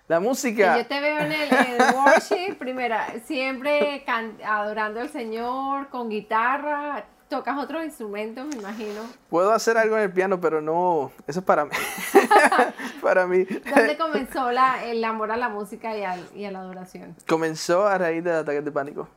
La 0.09 0.20
música. 0.20 0.76
yo 0.78 0.86
te 0.86 1.00
veo 1.00 1.18
en 1.20 1.32
el, 1.32 1.48
worship, 1.94 2.57
primera, 2.59 3.07
siempre 3.24 4.05
adorando 4.44 5.00
al 5.00 5.09
Señor, 5.09 5.88
con 5.88 6.09
guitarra. 6.11 7.05
Tocas 7.28 7.57
otros 7.57 7.82
instrumentos, 7.82 8.44
me 8.46 8.57
imagino. 8.57 9.00
Puedo 9.30 9.53
hacer 9.53 9.78
algo 9.78 9.96
en 9.96 10.03
el 10.03 10.12
piano, 10.12 10.38
pero 10.38 10.61
no. 10.61 11.11
Eso 11.26 11.40
es 11.40 11.46
para 11.46 11.64
mí. 11.64 11.70
para 13.03 13.26
mí. 13.26 13.44
¿Dónde 13.44 13.96
comenzó 13.96 14.50
la, 14.53 14.84
el 14.84 15.03
amor 15.03 15.30
a 15.32 15.38
la 15.38 15.48
música 15.48 15.96
y, 15.96 16.38
y 16.40 16.44
a 16.44 16.50
la 16.50 16.59
adoración? 16.59 17.16
Comenzó 17.26 17.86
a 17.86 17.96
raíz 17.96 18.22
de 18.22 18.32
ataques 18.32 18.64
de 18.64 18.70
pánico. 18.72 19.09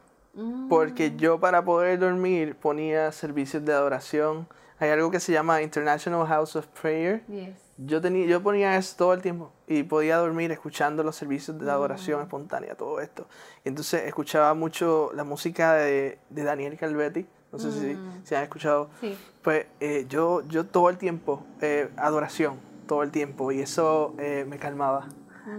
Porque 0.69 1.11
Mm. 1.11 1.17
yo 1.17 1.39
para 1.39 1.63
poder 1.63 1.99
dormir 1.99 2.55
ponía 2.55 3.11
servicios 3.11 3.63
de 3.65 3.73
adoración. 3.73 4.47
Hay 4.79 4.89
algo 4.89 5.09
que 5.11 5.19
se 5.19 5.31
llama 5.31 5.61
International 5.61 6.25
House 6.27 6.55
of 6.55 6.67
Prayer. 6.67 7.23
Yes. 7.27 7.57
Yo, 7.77 7.99
tenía, 8.01 8.25
yo 8.25 8.41
ponía 8.41 8.77
eso 8.77 8.95
todo 8.97 9.13
el 9.13 9.21
tiempo 9.21 9.51
y 9.67 9.83
podía 9.83 10.17
dormir 10.17 10.51
escuchando 10.51 11.03
los 11.03 11.15
servicios 11.15 11.59
de 11.59 11.69
adoración 11.69 12.21
espontánea, 12.21 12.75
todo 12.75 13.01
esto. 13.01 13.27
Y 13.63 13.69
entonces 13.69 14.03
escuchaba 14.05 14.53
mucho 14.53 15.11
la 15.13 15.23
música 15.23 15.73
de, 15.73 16.17
de 16.29 16.43
Daniel 16.43 16.77
Calvetti, 16.77 17.25
no 17.51 17.59
sé 17.59 17.71
si, 17.71 17.97
si 18.23 18.35
han 18.35 18.43
escuchado. 18.43 18.89
Sí. 19.01 19.17
Pues 19.41 19.65
eh, 19.79 20.05
yo, 20.07 20.41
yo 20.47 20.65
todo 20.65 20.89
el 20.89 20.97
tiempo, 20.97 21.45
eh, 21.61 21.89
adoración, 21.97 22.59
todo 22.87 23.03
el 23.03 23.11
tiempo, 23.11 23.51
y 23.51 23.61
eso 23.61 24.13
eh, 24.19 24.45
me 24.47 24.57
calmaba. 24.57 25.07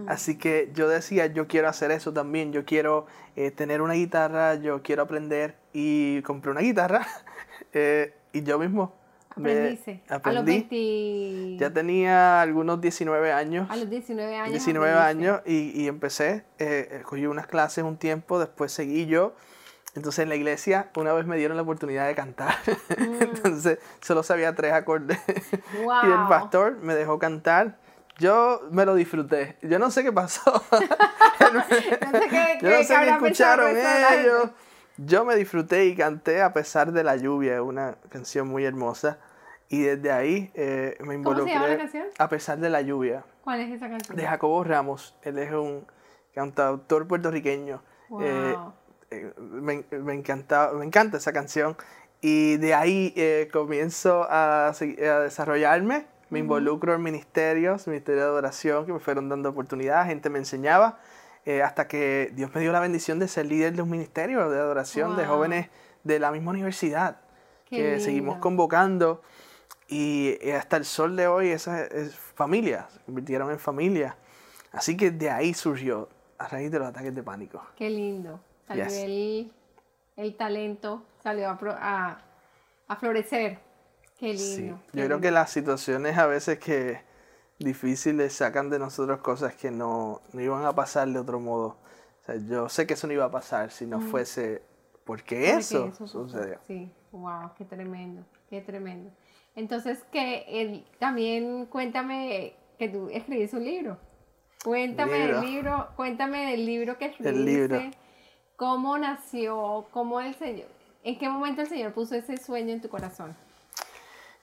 Así 0.09 0.37
que 0.37 0.71
yo 0.75 0.89
decía, 0.89 1.27
yo 1.27 1.47
quiero 1.47 1.69
hacer 1.69 1.93
eso 1.93 2.13
también, 2.13 2.53
yo 2.53 2.65
quiero 2.65 3.07
eh, 3.37 3.53
tener 3.53 3.81
una 3.81 3.95
guitarra, 3.95 4.57
yo 4.57 4.83
quiero 4.83 5.03
aprender, 5.03 5.57
y 5.73 6.23
compré 6.23 6.51
una 6.51 6.61
guitarra, 6.61 7.07
eh, 7.73 8.13
y 8.33 8.43
yo 8.43 8.59
mismo 8.59 8.93
Aprendiste. 9.37 10.03
A 10.09 10.13
los 10.15 10.19
aprendí. 10.21 10.67
20... 10.71 11.57
Ya 11.65 11.71
tenía 11.73 12.41
algunos 12.41 12.81
19 12.81 13.33
años. 13.33 13.69
A 13.71 13.77
los 13.77 13.89
19 13.91 14.35
años. 14.37 14.51
19 14.53 14.93
aprendiste. 14.95 15.29
años 15.31 15.43
y, 15.47 15.83
y 15.83 15.89
empecé, 15.89 16.45
eh, 16.59 17.03
cogí 17.05 17.27
unas 17.27 17.47
clases 17.47 17.85
un 17.85 17.97
tiempo, 17.97 18.39
después 18.39 18.73
seguí 18.73 19.07
yo. 19.07 19.35
Entonces 19.95 20.23
en 20.25 20.29
la 20.29 20.37
iglesia 20.37 20.91
una 20.97 21.13
vez 21.15 21.25
me 21.27 21.37
dieron 21.39 21.57
la 21.57 21.63
oportunidad 21.63 22.07
de 22.07 22.15
cantar. 22.15 22.55
Entonces 23.21 23.79
solo 24.01 24.23
sabía 24.23 24.55
tres 24.55 24.73
acordes. 24.73 25.19
y 25.29 25.77
el 25.81 25.85
Wow. 25.85 26.29
pastor 26.29 26.77
me 26.83 26.95
dejó 26.95 27.19
cantar. 27.19 27.79
Yo 28.19 28.61
me 28.71 28.87
lo 28.87 28.95
disfruté. 28.95 29.57
Yo 29.63 29.79
no 29.79 29.91
sé 29.91 30.03
qué 30.03 30.13
pasó. 30.13 30.63
No 31.53 31.63
sé 31.65 32.29
qué, 32.29 32.59
Yo 32.61 32.71
no 32.71 32.83
sé 32.83 32.95
qué 32.99 33.09
escucharon 33.11 33.77
ellos. 33.77 34.51
Yo 34.97 35.25
me 35.25 35.37
disfruté 35.37 35.87
y 35.87 35.95
canté 35.95 36.43
a 36.43 36.53
pesar 36.53 36.93
de 36.93 37.05
la 37.05 37.17
lluvia, 37.17 37.63
una 37.63 37.97
canción 38.09 38.49
muy 38.49 38.65
hermosa. 38.65 39.19
Y 39.69 39.83
desde 39.83 40.13
ahí 40.13 40.51
eh, 40.55 40.97
me 41.01 41.07
¿Cómo 41.07 41.11
se 41.11 41.15
involucré. 41.17 41.55
llama 41.55 41.69
la 41.69 41.77
canción? 41.79 42.07
A 42.19 42.29
pesar 42.29 42.59
de 42.59 42.71
la 42.71 42.81
lluvia 42.83 43.25
¿Cuál 43.43 43.61
es 43.61 43.71
esa 43.73 43.89
canción? 43.89 44.17
de 44.17 44.25
Jacobo 44.27 44.63
Ramos. 44.65 45.17
Él 45.23 45.39
es 45.39 45.51
un 45.53 45.87
cantautor 46.35 47.07
puertorriqueño. 47.09 47.83
Wow. 48.09 48.23
Eh, 48.23 48.57
eh, 49.11 49.33
me, 49.39 49.85
me 49.91 50.15
encanta, 50.15 50.71
me 50.75 50.85
encanta 50.85 51.17
esa 51.17 51.33
canción. 51.33 51.77
Y 52.21 52.57
de 52.59 52.75
ahí 52.75 53.13
eh, 53.17 53.49
comienzo 53.53 54.27
a, 54.29 54.69
a 54.69 55.21
desarrollarme. 55.21 56.07
Me 56.29 56.41
involucro 56.41 56.93
en 56.95 57.03
ministerios, 57.03 57.87
ministerio 57.87 58.23
de 58.23 58.27
adoración, 58.29 58.85
que 58.85 58.93
me 58.93 58.99
fueron 58.99 59.29
dando 59.29 59.49
oportunidades, 59.51 60.09
gente 60.09 60.29
me 60.29 60.41
enseñaba, 60.41 60.99
eh, 61.45 61.63
hasta 61.63 61.87
que 61.87 62.33
Dios 62.35 62.53
me 62.53 62.61
dio 62.61 62.73
la 62.73 62.81
bendición 62.81 63.21
de 63.21 63.29
ser 63.29 63.47
líder 63.47 63.75
de 63.75 63.83
un 63.83 63.91
ministerio 63.91 64.51
de 64.51 64.59
adoración 64.59 65.17
de 65.17 65.23
Wow. 65.25 65.37
jóvenes 65.37 65.69
de 66.03 66.19
la 66.19 66.33
misma 66.33 66.51
universidad, 66.51 67.19
Qué 67.71 67.77
que 67.77 68.01
seguimos 68.01 68.35
lindo. 68.35 68.41
convocando. 68.41 69.23
Y 69.89 70.37
eh, 70.41 70.55
hasta 70.55 70.77
el 70.77 70.85
sol 70.85 71.15
de 71.17 71.27
hoy, 71.29 71.49
esa 71.51 71.85
es 71.85 72.15
familia, 72.17 72.89
se 72.93 73.01
convirtieron 73.01 73.51
en 73.51 73.59
familia. 73.59 74.17
Así 74.73 74.97
que 74.97 75.11
de 75.11 75.31
ahí 75.31 75.55
surgió, 75.55 76.09
a 76.39 76.49
raíz 76.49 76.71
de 76.71 76.79
los 76.79 76.89
ataques 76.89 77.15
de 77.15 77.23
pánico. 77.23 77.63
Qué 77.77 77.89
lindo. 77.89 78.41
Salió 78.67 78.85
Yes. 78.85 78.95
el, 78.95 79.53
el 80.17 80.37
talento, 80.37 81.05
salió 81.23 81.49
a, 81.49 81.59
a, 81.81 82.19
a 82.89 82.97
florecer. 82.97 83.59
Qué 84.19 84.37
Sí, 84.37 84.63
lindo. 84.63 84.81
yo 84.93 85.05
creo 85.05 85.21
que 85.21 85.31
las 85.31 85.51
situaciones 85.51 86.19
a 86.19 86.27
veces 86.27 86.59
que 86.59 87.01
difíciles 87.59 88.33
sacan 88.35 88.71
de 88.71 88.79
nosotros 88.79 89.21
cosas 89.21 89.55
que 89.55 89.71
no, 89.71 90.21
no 90.33 90.41
iban 90.41 90.65
a 90.65 90.75
pasar 90.75 91.09
de 91.09 91.19
otro 91.19 91.39
modo. 91.41 91.77
O 92.23 92.25
sea, 92.27 92.37
yo 92.37 92.69
sé 92.69 92.87
que 92.87 92.95
eso 92.95 93.07
no 93.07 93.13
iba 93.13 93.25
a 93.27 93.31
pasar 93.31 93.71
si 93.71 93.87
no 93.87 94.01
fuese 94.01 94.63
porque 95.05 95.51
eso, 95.51 95.93
sucedió. 96.07 96.59
Sí, 96.67 96.93
wow, 97.13 97.53
qué 97.57 97.65
tremendo, 97.65 98.25
qué 98.51 98.61
tremendo. 98.61 99.11
Entonces, 99.57 100.05
que 100.13 100.45
el- 100.49 100.85
también 100.99 101.67
cuéntame 101.67 102.55
que 102.79 102.89
tú 102.89 103.09
escribiste 103.11 103.57
un 103.57 103.65
libro. 103.65 103.99
Cuéntame 104.63 105.19
Libro. 105.21 105.41
del 105.41 105.51
libro, 105.51 105.89
cuéntame 105.97 106.51
del 106.51 106.67
libro 106.67 106.99
que 106.99 107.07
escribiste. 107.07 107.39
El 107.39 107.45
libro. 107.45 107.81
¿Cómo 108.57 108.99
nació? 108.99 109.87
¿Cómo 109.91 110.21
el 110.21 110.35
Señor? 110.35 110.69
¿En 111.05 111.19
qué 111.19 111.29
momento 111.29 111.63
el 111.63 111.69
Señor 111.69 111.93
puso 111.93 112.15
ese 112.17 112.37
sueño 112.37 112.73
en 112.73 112.81
tu 112.81 112.89
corazón? 112.89 113.37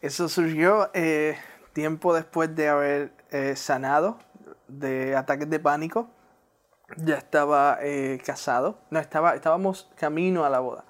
Eso 0.02 0.30
surgió 0.30 0.90
eh, 0.94 1.36
tiempo 1.74 2.14
después 2.14 2.56
de 2.56 2.70
haber 2.70 3.12
eh, 3.32 3.56
sanado 3.56 4.18
de 4.68 5.16
ataques 5.16 5.50
de 5.50 5.60
pánico. 5.60 6.10
Ya 6.98 7.16
estaba 7.16 7.80
eh, 7.82 8.20
casado, 8.26 8.78
no, 8.92 9.00
estaba, 9.00 9.36
estábamos 9.36 9.90
camino 9.96 10.46
a 10.46 10.50
la 10.50 10.60
boda. 10.60 10.86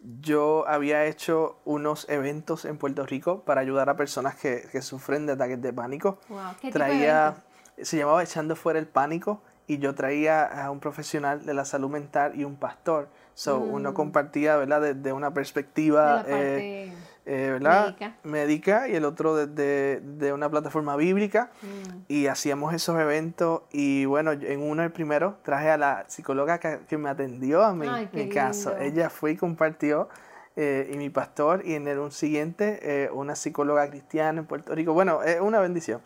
Yo 0.00 0.64
había 0.68 1.04
hecho 1.06 1.58
unos 1.64 2.08
eventos 2.08 2.64
en 2.64 2.78
Puerto 2.78 3.04
Rico 3.04 3.42
para 3.44 3.60
ayudar 3.60 3.90
a 3.90 3.96
personas 3.96 4.36
que, 4.36 4.68
que 4.70 4.80
sufren 4.80 5.26
de 5.26 5.32
ataques 5.32 5.60
de 5.60 5.72
pánico. 5.72 6.18
Wow, 6.28 6.38
¿qué 6.60 6.68
tipo 6.68 6.78
de 6.78 6.84
traía, 6.84 7.36
se 7.82 7.96
llamaba 7.96 8.22
Echando 8.22 8.54
fuera 8.54 8.78
el 8.78 8.86
pánico 8.86 9.42
y 9.66 9.78
yo 9.78 9.94
traía 9.94 10.44
a 10.44 10.70
un 10.70 10.80
profesional 10.80 11.44
de 11.44 11.52
la 11.52 11.64
salud 11.64 11.90
mental 11.90 12.38
y 12.38 12.44
un 12.44 12.56
pastor. 12.56 13.08
So, 13.34 13.58
uno 13.60 13.94
compartía, 13.94 14.56
¿verdad? 14.56 14.80
Desde 14.80 15.12
una 15.12 15.28
Mm. 15.28 15.32
De 15.32 15.34
perspectiva, 15.34 16.06
la 16.06 16.22
parte... 16.22 16.84
eh, 16.86 16.92
eh, 17.28 17.50
¿verdad? 17.52 17.86
médica. 17.86 18.16
Médica 18.22 18.88
y 18.88 18.96
el 18.96 19.04
otro 19.04 19.36
desde 19.36 20.00
de 20.00 20.32
una 20.32 20.48
plataforma 20.48 20.96
bíblica. 20.96 21.50
Mm. 21.60 22.00
Y 22.08 22.26
hacíamos 22.26 22.72
esos 22.72 22.98
eventos 22.98 23.62
y 23.70 24.06
bueno, 24.06 24.32
en 24.32 24.62
uno, 24.62 24.82
el 24.82 24.90
primero, 24.90 25.36
traje 25.42 25.70
a 25.70 25.76
la 25.76 26.04
psicóloga 26.08 26.58
que, 26.58 26.80
que 26.88 26.96
me 26.96 27.10
atendió 27.10 27.62
a 27.62 27.76
Ay, 27.78 28.08
qué 28.10 28.24
mi 28.24 28.30
caso. 28.30 28.70
lindo. 28.70 28.84
Ella 28.84 29.10
fue 29.10 29.32
y 29.32 29.36
compartió, 29.36 30.08
eh, 30.56 30.90
y 30.92 30.96
mi 30.96 31.10
pastor, 31.10 31.62
y 31.64 31.74
en 31.74 31.86
el 31.86 31.98
un 31.98 32.12
siguiente, 32.12 32.80
eh, 32.82 33.10
una 33.12 33.36
psicóloga 33.36 33.88
cristiana 33.90 34.40
en 34.40 34.46
Puerto 34.46 34.74
Rico. 34.74 34.94
Bueno, 34.94 35.22
es 35.22 35.40
una 35.40 35.60
bendición. 35.60 36.00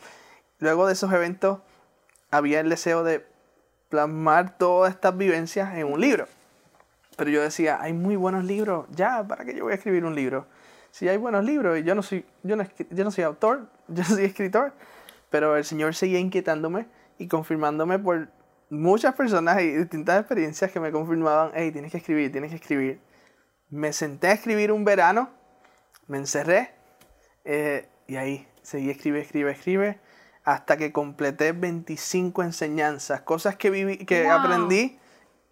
Luego 0.58 0.86
de 0.86 0.94
esos 0.94 1.12
eventos, 1.12 1.60
había 2.32 2.60
el 2.60 2.68
deseo 2.68 3.04
de 3.04 3.24
plasmar 3.88 4.58
todas 4.58 4.92
estas 4.92 5.16
vivencias 5.16 5.76
en 5.76 5.86
un 5.86 6.00
libro. 6.00 6.26
Pero 7.16 7.30
yo 7.30 7.42
decía, 7.42 7.78
hay 7.80 7.92
muy 7.92 8.16
buenos 8.16 8.44
libros, 8.44 8.86
ya, 8.90 9.22
¿para 9.26 9.44
qué 9.44 9.54
yo 9.54 9.64
voy 9.64 9.72
a 9.72 9.76
escribir 9.76 10.04
un 10.04 10.14
libro? 10.14 10.46
Si 10.92 11.08
hay 11.08 11.16
buenos 11.16 11.44
libros 11.44 11.78
y 11.78 11.82
yo 11.82 11.94
no 11.94 12.02
soy, 12.02 12.24
yo 12.44 12.54
no, 12.54 12.62
escri- 12.62 12.86
yo 12.90 13.02
no 13.02 13.10
soy 13.10 13.24
autor, 13.24 13.66
yo 13.88 14.04
soy 14.04 14.24
escritor, 14.24 14.72
pero 15.30 15.56
el 15.56 15.64
Señor 15.64 15.94
seguía 15.94 16.18
inquietándome 16.20 16.86
y 17.18 17.26
confirmándome 17.28 17.98
por 17.98 18.28
muchas 18.70 19.14
personas 19.14 19.60
y 19.62 19.70
distintas 19.72 20.20
experiencias 20.20 20.70
que 20.70 20.80
me 20.80 20.92
confirmaban, 20.92 21.50
hey, 21.54 21.72
tienes 21.72 21.90
que 21.90 21.98
escribir, 21.98 22.30
tienes 22.30 22.50
que 22.50 22.56
escribir. 22.56 23.00
Me 23.70 23.92
senté 23.92 24.28
a 24.28 24.32
escribir 24.32 24.70
un 24.70 24.84
verano, 24.84 25.30
me 26.08 26.18
encerré 26.18 26.70
eh, 27.44 27.88
y 28.06 28.16
ahí 28.16 28.46
seguí 28.62 28.90
escribe, 28.90 29.20
escribe, 29.20 29.50
escribe, 29.50 29.98
hasta 30.44 30.76
que 30.76 30.92
completé 30.92 31.52
25 31.52 32.42
enseñanzas, 32.42 33.22
cosas 33.22 33.56
que, 33.56 33.70
viví, 33.70 33.98
que 34.04 34.24
Wow. 34.24 34.32
aprendí 34.32 34.98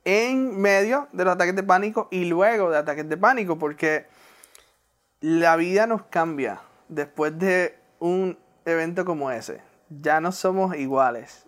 en 0.04 0.60
medio 0.60 1.08
de 1.12 1.24
los 1.24 1.34
ataques 1.34 1.56
de 1.56 1.62
pánico 1.62 2.08
y 2.10 2.26
luego 2.26 2.70
de 2.70 2.76
ataques 2.78 3.08
de 3.08 3.16
pánico, 3.16 3.58
porque 3.58 4.06
la 5.20 5.56
vida 5.56 5.86
nos 5.86 6.04
cambia 6.04 6.60
después 6.88 7.38
de 7.38 7.78
un 7.98 8.38
evento 8.64 9.04
como 9.04 9.30
ese. 9.30 9.62
Ya 9.88 10.20
no 10.20 10.32
somos 10.32 10.76
iguales. 10.76 11.46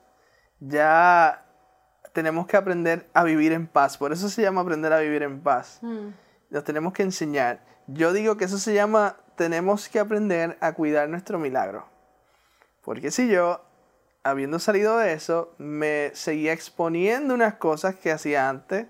Ya 0.61 1.45
tenemos 2.13 2.47
que 2.47 2.57
aprender 2.57 3.09
a 3.15 3.25
vivir 3.25 3.53
en 3.53 3.67
paz. 3.67 3.97
Por 3.97 4.13
eso 4.13 4.29
se 4.29 4.43
llama 4.43 4.61
aprender 4.61 4.93
a 4.93 5.01
vivir 5.01 5.23
en 5.23 5.41
paz. 5.41 5.79
Mm. 5.81 6.09
Nos 6.51 6.65
tenemos 6.65 6.93
que 6.93 7.03
enseñar. 7.03 7.61
Yo 7.87 8.13
digo 8.13 8.37
que 8.37 8.45
eso 8.45 8.59
se 8.59 8.75
llama 8.75 9.17
tenemos 9.37 9.89
que 9.89 9.99
aprender 9.99 10.59
a 10.61 10.73
cuidar 10.73 11.09
nuestro 11.09 11.39
milagro. 11.39 11.87
Porque 12.83 13.11
si 13.11 13.29
yo, 13.29 13.65
habiendo 14.23 14.59
salido 14.59 14.99
de 14.99 15.15
eso, 15.15 15.55
me 15.57 16.11
seguía 16.15 16.53
exponiendo 16.53 17.33
unas 17.33 17.55
cosas 17.55 17.95
que 17.95 18.13
hacía 18.13 18.49
antes, 18.49 18.87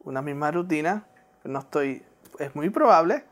una 0.00 0.20
misma 0.20 0.50
rutina, 0.50 1.06
no 1.44 1.60
estoy, 1.60 2.04
es 2.38 2.54
muy 2.54 2.70
probable 2.70 3.24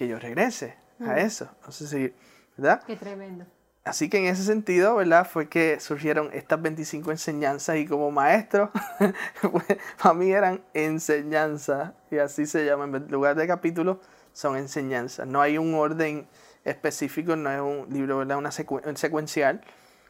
que 0.00 0.08
yo 0.08 0.18
regrese 0.18 0.76
a 1.06 1.18
eso. 1.18 1.46
No 1.66 1.72
sé 1.72 1.86
si, 1.86 2.14
¿verdad? 2.56 2.82
Qué 2.86 2.96
tremendo. 2.96 3.44
Así 3.84 4.08
que 4.08 4.16
en 4.16 4.32
ese 4.32 4.44
sentido, 4.44 4.96
¿verdad? 4.96 5.28
Fue 5.28 5.50
que 5.50 5.78
surgieron 5.78 6.30
estas 6.32 6.62
25 6.62 7.10
enseñanzas 7.10 7.76
y 7.76 7.86
como 7.86 8.10
maestro, 8.10 8.70
pues, 9.52 9.66
para 10.02 10.14
mí 10.14 10.30
eran 10.30 10.62
enseñanzas 10.72 11.92
y 12.10 12.16
así 12.16 12.46
se 12.46 12.64
llama, 12.64 12.84
en 12.84 13.10
lugar 13.10 13.36
de 13.36 13.46
capítulos, 13.46 13.98
son 14.32 14.56
enseñanzas. 14.56 15.26
No 15.26 15.42
hay 15.42 15.58
un 15.58 15.74
orden 15.74 16.26
específico, 16.64 17.36
no 17.36 17.50
es 17.50 17.60
un 17.60 17.92
libro, 17.92 18.16
¿verdad? 18.16 18.38
Una 18.38 18.48
un 18.86 18.96
secuencial, 18.96 19.60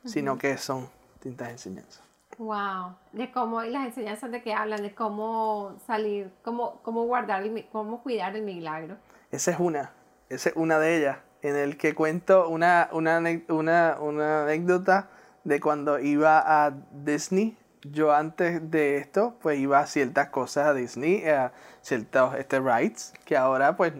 sino 0.05 0.39
que 0.39 0.57
son 0.57 0.89
distintas 1.15 1.51
enseñanzas. 1.51 2.05
Wow, 2.39 2.95
de 3.11 3.33
cómo 3.33 3.65
y 3.65 3.71
las 3.71 3.87
enseñanzas 3.87 4.31
de 4.31 4.41
que 4.41 4.55
hablan, 4.55 4.83
de 4.83 4.95
cómo 4.95 5.75
salir, 5.85 6.31
cómo, 6.45 6.81
cómo 6.85 7.07
guardar, 7.07 7.43
el 7.43 7.67
cómo 7.73 8.05
cuidar 8.05 8.37
el 8.37 8.43
milagro. 8.43 8.97
Esa 9.31 9.51
es 9.53 9.61
una, 9.61 9.93
esa 10.29 10.51
es 10.51 10.57
una 10.57 10.79
de 10.79 10.99
ellas, 10.99 11.19
en 11.43 11.57
el 11.57 11.77
que 11.77 11.95
cuento 11.95 12.49
una, 12.49 12.89
una, 12.93 13.21
una, 13.49 13.97
una 14.01 14.43
anécdota 14.43 15.11
de 15.45 15.61
cuando 15.61 15.99
iba 15.99 16.65
a 16.65 16.73
Disney 16.93 17.57
yo 17.83 18.13
antes 18.13 18.71
de 18.71 18.99
esto, 18.99 19.37
pues 19.41 19.59
iba 19.59 19.79
a 19.81 19.87
ciertas 19.87 20.29
cosas 20.29 20.67
a 20.67 20.75
Disney, 20.75 21.27
a 21.27 21.53
ciertos 21.81 22.35
este, 22.35 22.61
rides, 22.61 23.13
que 23.25 23.37
ahora 23.37 23.77
pues 23.77 23.93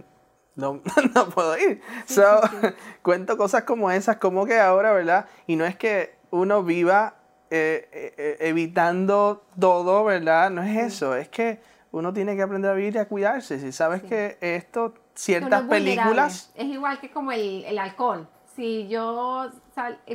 no, 0.55 0.81
no 1.15 1.29
puedo 1.31 1.57
ir. 1.59 1.81
so, 2.07 2.41
cuento 3.03 3.37
cosas 3.37 3.65
como 3.65 3.91
esas, 3.91 4.17
como 4.17 4.45
que 4.45 4.59
ahora, 4.59 4.93
¿verdad? 4.93 5.27
Y 5.47 5.57
no 5.57 5.65
es 5.65 5.77
que 5.77 6.15
uno 6.31 6.63
viva 6.63 7.15
eh, 7.51 7.89
eh, 7.93 8.15
eh, 8.17 8.37
evitando 8.41 9.45
todo, 9.59 10.05
¿verdad? 10.05 10.51
No 10.51 10.63
es 10.63 10.77
eso, 10.77 11.17
es 11.17 11.29
que 11.29 11.61
uno 11.93 12.13
tiene 12.13 12.37
que 12.37 12.43
aprender 12.43 12.71
a 12.71 12.75
vivir 12.75 12.95
y 12.95 12.99
a 12.99 13.09
cuidarse. 13.09 13.59
Si 13.59 13.73
sabes 13.73 14.03
que 14.03 14.37
esto, 14.41 14.95
ciertas 15.21 15.63
películas... 15.63 16.53
Es 16.55 16.67
igual 16.67 17.01
que 17.01 17.11
como 17.11 17.33
el, 17.33 17.65
el 17.65 17.79
alcohol. 17.79 18.29
Si 18.57 18.89
yo 18.89 19.51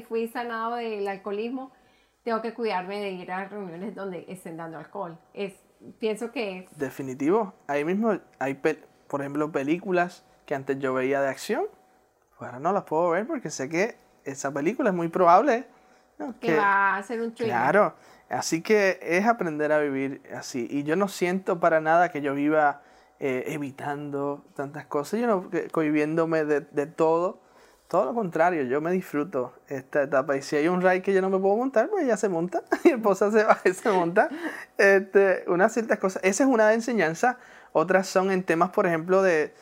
fui 0.08 0.28
sanado 0.28 0.76
del 0.76 1.08
alcoholismo, 1.08 1.72
tengo 2.24 2.42
que 2.42 2.54
cuidarme 2.54 3.00
de 3.00 3.12
ir 3.12 3.32
a 3.32 3.46
reuniones 3.46 3.96
donde 3.96 4.26
estén 4.28 4.58
dando 4.58 4.78
alcohol. 4.78 5.18
Es, 5.34 5.54
pienso 6.00 6.32
que 6.32 6.60
es... 6.60 6.78
Definitivo. 6.78 7.54
Ahí 7.68 7.86
mismo 7.86 8.20
hay, 8.40 8.60
por 9.08 9.22
ejemplo, 9.22 9.52
películas 9.52 10.26
que 10.46 10.56
antes 10.56 10.80
yo 10.80 10.94
veía 10.94 11.22
de 11.22 11.30
acción. 11.30 11.66
ahora 12.40 12.60
no 12.60 12.74
las 12.74 12.84
puedo 12.84 13.10
ver 13.12 13.26
porque 13.28 13.50
sé 13.50 13.70
que 13.70 13.98
esa 14.24 14.52
película 14.52 14.90
es 14.90 14.96
muy 14.96 15.08
probable 15.08 15.68
que, 16.40 16.56
va 16.56 16.98
a 16.98 17.04
ser 17.04 17.22
un 17.22 17.34
trigger. 17.34 17.54
Claro, 17.54 17.96
así 18.30 18.62
que 18.62 19.00
es 19.02 19.26
aprender 19.26 19.72
a 19.72 19.80
vivir 19.80 20.22
así. 20.36 20.68
Y 20.70 20.84
yo 20.84 20.96
no 20.96 21.08
siento 21.08 21.60
para 21.60 21.82
nada 21.82 22.10
que 22.10 22.22
yo 22.22 22.34
viva 22.34 22.82
eh, 23.20 23.46
evitando 23.48 24.44
tantas 24.56 24.86
cosas, 24.88 25.22
yo 25.22 25.28
no 25.28 25.50
cohibiéndome 25.72 26.44
de, 26.44 26.62
de, 26.62 26.86
todo. 26.86 27.40
Todo 27.88 28.06
lo 28.06 28.14
contrario, 28.14 28.64
yo 28.64 28.82
me 28.82 28.92
disfruto 28.92 29.54
esta 29.68 30.04
etapa. 30.04 30.36
Y 30.36 30.42
si 30.42 30.56
hay 30.58 30.68
un 30.68 30.82
ride 30.82 31.02
que 31.02 31.14
yo 31.14 31.22
no 31.22 31.30
me 31.30 31.40
puedo 31.40 31.56
montar, 31.56 31.88
pues 31.90 32.06
ya 32.06 32.18
se 32.18 32.28
monta. 32.28 32.64
Mi 32.84 32.92
esposa 32.92 33.32
se 33.32 33.44
va 33.44 33.58
y 33.64 33.72
se 33.74 33.90
monta. 33.90 34.28
Este, 34.78 35.46
unas 35.48 35.72
ciertas 35.72 36.00
cosas. 36.00 36.22
Esa 36.26 36.44
es 36.44 36.50
una 36.50 36.68
de 36.68 36.74
enseñanza. 36.74 37.38
Otras 37.72 38.08
son 38.08 38.32
en 38.32 38.44
temas, 38.44 38.72
por 38.72 38.86
ejemplo, 38.86 39.22
de, 39.22 39.54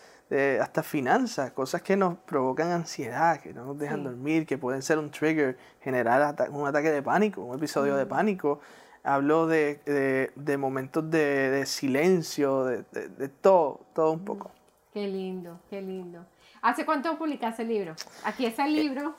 hasta 0.59 0.81
finanzas, 0.81 1.51
cosas 1.51 1.83
que 1.83 1.95
nos 1.95 2.17
provocan 2.17 2.71
ansiedad, 2.71 3.39
que 3.39 3.53
no 3.53 3.65
nos 3.65 3.77
dejan 3.77 4.03
dormir, 4.03 4.47
que 4.47 4.57
pueden 4.57 4.81
ser 4.81 4.97
un 4.97 5.11
trigger, 5.11 5.57
generar 5.81 6.35
un 6.49 6.67
ataque 6.67 6.91
de 6.91 7.03
pánico, 7.03 7.41
un 7.41 7.55
episodio 7.57 7.95
de 7.95 8.05
pánico. 8.05 8.61
Hablo 9.03 9.47
de, 9.47 10.57
momentos 10.57 11.09
de, 11.11 11.65
silencio, 11.65 12.63
de, 12.63 13.29
todo, 13.41 13.81
todo 13.93 14.11
un 14.11 14.23
poco. 14.23 14.51
Qué 14.93 15.07
lindo, 15.07 15.59
qué 15.69 15.81
lindo. 15.81 16.25
¿Hace 16.61 16.85
cuánto 16.85 17.17
publicaste 17.17 17.63
el 17.63 17.67
libro? 17.67 17.95
Aquí 18.23 18.45
está 18.45 18.65
el 18.65 18.73
libro, 18.73 19.15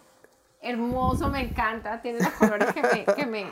hermoso, 0.62 1.28
me 1.28 1.42
encanta, 1.42 2.00
tiene 2.00 2.20
los 2.20 2.30
colores 2.30 2.72
que 2.72 2.82
me, 2.82 3.04
que 3.04 3.26
me, 3.26 3.46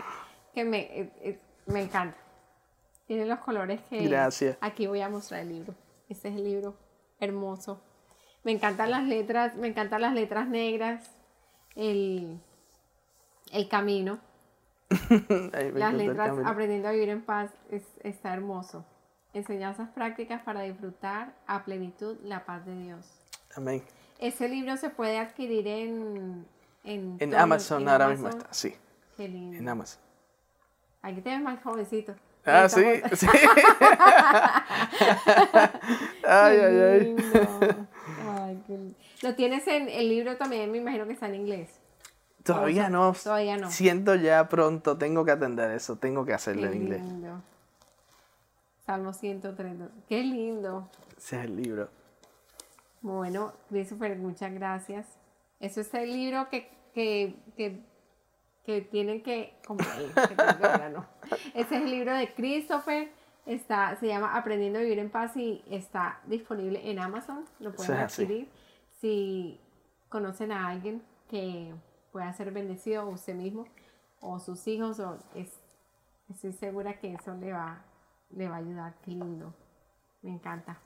que 0.54 0.64
me, 0.64 0.78
eh, 0.80 1.12
eh, 1.20 1.40
me 1.66 1.82
encanta. 1.82 2.16
Tiene 3.06 3.26
los 3.26 3.40
colores 3.40 3.80
que... 3.90 4.08
Gracias. 4.08 4.56
Aquí 4.62 4.86
voy 4.86 5.02
a 5.02 5.10
mostrar 5.10 5.40
el 5.40 5.50
libro. 5.50 5.74
Este 6.08 6.28
es 6.28 6.36
el 6.36 6.44
libro 6.44 6.74
hermoso. 7.20 7.82
Me 8.44 8.52
encantan 8.52 8.90
las 8.90 9.04
letras, 9.04 9.54
me 9.56 9.68
encantan 9.68 10.00
las 10.00 10.14
letras 10.14 10.48
negras, 10.48 11.10
el, 11.74 12.40
el 13.52 13.68
camino. 13.68 14.18
las 15.74 15.94
letras 15.94 16.38
aprendiendo 16.44 16.88
a 16.88 16.92
vivir 16.92 17.08
en 17.08 17.22
paz 17.22 17.50
es, 17.70 17.82
está 18.02 18.32
hermoso. 18.32 18.84
Enseñanzas 19.34 19.88
prácticas 19.90 20.42
para 20.42 20.60
disfrutar 20.62 21.34
a 21.46 21.64
plenitud 21.64 22.18
la 22.22 22.44
paz 22.44 22.66
de 22.66 22.76
Dios. 22.76 23.06
Amén. 23.56 23.82
Ese 24.18 24.48
libro 24.48 24.76
se 24.76 24.90
puede 24.90 25.18
adquirir 25.18 25.66
en... 25.66 26.46
En, 26.84 27.34
Amazon 27.34 27.88
ahora 27.88 28.08
mismo 28.08 28.28
está, 28.28 28.52
sí. 28.52 28.74
Qué 29.16 29.28
lindo. 29.28 29.56
En 29.56 29.68
Amazon. 29.68 30.00
Aquí 31.00 31.20
te 31.20 31.30
ves 31.30 31.40
más 31.40 31.62
jovencito. 31.62 32.14
Ah, 32.44 32.68
sí, 32.68 32.82
sí. 33.14 33.26
ay, 36.26 36.58
ay, 36.58 36.80
ay. 36.80 37.16
ay 38.28 38.96
Lo 39.22 39.34
tienes 39.36 39.66
en 39.68 39.88
el 39.88 40.08
libro 40.08 40.36
también, 40.36 40.70
me 40.72 40.78
imagino 40.78 41.06
que 41.06 41.12
está 41.12 41.26
en 41.28 41.36
inglés. 41.36 41.81
Todavía 42.44 42.88
no. 42.88 43.12
Todavía 43.12 43.56
no. 43.56 43.70
Siento 43.70 44.14
ya 44.14 44.48
pronto, 44.48 44.98
tengo 44.98 45.24
que 45.24 45.30
atender 45.32 45.70
eso, 45.70 45.96
tengo 45.96 46.24
que 46.24 46.34
hacerlo 46.34 46.66
en 46.66 46.74
inglés. 46.74 47.02
Lindo. 47.02 47.42
Salmo 48.84 49.12
130. 49.12 49.88
Qué 50.08 50.22
lindo. 50.22 50.88
Ese 51.16 51.38
es 51.38 51.44
el 51.44 51.56
libro. 51.56 51.88
Bueno, 53.00 53.52
Christopher, 53.68 54.16
muchas 54.16 54.52
gracias. 54.52 55.06
Eso 55.60 55.80
es 55.80 55.94
el 55.94 56.12
libro 56.12 56.48
que, 56.48 56.68
que, 56.94 57.36
que 57.56 57.80
que 58.64 58.80
tienen 58.80 59.22
que 59.22 59.54
Ese 61.54 61.76
es 61.76 61.82
el 61.82 61.90
libro 61.90 62.14
de 62.14 62.32
Christopher. 62.34 63.10
Está, 63.44 63.96
se 63.96 64.06
llama 64.06 64.36
Aprendiendo 64.36 64.78
a 64.78 64.82
vivir 64.82 65.00
en 65.00 65.10
paz 65.10 65.36
y 65.36 65.64
está 65.68 66.20
disponible 66.26 66.88
en 66.88 67.00
Amazon. 67.00 67.44
Lo 67.58 67.72
pueden 67.72 67.96
adquirir. 67.96 68.48
Si 69.00 69.58
conocen 70.08 70.52
a 70.52 70.68
alguien 70.68 71.02
que 71.28 71.72
pueda 72.12 72.32
ser 72.32 72.52
bendecido, 72.52 73.08
usted 73.08 73.34
mismo, 73.34 73.66
o 74.20 74.38
sus 74.38 74.66
hijos, 74.68 75.00
o 75.00 75.18
es, 75.34 75.50
estoy 76.30 76.52
segura 76.52 76.98
que 76.98 77.14
eso 77.14 77.34
le 77.34 77.52
va, 77.52 77.82
le 78.30 78.48
va 78.48 78.56
a 78.56 78.58
ayudar. 78.58 78.94
Qué 79.04 79.12
lindo. 79.12 79.52
Me 80.22 80.30
encanta. 80.30 80.78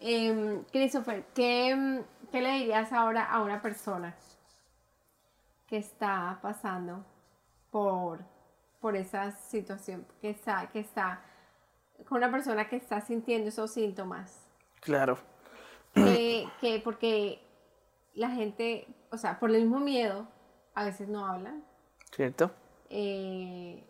Eh, 0.00 0.62
Christopher, 0.70 1.24
¿qué, 1.34 2.04
¿qué 2.30 2.40
le 2.42 2.52
dirías 2.58 2.92
ahora 2.92 3.24
a 3.24 3.42
una 3.42 3.62
persona 3.62 4.14
que 5.66 5.76
está 5.76 6.38
pasando 6.42 7.04
por, 7.70 8.20
por 8.80 8.96
esa 8.96 9.32
situación, 9.32 10.06
que 10.20 10.30
está, 10.30 10.68
que 10.68 10.80
está 10.80 11.22
con 12.06 12.18
una 12.18 12.30
persona 12.30 12.68
que 12.68 12.76
está 12.76 13.00
sintiendo 13.00 13.48
esos 13.48 13.72
síntomas. 13.72 14.48
Claro. 14.80 15.18
Que, 15.94 16.80
porque 16.84 17.42
la 18.14 18.30
gente, 18.30 18.86
o 19.10 19.18
sea, 19.18 19.38
por 19.38 19.50
el 19.50 19.62
mismo 19.62 19.80
miedo, 19.80 20.28
a 20.78 20.84
veces 20.84 21.08
no 21.08 21.26
hablan. 21.26 21.64
¿Cierto? 22.12 22.50
Eh, 22.88 23.84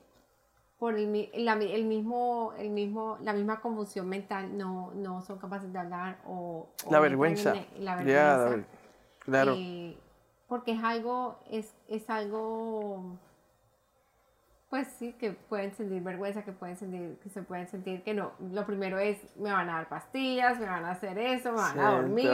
por 0.78 0.94
el, 0.94 1.08
mismo, 1.08 2.52
el 2.56 2.70
mismo, 2.70 3.18
la 3.20 3.32
misma 3.32 3.60
confusión 3.60 4.08
mental, 4.08 4.56
no, 4.56 4.92
no 4.94 5.22
son 5.22 5.38
capaces 5.38 5.72
de 5.72 5.78
hablar 5.78 6.18
o... 6.26 6.68
la, 6.90 7.00
vergüenza. 7.00 7.54
la 7.78 7.96
vergüenza. 7.96 8.68
claro. 9.18 9.54
Eh, 9.56 9.98
porque 10.46 10.72
es 10.72 10.82
algo, 10.82 11.38
es, 11.50 11.74
es 11.88 12.08
algo, 12.08 13.18
pues 14.70 14.88
sí, 14.98 15.12
que 15.12 15.32
pueden 15.32 15.74
sentir 15.74 16.02
vergüenza, 16.02 16.42
que 16.42 16.52
pueden 16.52 16.76
sentir, 16.76 17.18
que 17.22 17.28
se 17.28 17.42
pueden 17.42 17.68
sentir 17.68 18.02
que 18.02 18.14
no. 18.14 18.32
Lo 18.52 18.64
primero 18.64 18.98
es, 18.98 19.18
me 19.36 19.52
van 19.52 19.68
a 19.68 19.74
dar 19.74 19.88
pastillas, 19.90 20.58
me 20.58 20.64
van 20.64 20.86
a 20.86 20.92
hacer 20.92 21.18
eso, 21.18 21.52
me 21.52 21.58
van 21.58 21.78
a 21.80 21.90
dormir. 21.90 22.30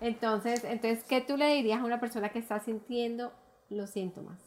Entonces, 0.00 0.64
entonces, 0.64 1.04
¿qué 1.04 1.20
tú 1.20 1.36
le 1.36 1.54
dirías 1.54 1.80
a 1.80 1.84
una 1.84 2.00
persona 2.00 2.30
que 2.30 2.38
está 2.38 2.58
sintiendo 2.60 3.32
los 3.68 3.90
síntomas? 3.90 4.38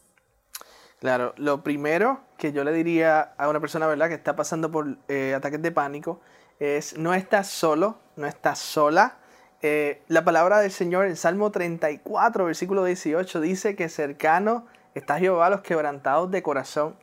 Claro, 0.99 1.34
lo 1.38 1.63
primero 1.63 2.22
que 2.38 2.51
yo 2.51 2.63
le 2.63 2.74
diría 2.74 3.34
a 3.38 3.49
una 3.49 3.59
persona, 3.59 3.88
¿verdad?, 3.88 4.09
que 4.09 4.15
está 4.15 4.36
pasando 4.36 4.70
por 4.70 4.97
eh, 5.07 5.34
ataques 5.34 5.61
de 5.61 5.72
pánico, 5.72 6.20
es 6.59 6.97
no 6.97 7.13
estás 7.13 7.47
solo, 7.47 7.99
no 8.17 8.28
estás 8.28 8.59
sola, 8.59 9.20
eh, 9.61 10.01
la 10.07 10.24
palabra 10.24 10.59
del 10.59 10.72
Señor 10.72 11.05
en 11.05 11.17
Salmo 11.17 11.51
34, 11.51 12.45
versículo 12.45 12.86
18, 12.86 13.41
dice 13.41 13.76
que 13.76 13.89
cercano 13.89 14.65
está 14.95 15.20
Jehová 15.20 15.47
a 15.47 15.49
los 15.49 15.61
quebrantados 15.61 16.32
de 16.32 16.41
corazón. 16.41 16.95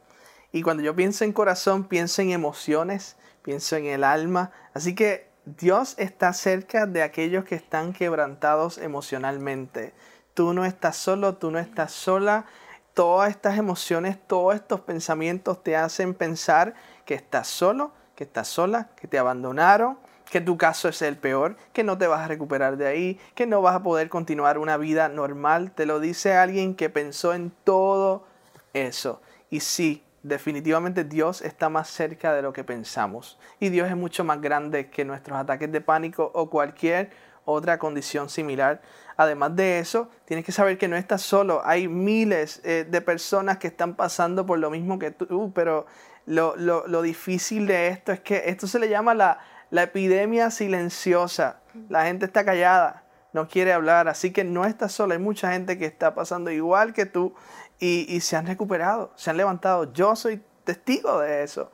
Y 0.53 0.63
cuando 0.63 0.83
yo 0.83 0.97
pienso 0.97 1.25
en 1.25 1.35
corazón, 1.35 1.85
pienso 1.85 2.23
en 2.23 2.31
emociones, 2.31 3.17
pienso 3.43 3.77
en 3.77 3.85
el 3.85 4.05
alma. 4.05 4.53
Así 4.73 4.95
que 4.95 5.29
Dios 5.45 5.97
está 5.99 6.33
cerca 6.33 6.87
de 6.87 7.03
aquellos 7.03 7.45
que 7.45 7.57
están 7.57 7.93
quebrantados 7.93 8.79
emocionalmente. 8.79 9.93
Tú 10.37 10.53
no 10.53 10.67
estás 10.67 10.99
solo, 10.99 11.37
tú 11.37 11.51
no 11.51 11.59
estás 11.59 11.93
sola. 11.93 12.45
Todas 12.93 13.31
estas 13.31 13.57
emociones, 13.57 14.19
todos 14.27 14.55
estos 14.55 14.81
pensamientos 14.83 15.63
te 15.63 15.77
hacen 15.77 16.13
pensar 16.13 16.75
que 17.07 17.15
estás 17.15 17.49
solo, 17.49 17.93
que 18.15 18.25
estás 18.25 18.47
sola, 18.47 18.91
que 19.01 19.09
te 19.09 19.19
abandonaron, 19.19 19.97
que 20.31 20.43
tu 20.43 20.59
caso 20.59 20.91
es 20.91 21.01
el 21.01 21.17
peor, 21.17 21.57
que 21.73 21.85
no 21.85 21.97
te 21.97 22.07
vas 22.07 22.21
a 22.21 22.29
recuperar 22.29 22.77
de 22.77 22.87
ahí, 22.87 23.19
que 23.35 23.47
no 23.47 23.63
vas 23.63 23.77
a 23.77 23.83
poder 23.83 24.11
continuar 24.11 24.59
una 24.59 24.77
vida 24.77 25.09
normal. 25.09 25.71
Te 25.71 25.87
lo 25.87 26.01
dice 26.01 26.35
alguien 26.35 26.75
que 26.75 26.91
pensó 26.91 27.33
en 27.33 27.51
todo 27.65 28.27
eso. 28.75 29.23
Y 29.49 29.61
sí, 29.61 30.05
definitivamente 30.23 31.05
Dios 31.05 31.41
está 31.41 31.71
más 31.71 31.89
cerca 31.89 32.35
de 32.35 32.43
lo 32.43 32.53
que 32.53 32.63
pensamos. 32.63 33.39
Y 33.59 33.71
Dios 33.71 33.89
es 33.89 33.97
mucho 33.97 34.23
más 34.23 34.43
grande 34.43 34.91
que 34.91 35.07
nuestros 35.07 35.39
ataques 35.39 35.73
de 35.73 35.81
pánico 35.81 36.31
o 36.35 36.51
cualquier 36.51 37.11
otra 37.47 37.79
condición 37.79 38.29
similar. 38.29 38.83
Además 39.17 39.57
de 39.57 39.79
eso, 39.79 40.11
tienes 40.25 40.45
que 40.45 40.53
saber 40.53 40.79
que 40.79 40.89
no 40.89 40.97
estás 40.97 41.23
solo. 41.23 41.63
Hay 41.65 41.89
miles 41.89 42.61
eh, 42.65 42.87
de 42.89 43.01
personas 43.01 43.59
que 43.59 43.69
están 43.69 43.95
pasando 43.95 44.45
por 44.45 44.59
lo 44.59 44.71
mismo 44.71 44.99
que 44.99 45.11
tú, 45.11 45.53
pero 45.55 45.87
lo, 46.27 47.03
difícil 47.03 47.67
de 47.67 47.89
esto 47.89 48.13
es 48.13 48.21
que 48.21 48.45
esto 48.47 48.67
se 48.67 48.79
le 48.79 48.89
llama 48.89 49.15
la 49.15 49.83
epidemia 49.83 50.51
silenciosa. 50.51 51.61
La 51.89 52.05
gente 52.05 52.27
está 52.27 52.45
callada, 52.45 53.05
no 53.33 53.49
quiere 53.49 53.73
hablar, 53.73 54.09
así 54.09 54.33
que 54.33 54.45
no 54.45 54.65
estás 54.65 54.93
sola. 54.93 55.15
Hay 55.15 55.21
mucha 55.21 55.53
gente 55.53 55.79
que 55.79 55.85
está 55.85 56.15
pasando 56.15 56.51
igual 56.51 56.93
que 56.93 57.07
tú 57.07 57.35
y, 57.79 58.21
se 58.21 58.37
han 58.37 58.47
recuperado, 58.47 59.13
se 59.17 59.31
han 59.31 59.37
levantado. 59.37 59.93
Yo 59.93 60.17
soy 60.17 60.43
testigos 60.65 61.23
de 61.23 61.43
eso. 61.43 61.71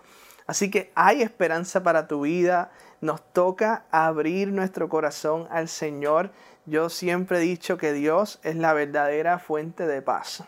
Así 0.47 0.71
que 0.71 0.91
hay 0.95 1.23
esperanza 1.23 1.83
para 1.83 2.09
tu 2.09 2.23
vida. 2.23 2.73
Nos 3.03 3.21
toca 3.33 3.85
abrir 3.91 4.53
nuestro 4.53 4.89
corazón 4.89 5.49
al 5.51 5.69
Señor. 5.69 6.31
Yo 6.67 6.89
siempre 6.89 7.39
he 7.39 7.41
dicho 7.41 7.77
que 7.77 7.93
Dios 7.93 8.39
es 8.45 8.55
la 8.55 8.73
verdadera 8.75 9.41
fuente 9.41 9.89
de 9.89 10.01
paz. 10.03 10.41
O 10.41 10.47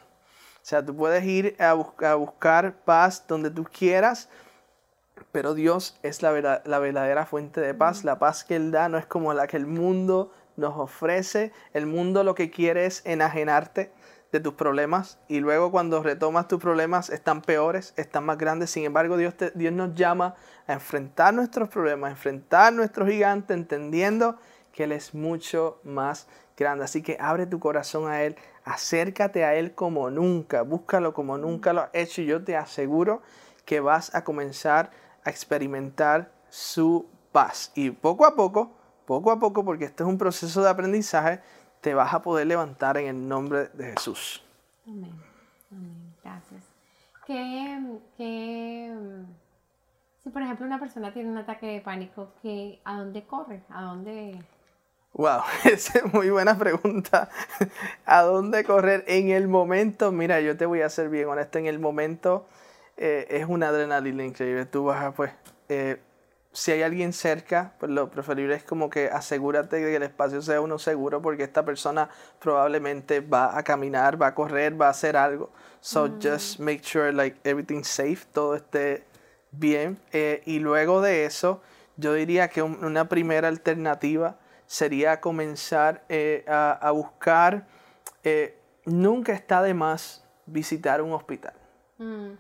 sea, 0.63 0.87
tú 0.87 0.95
puedes 0.95 1.25
ir 1.25 1.57
a, 1.59 1.75
buscar 2.15 2.77
paz 2.85 3.25
donde 3.27 3.51
tú 3.51 3.65
quieras, 3.65 4.29
pero 5.33 5.55
Dios 5.55 5.99
es 6.05 6.23
la, 6.23 6.63
la 6.65 6.79
verdadera 6.79 7.27
fuente 7.27 7.61
de 7.61 7.75
paz. 7.75 8.05
La 8.05 8.21
paz 8.21 8.45
que 8.45 8.55
Él 8.55 8.71
da 8.71 8.89
no 8.89 8.99
es 8.99 9.07
como 9.07 9.35
la 9.35 9.49
que 9.49 9.57
el 9.57 9.67
mundo 9.67 10.33
nos 10.57 10.79
ofrece. 10.79 11.53
El 11.73 11.87
mundo 11.87 12.23
lo 12.23 12.37
que 12.37 12.53
quiere 12.53 12.87
es 12.87 13.05
enajenarte 13.05 13.91
de 14.35 14.41
tus 14.41 14.55
problemas 14.55 15.21
y 15.29 15.39
luego 15.39 15.71
cuando 15.71 16.03
retomas 16.03 16.49
tus 16.49 16.61
problemas 16.61 17.09
están 17.09 17.41
peores, 17.41 17.95
están 17.97 18.25
más 18.25 18.37
grandes. 18.37 18.69
Sin 18.69 18.85
embargo, 18.85 19.17
Dios, 19.17 19.35
Dios 19.55 19.73
nos 19.73 19.95
llama 19.95 20.35
a 20.67 20.73
enfrentar 20.73 21.33
nuestros 21.33 21.69
problemas, 21.69 22.09
a 22.09 22.11
enfrentar 22.11 22.73
nuestro 22.73 23.07
gigante, 23.07 23.55
entendiendo 23.55 24.37
que 24.73 24.85
Él 24.85 24.93
es 24.93 25.15
mucho 25.15 25.79
más 25.85 26.27
grande. 26.57 26.85
Así 26.85 27.01
que 27.01 27.17
abre 27.21 27.47
tu 27.47 27.61
corazón 27.61 28.09
a 28.11 28.23
Él, 28.23 28.35
acércate 28.65 29.45
a 29.45 29.55
Él 29.55 29.73
como 29.77 30.11
nunca, 30.11 30.63
búscalo 30.63 31.15
como 31.15 31.39
nunca 31.39 31.73
lo 31.73 31.83
has 31.83 31.91
hecho 31.93 32.21
y 32.21 32.27
yo 32.27 32.43
te 32.43 32.57
aseguro 32.57 33.23
que 33.65 33.79
vas 33.79 34.13
a 34.17 34.25
comenzar 34.25 34.91
a 35.23 35.31
experimentar 35.31 36.33
su 36.49 37.07
paz. 37.31 37.71
Y 37.77 37.91
poco 37.93 38.27
a 38.27 38.35
poco, 38.35 38.73
poco 39.07 39.31
a 39.31 39.39
poco, 39.39 39.65
porque 39.65 39.85
este 39.85 40.03
es 40.03 40.09
un 40.09 40.19
proceso 40.19 40.61
de 40.61 40.71
aprendizaje, 40.71 41.41
te 41.85 41.93
vas 41.93 42.15
a 42.15 42.23
poder 42.23 42.47
levantar 42.47 42.97
en 42.97 43.09
el 43.09 43.29
nombre 43.29 43.69
de 43.75 43.93
Jesús. 43.93 44.43
Amén. 44.87 45.13
Amén. 45.71 46.15
Gracias. 46.25 46.63
¿Qué, 47.27 48.89
si 50.23 50.31
por 50.31 50.41
ejemplo 50.41 50.65
una 50.65 50.81
persona 50.81 51.13
tiene 51.13 51.31
un 51.31 51.37
ataque 51.37 51.67
de 51.67 51.81
pánico, 51.83 52.33
¿qué, 52.41 52.81
¿a 52.85 52.97
dónde 52.97 53.25
corre? 53.25 53.65
¿A 53.69 53.83
dónde...? 53.83 54.43
Wow, 55.13 55.43
esa 55.65 55.99
es 55.99 56.15
muy 56.15 56.31
buena 56.31 56.57
pregunta. 56.57 57.29
¿A 58.07 58.23
dónde 58.23 58.65
correr 58.65 59.05
en 59.07 59.29
el 59.29 59.47
momento? 59.47 60.11
Mira, 60.11 60.41
yo 60.41 60.57
te 60.57 60.65
voy 60.65 60.81
a 60.81 60.89
ser 60.89 61.11
bien 61.11 61.29
honesto, 61.29 61.59
en 61.59 61.67
el 61.67 61.79
momento 61.79 62.47
eh, 62.97 63.27
es 63.29 63.45
una 63.47 63.69
adrenalina 63.69 64.25
increíble. 64.25 64.65
Tú 64.65 64.87
vas 64.87 65.05
a, 65.05 65.13
pues, 65.13 65.33
eh, 65.69 66.01
si 66.55 66.71
hay 66.71 66.83
alguien 66.83 67.13
cerca, 67.13 67.73
pues 67.81 67.91
lo 67.91 68.09
preferible 68.09 68.55
es 68.55 68.63
como 68.63 68.89
que 68.89 69.09
asegúrate 69.09 69.77
de 69.77 69.91
que 69.91 69.97
el 69.97 70.05
espacio 70.05 70.41
sea 70.41 70.61
uno 70.61 70.79
seguro 70.79 71.21
porque 71.21 71.43
esta 71.43 71.65
persona 71.65 72.09
probablemente 72.39 73.19
va 73.19 73.59
a 73.59 73.65
caminar, 73.65 74.23
va 74.23 74.29
a 74.29 74.35
correr, 74.37 74.81
va 74.81 74.87
a 74.87 74.91
hacer 74.91 75.17
algo. 75.17 75.51
So 75.81 76.07
mm. 76.07 76.21
just 76.23 76.61
make 76.61 76.85
sure 76.85 77.13
like 77.13 77.37
everything's 77.43 77.89
safe, 77.89 78.19
todo 78.33 78.55
esté 78.55 79.03
bien. 79.51 79.99
Eh, 80.13 80.43
y 80.47 80.61
luego 80.61 81.03
de 81.03 81.25
eso, 81.25 81.61
yo 81.97 82.15
diría 82.15 82.47
que 82.47 82.63
una 82.63 83.09
primera 83.09 83.49
alternativa 83.49 84.37
sería 84.69 85.21
comenzar 85.21 86.05
eh, 86.09 86.45
a, 86.47 86.89
buscar, 86.93 87.67
eh, 88.23 88.57
nunca 88.85 89.33
está 89.33 89.61
de 89.61 89.75
más 89.75 90.25
visitar 90.47 91.03
un 91.03 91.15
hospital. 91.15 91.55
Mm. 91.99 92.35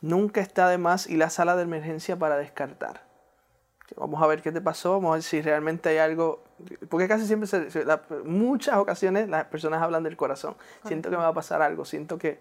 Nunca 0.00 0.40
está 0.40 0.70
de 0.70 0.78
más 0.78 1.06
ir 1.06 1.16
a 1.16 1.26
la 1.26 1.30
sala 1.30 1.54
de 1.54 1.64
emergencia 1.64 2.18
para 2.18 2.38
descartar 2.38 3.07
Vamos 3.96 4.22
a 4.22 4.26
ver 4.26 4.42
qué 4.42 4.52
te 4.52 4.60
pasó, 4.60 4.92
vamos 4.92 5.10
a 5.10 5.14
ver 5.14 5.22
si 5.22 5.40
realmente 5.40 5.88
hay 5.88 5.98
algo, 5.98 6.42
porque 6.88 7.08
casi 7.08 7.26
siempre, 7.26 7.48
se, 7.48 7.84
muchas 8.24 8.76
ocasiones 8.76 9.28
las 9.28 9.46
personas 9.46 9.82
hablan 9.82 10.02
del 10.02 10.16
corazón. 10.16 10.56
Siento 10.84 11.10
que 11.10 11.16
me 11.16 11.22
va 11.22 11.28
a 11.28 11.34
pasar 11.34 11.62
algo, 11.62 11.84
siento 11.84 12.18
que, 12.18 12.40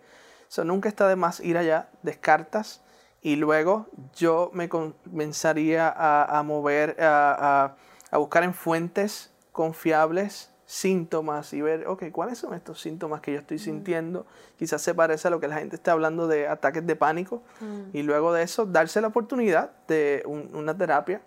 eso 0.50 0.64
nunca 0.64 0.88
está 0.90 1.08
de 1.08 1.16
más 1.16 1.40
ir 1.40 1.58
allá, 1.58 1.90
descartas 2.04 2.82
y 3.22 3.36
luego 3.36 3.88
yo 4.16 4.50
me 4.54 4.70
comenzaría 4.70 5.90
a, 5.90 6.40
a 6.40 6.44
mover, 6.44 6.96
a, 7.02 7.76
a, 8.12 8.18
buscar 8.18 8.44
en 8.44 8.54
fuentes 8.54 9.34
confiables 9.52 10.52
síntomas 10.66 11.54
y 11.54 11.62
ver, 11.62 11.88
ok, 11.88 12.06
¿cuáles 12.12 12.38
son 12.38 12.54
estos 12.54 12.82
síntomas 12.82 13.22
que 13.22 13.34
yo 13.34 13.40
estoy 13.40 13.58
sintiendo? 13.60 14.26
Quizás 14.58 14.82
se 14.82 14.94
parece 14.94 15.28
a 15.28 15.32
lo 15.32 15.40
que 15.40 15.48
la 15.48 15.58
gente 15.58 15.76
está 15.76 15.94
hablando 15.94 16.28
de 16.28 16.48
ataques 16.48 16.86
de 16.86 16.96
pánico. 16.96 17.42
Y 17.94 18.04
luego 18.04 18.34
de 18.34 18.44
eso, 18.44 18.66
darse 18.66 19.00
la 19.02 19.08
oportunidad 19.08 19.72
de 19.88 20.24
una 20.26 20.78
terapia 20.78 21.22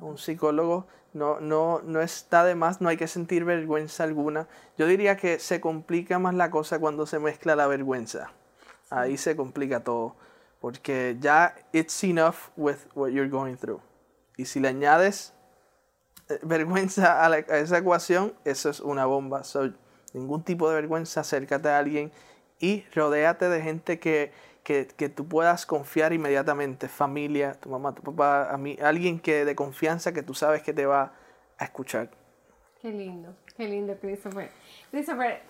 un 0.00 0.18
psicólogo 0.18 0.86
no, 1.12 1.40
no, 1.40 1.80
no 1.82 2.00
está 2.00 2.44
de 2.44 2.54
más, 2.54 2.80
no 2.80 2.88
hay 2.88 2.96
que 2.96 3.08
sentir 3.08 3.44
vergüenza 3.44 4.04
alguna. 4.04 4.48
Yo 4.76 4.86
diría 4.86 5.16
que 5.16 5.38
se 5.38 5.60
complica 5.60 6.18
más 6.18 6.34
la 6.34 6.50
cosa 6.50 6.78
cuando 6.78 7.06
se 7.06 7.18
mezcla 7.18 7.56
la 7.56 7.66
vergüenza. 7.66 8.32
Ahí 8.90 9.16
se 9.16 9.34
complica 9.34 9.80
todo. 9.80 10.14
Porque 10.60 11.16
ya 11.20 11.54
it's 11.72 12.04
enough 12.04 12.50
with 12.56 12.76
what 12.94 13.10
you're 13.10 13.30
going 13.30 13.56
through. 13.56 13.80
Y 14.36 14.44
si 14.44 14.60
le 14.60 14.68
añades 14.68 15.32
eh, 16.28 16.38
vergüenza 16.42 17.24
a, 17.24 17.26
a 17.26 17.38
esa 17.38 17.78
ecuación, 17.78 18.34
eso 18.44 18.68
es 18.68 18.80
una 18.80 19.06
bomba. 19.06 19.42
So, 19.44 19.70
ningún 20.12 20.42
tipo 20.42 20.68
de 20.68 20.74
vergüenza, 20.74 21.20
acércate 21.20 21.68
a 21.68 21.78
alguien 21.78 22.12
y 22.58 22.84
rodéate 22.94 23.48
de 23.48 23.62
gente 23.62 23.98
que, 23.98 24.32
que, 24.66 25.08
tú 25.08 25.28
puedas 25.28 25.64
confiar 25.64 26.12
inmediatamente, 26.12 26.88
familia, 26.88 27.54
tu 27.54 27.70
mamá, 27.70 27.94
tu 27.94 28.02
papá, 28.02 28.50
a 28.50 28.56
mí, 28.56 28.76
alguien 28.82 29.20
que 29.20 29.44
de 29.44 29.54
confianza 29.54 30.12
que 30.12 30.24
tú 30.24 30.34
sabes 30.34 30.62
que 30.62 30.72
te 30.72 30.86
va 30.86 31.12
a 31.56 31.64
escuchar. 31.64 32.10
Qué 32.82 32.90
lindo, 32.90 33.32
qué 33.56 33.68
lindo, 33.68 33.96
Christopher. 34.00 34.50
Christopher, 34.90 35.40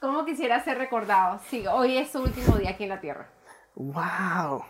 ¿cómo 0.00 0.24
quisiera 0.24 0.64
ser 0.64 0.78
recordado? 0.78 1.38
Sí, 1.50 1.66
hoy 1.66 1.98
es 1.98 2.12
su 2.12 2.22
último 2.22 2.56
día 2.56 2.70
aquí 2.70 2.84
en 2.84 2.88
la 2.88 3.00
Tierra. 3.02 3.28
¡Wow! 3.74 4.64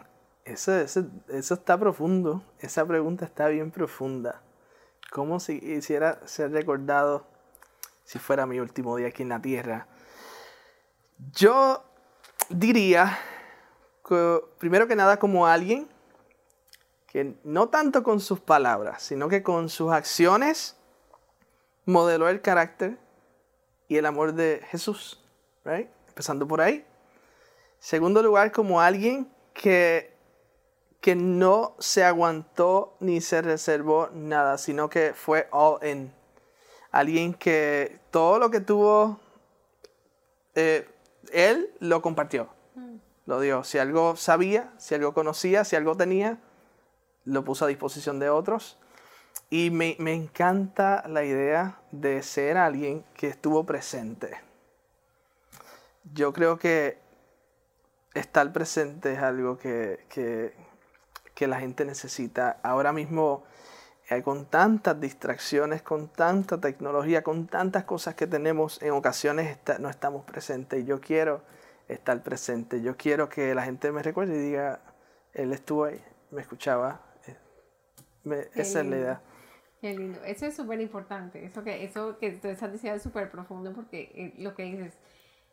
Eso, 0.44 0.74
eso, 0.74 1.06
eso 1.28 1.54
está 1.54 1.78
profundo. 1.78 2.42
Esa 2.58 2.84
pregunta 2.84 3.24
está 3.24 3.46
bien 3.46 3.70
profunda. 3.70 4.42
¿Cómo 5.12 5.38
si 5.38 5.60
quisiera 5.60 6.18
ser 6.26 6.50
recordado 6.50 7.24
si 8.02 8.18
fuera 8.18 8.46
mi 8.46 8.58
último 8.58 8.96
día 8.96 9.08
aquí 9.08 9.22
en 9.22 9.28
la 9.28 9.40
Tierra? 9.40 9.86
Yo 11.32 11.84
diría 12.48 13.16
primero 14.58 14.86
que 14.86 14.96
nada 14.96 15.18
como 15.18 15.46
alguien 15.46 15.88
que 17.06 17.34
no 17.42 17.68
tanto 17.68 18.02
con 18.02 18.20
sus 18.20 18.40
palabras, 18.40 19.02
sino 19.02 19.28
que 19.28 19.42
con 19.42 19.68
sus 19.68 19.92
acciones 19.92 20.76
modeló 21.84 22.28
el 22.28 22.40
carácter 22.40 22.98
y 23.88 23.96
el 23.96 24.06
amor 24.06 24.34
de 24.34 24.62
Jesús, 24.70 25.20
empezando 26.08 26.46
por 26.46 26.60
ahí. 26.60 26.84
Segundo 27.80 28.22
lugar, 28.22 28.52
como 28.52 28.80
alguien 28.80 29.28
que, 29.54 30.14
que 31.00 31.16
no 31.16 31.74
se 31.80 32.04
aguantó 32.04 32.96
ni 33.00 33.20
se 33.20 33.42
reservó 33.42 34.08
nada, 34.12 34.56
sino 34.56 34.88
que 34.88 35.12
fue 35.12 35.48
all 35.50 35.84
in. 35.84 36.12
Alguien 36.92 37.34
que 37.34 37.98
todo 38.10 38.38
lo 38.38 38.50
que 38.50 38.60
tuvo, 38.60 39.18
eh, 40.54 40.88
él 41.32 41.74
lo 41.80 42.02
compartió 42.02 42.59
lo 43.26 43.40
dio. 43.40 43.64
Si 43.64 43.78
algo 43.78 44.16
sabía, 44.16 44.72
si 44.78 44.94
algo 44.94 45.14
conocía, 45.14 45.64
si 45.64 45.76
algo 45.76 45.96
tenía, 45.96 46.38
lo 47.24 47.44
puso 47.44 47.64
a 47.64 47.68
disposición 47.68 48.18
de 48.18 48.30
otros. 48.30 48.78
Y 49.48 49.70
me, 49.70 49.96
encanta 49.98 51.04
la 51.08 51.24
idea 51.24 51.80
de 51.90 52.22
ser 52.22 52.56
alguien 52.56 53.04
que 53.14 53.28
estuvo 53.28 53.64
presente. 53.64 54.40
Yo 56.12 56.32
creo 56.32 56.58
que 56.58 56.98
estar 58.14 58.52
presente 58.52 59.12
es 59.12 59.18
algo 59.18 59.58
que, 59.58 60.04
que, 60.08 60.52
la 61.46 61.58
gente 61.58 61.86
necesita. 61.86 62.58
Ahora 62.62 62.92
mismo, 62.92 63.44
eh, 64.10 64.22
con 64.22 64.44
tantas 64.44 65.00
distracciones, 65.00 65.80
con 65.80 66.08
tanta 66.08 66.60
tecnología, 66.60 67.22
con 67.22 67.46
tantas 67.46 67.84
cosas 67.84 68.14
que 68.14 68.26
tenemos, 68.26 68.80
en 68.82 68.90
ocasiones 68.90 69.56
no 69.78 69.88
estamos 69.88 70.24
presentes. 70.26 70.84
Yo 70.84 71.00
quiero 71.00 71.40
estar 71.92 72.22
presente. 72.22 72.82
Yo 72.82 72.96
quiero 72.96 73.28
que 73.28 73.54
la 73.54 73.62
gente 73.62 73.92
me 73.92 74.02
recuerde 74.02 74.36
y 74.36 74.38
diga, 74.38 74.80
él 75.32 75.52
estuvo 75.52 75.84
ahí, 75.84 76.00
me 76.30 76.40
escuchaba. 76.40 77.00
Eh, 77.26 78.50
esa 78.54 78.80
es 78.80 78.86
la 78.86 78.96
idea. 78.96 79.20
Qué 79.80 79.94
lindo. 79.94 80.22
Eso 80.24 80.46
es 80.46 80.54
súper 80.54 80.80
importante. 80.80 81.44
Eso 81.44 81.64
que, 81.64 81.84
eso 81.84 82.18
que 82.18 82.32
tú 82.32 82.48
estás 82.48 82.70
diciendo 82.72 82.96
es 82.96 83.02
súper 83.02 83.30
profundo 83.30 83.72
porque 83.72 84.12
eh, 84.14 84.34
lo 84.38 84.54
que 84.54 84.64
dices, 84.64 84.98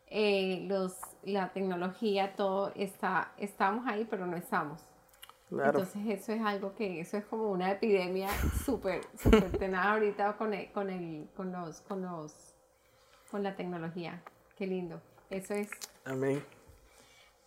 eh, 0.08 0.66
los, 0.68 0.96
la 1.22 1.52
tecnología, 1.52 2.34
todo 2.36 2.72
está, 2.76 3.32
estamos 3.38 3.86
ahí, 3.86 4.06
pero 4.08 4.26
no 4.26 4.36
estamos. 4.36 4.84
Entonces 5.50 6.02
eso 6.08 6.32
es 6.32 6.42
algo 6.42 6.74
que, 6.74 7.00
eso 7.00 7.16
es 7.16 7.24
como 7.24 7.50
una 7.50 7.70
epidemia 7.70 8.28
súper, 8.66 9.00
súper 9.16 9.50
tenaz 9.58 9.86
ahorita 9.86 10.36
con, 10.36 10.52
el, 10.52 10.70
con, 10.72 10.90
el, 10.90 11.26
con, 11.34 11.52
los, 11.52 11.80
con, 11.82 12.02
los, 12.02 12.54
con 13.30 13.42
la 13.42 13.56
tecnología. 13.56 14.22
Qué 14.56 14.66
lindo. 14.66 15.00
Eso 15.30 15.54
es. 15.54 15.70
Amén. 16.08 16.42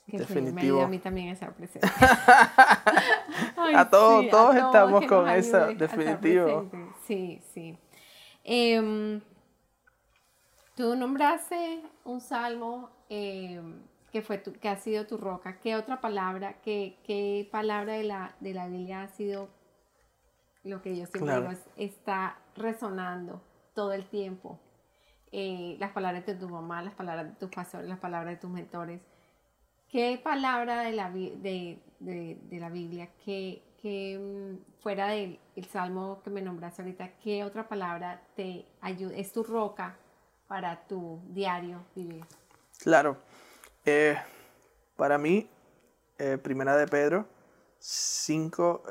Definitivo. 0.05 0.81
a 0.81 0.87
mí 0.87 0.99
también 0.99 1.29
estar 1.29 1.53
presente. 1.53 1.87
a 3.75 3.89
todos, 3.89 4.29
todos, 4.29 4.55
estamos 4.55 5.05
con 5.07 5.27
eso, 5.29 5.67
definitivo. 5.73 6.69
Sí, 7.07 7.41
sí. 7.53 7.77
Eh, 8.43 9.21
tú 10.75 10.95
nombraste 10.95 11.81
un 12.03 12.19
salmo, 12.19 12.89
eh, 13.09 13.61
que, 14.11 14.21
fue 14.21 14.37
tu, 14.37 14.53
que 14.53 14.69
ha 14.69 14.75
sido 14.75 15.07
tu 15.07 15.17
roca, 15.17 15.59
¿qué 15.59 15.75
otra 15.75 16.01
palabra, 16.01 16.55
qué, 16.63 16.97
qué 17.03 17.47
palabra 17.51 17.93
de 17.93 18.03
la, 18.03 18.35
de 18.39 18.53
la 18.53 18.67
Biblia 18.67 19.03
ha 19.03 19.07
sido 19.07 19.49
lo 20.63 20.81
que 20.81 20.97
yo 20.97 21.05
siempre 21.05 21.35
digo, 21.35 21.51
está 21.77 22.37
resonando 22.55 23.41
todo 23.73 23.93
el 23.93 24.05
tiempo? 24.05 24.59
Eh, 25.33 25.77
las 25.79 25.91
palabras 25.91 26.25
de 26.25 26.35
tu 26.35 26.49
mamá, 26.49 26.81
las 26.81 26.93
palabras 26.93 27.27
de 27.27 27.35
tus 27.35 27.49
pastores, 27.49 27.87
las 27.87 27.99
palabras 27.99 28.33
de 28.33 28.37
tus 28.37 28.49
mentores. 28.49 29.01
¿Qué 29.87 30.19
palabra 30.21 30.81
de 30.83 30.91
la, 30.91 31.09
de, 31.09 31.79
de, 31.99 32.59
la 32.59 32.69
Biblia, 32.69 33.09
que, 33.23 33.61
que 33.81 34.17
mm, 34.19 34.81
fuera 34.81 35.07
del 35.07 35.39
salmo 35.69 36.21
que 36.23 36.29
me 36.29 36.41
nombraste 36.41 36.81
ahorita, 36.81 37.17
qué 37.19 37.43
otra 37.45 37.67
palabra 37.67 38.21
te 38.35 38.65
ayuda, 38.81 39.15
es 39.15 39.31
tu 39.31 39.43
roca 39.43 39.97
para 40.47 40.85
tu 40.87 41.21
diario 41.29 41.85
vivir? 41.95 42.25
Claro. 42.79 43.17
Eh, 43.85 44.17
para 44.97 45.17
mí, 45.17 45.49
eh, 46.17 46.37
Primera 46.37 46.75
de 46.75 46.87
Pedro 46.87 47.25
5, 47.79 48.83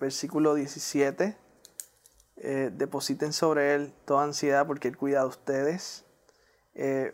versículo 0.00 0.54
17 0.54 1.43
eh, 2.36 2.70
depositen 2.72 3.32
sobre 3.32 3.74
Él 3.74 3.92
toda 4.04 4.24
ansiedad 4.24 4.66
porque 4.66 4.88
Él 4.88 4.96
cuida 4.96 5.20
de 5.20 5.26
ustedes. 5.26 6.04
Eh, 6.74 7.12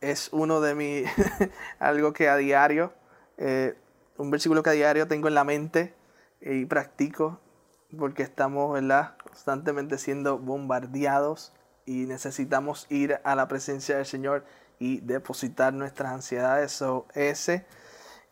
es 0.00 0.28
uno 0.32 0.60
de 0.60 0.74
mis, 0.74 1.08
algo 1.78 2.12
que 2.12 2.28
a 2.28 2.36
diario, 2.36 2.92
eh, 3.38 3.76
un 4.16 4.30
versículo 4.30 4.62
que 4.62 4.70
a 4.70 4.74
diario 4.74 5.08
tengo 5.08 5.28
en 5.28 5.34
la 5.34 5.44
mente 5.44 5.94
y 6.40 6.64
practico 6.66 7.40
porque 7.98 8.22
estamos 8.22 8.72
¿verdad? 8.72 9.16
constantemente 9.22 9.98
siendo 9.98 10.38
bombardeados 10.38 11.52
y 11.84 12.06
necesitamos 12.06 12.86
ir 12.90 13.20
a 13.24 13.34
la 13.34 13.48
presencia 13.48 13.96
del 13.96 14.06
Señor 14.06 14.44
y 14.78 15.00
depositar 15.00 15.72
nuestras 15.72 16.12
ansiedades. 16.12 16.72
So, 16.72 17.06
ese 17.14 17.66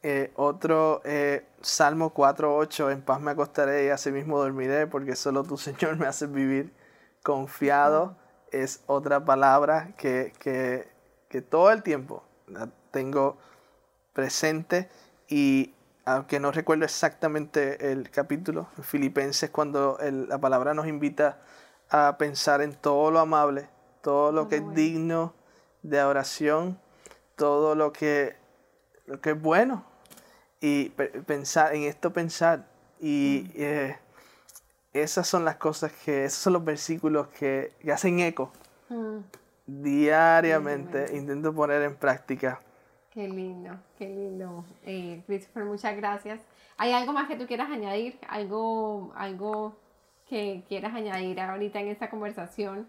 eh, 0.02 0.32
otro, 0.36 1.02
eh, 1.04 1.46
Salmo 1.60 2.14
4.8, 2.14 2.90
en 2.90 3.02
paz 3.02 3.20
me 3.20 3.32
acostaré 3.32 3.86
y 3.86 3.88
así 3.90 4.10
mismo 4.10 4.38
dormiré, 4.38 4.86
porque 4.86 5.14
solo 5.14 5.42
tu 5.44 5.56
Señor 5.58 5.96
me 5.96 6.06
hace 6.06 6.26
vivir 6.26 6.72
confiado. 7.22 8.16
Es 8.50 8.82
otra 8.86 9.24
palabra 9.24 9.94
que, 9.96 10.32
que, 10.40 11.42
todo 11.42 11.70
el 11.70 11.82
tiempo 11.82 12.24
la 12.48 12.68
tengo 12.90 13.38
presente 14.12 14.88
y 15.28 15.74
aunque 16.04 16.40
no 16.40 16.50
recuerdo 16.50 16.84
exactamente 16.84 17.92
el 17.92 18.10
capítulo, 18.10 18.66
en 18.76 18.82
Filipenses, 18.82 19.50
cuando 19.50 19.96
la 20.00 20.38
palabra 20.38 20.74
nos 20.74 20.88
invita 20.88 21.38
a 21.90 22.16
pensar 22.18 22.62
en 22.62 22.74
todo 22.74 23.12
lo 23.12 23.20
amable, 23.20 23.68
todo 24.02 24.32
lo 24.32 24.48
que 24.48 24.56
es 24.56 24.74
digno 24.74 25.34
de 25.82 26.02
oración, 26.02 26.80
todo 27.36 27.76
lo 27.76 27.92
que, 27.92 28.36
lo 29.06 29.20
que 29.20 29.30
es 29.30 29.40
bueno, 29.40 29.84
y 30.60 30.90
pensar 30.90 31.74
en 31.74 31.84
esto 31.84 32.12
pensar. 32.12 32.66
Y 33.00 33.44
mm. 33.46 33.52
eh, 33.56 33.98
esas 34.92 35.26
son 35.26 35.44
las 35.44 35.56
cosas 35.56 35.92
que 35.92 36.24
esos 36.24 36.38
son 36.38 36.54
los 36.54 36.64
versículos 36.64 37.28
que, 37.28 37.72
hacen 37.92 38.20
eco 38.20 38.52
mm. 38.88 39.18
diariamente. 39.66 41.16
Intento 41.16 41.54
poner 41.54 41.82
en 41.82 41.96
práctica. 41.96 42.60
Qué 43.10 43.26
lindo 43.28 43.76
qué 44.00 44.08
lindo. 44.08 44.64
Eh, 44.84 45.22
Christopher 45.26 45.64
muchas 45.64 45.96
gracias. 45.96 46.40
Hay 46.78 46.92
algo 46.92 47.12
más 47.12 47.28
que 47.28 47.36
tú 47.36 47.46
quieras 47.46 47.70
añadir 47.70 48.18
algo 48.28 49.12
algo 49.14 49.76
que 50.28 50.64
quieras 50.68 50.94
añadir 50.94 51.40
ahorita 51.40 51.80
en 51.80 51.88
esta 51.88 52.08
conversación 52.08 52.88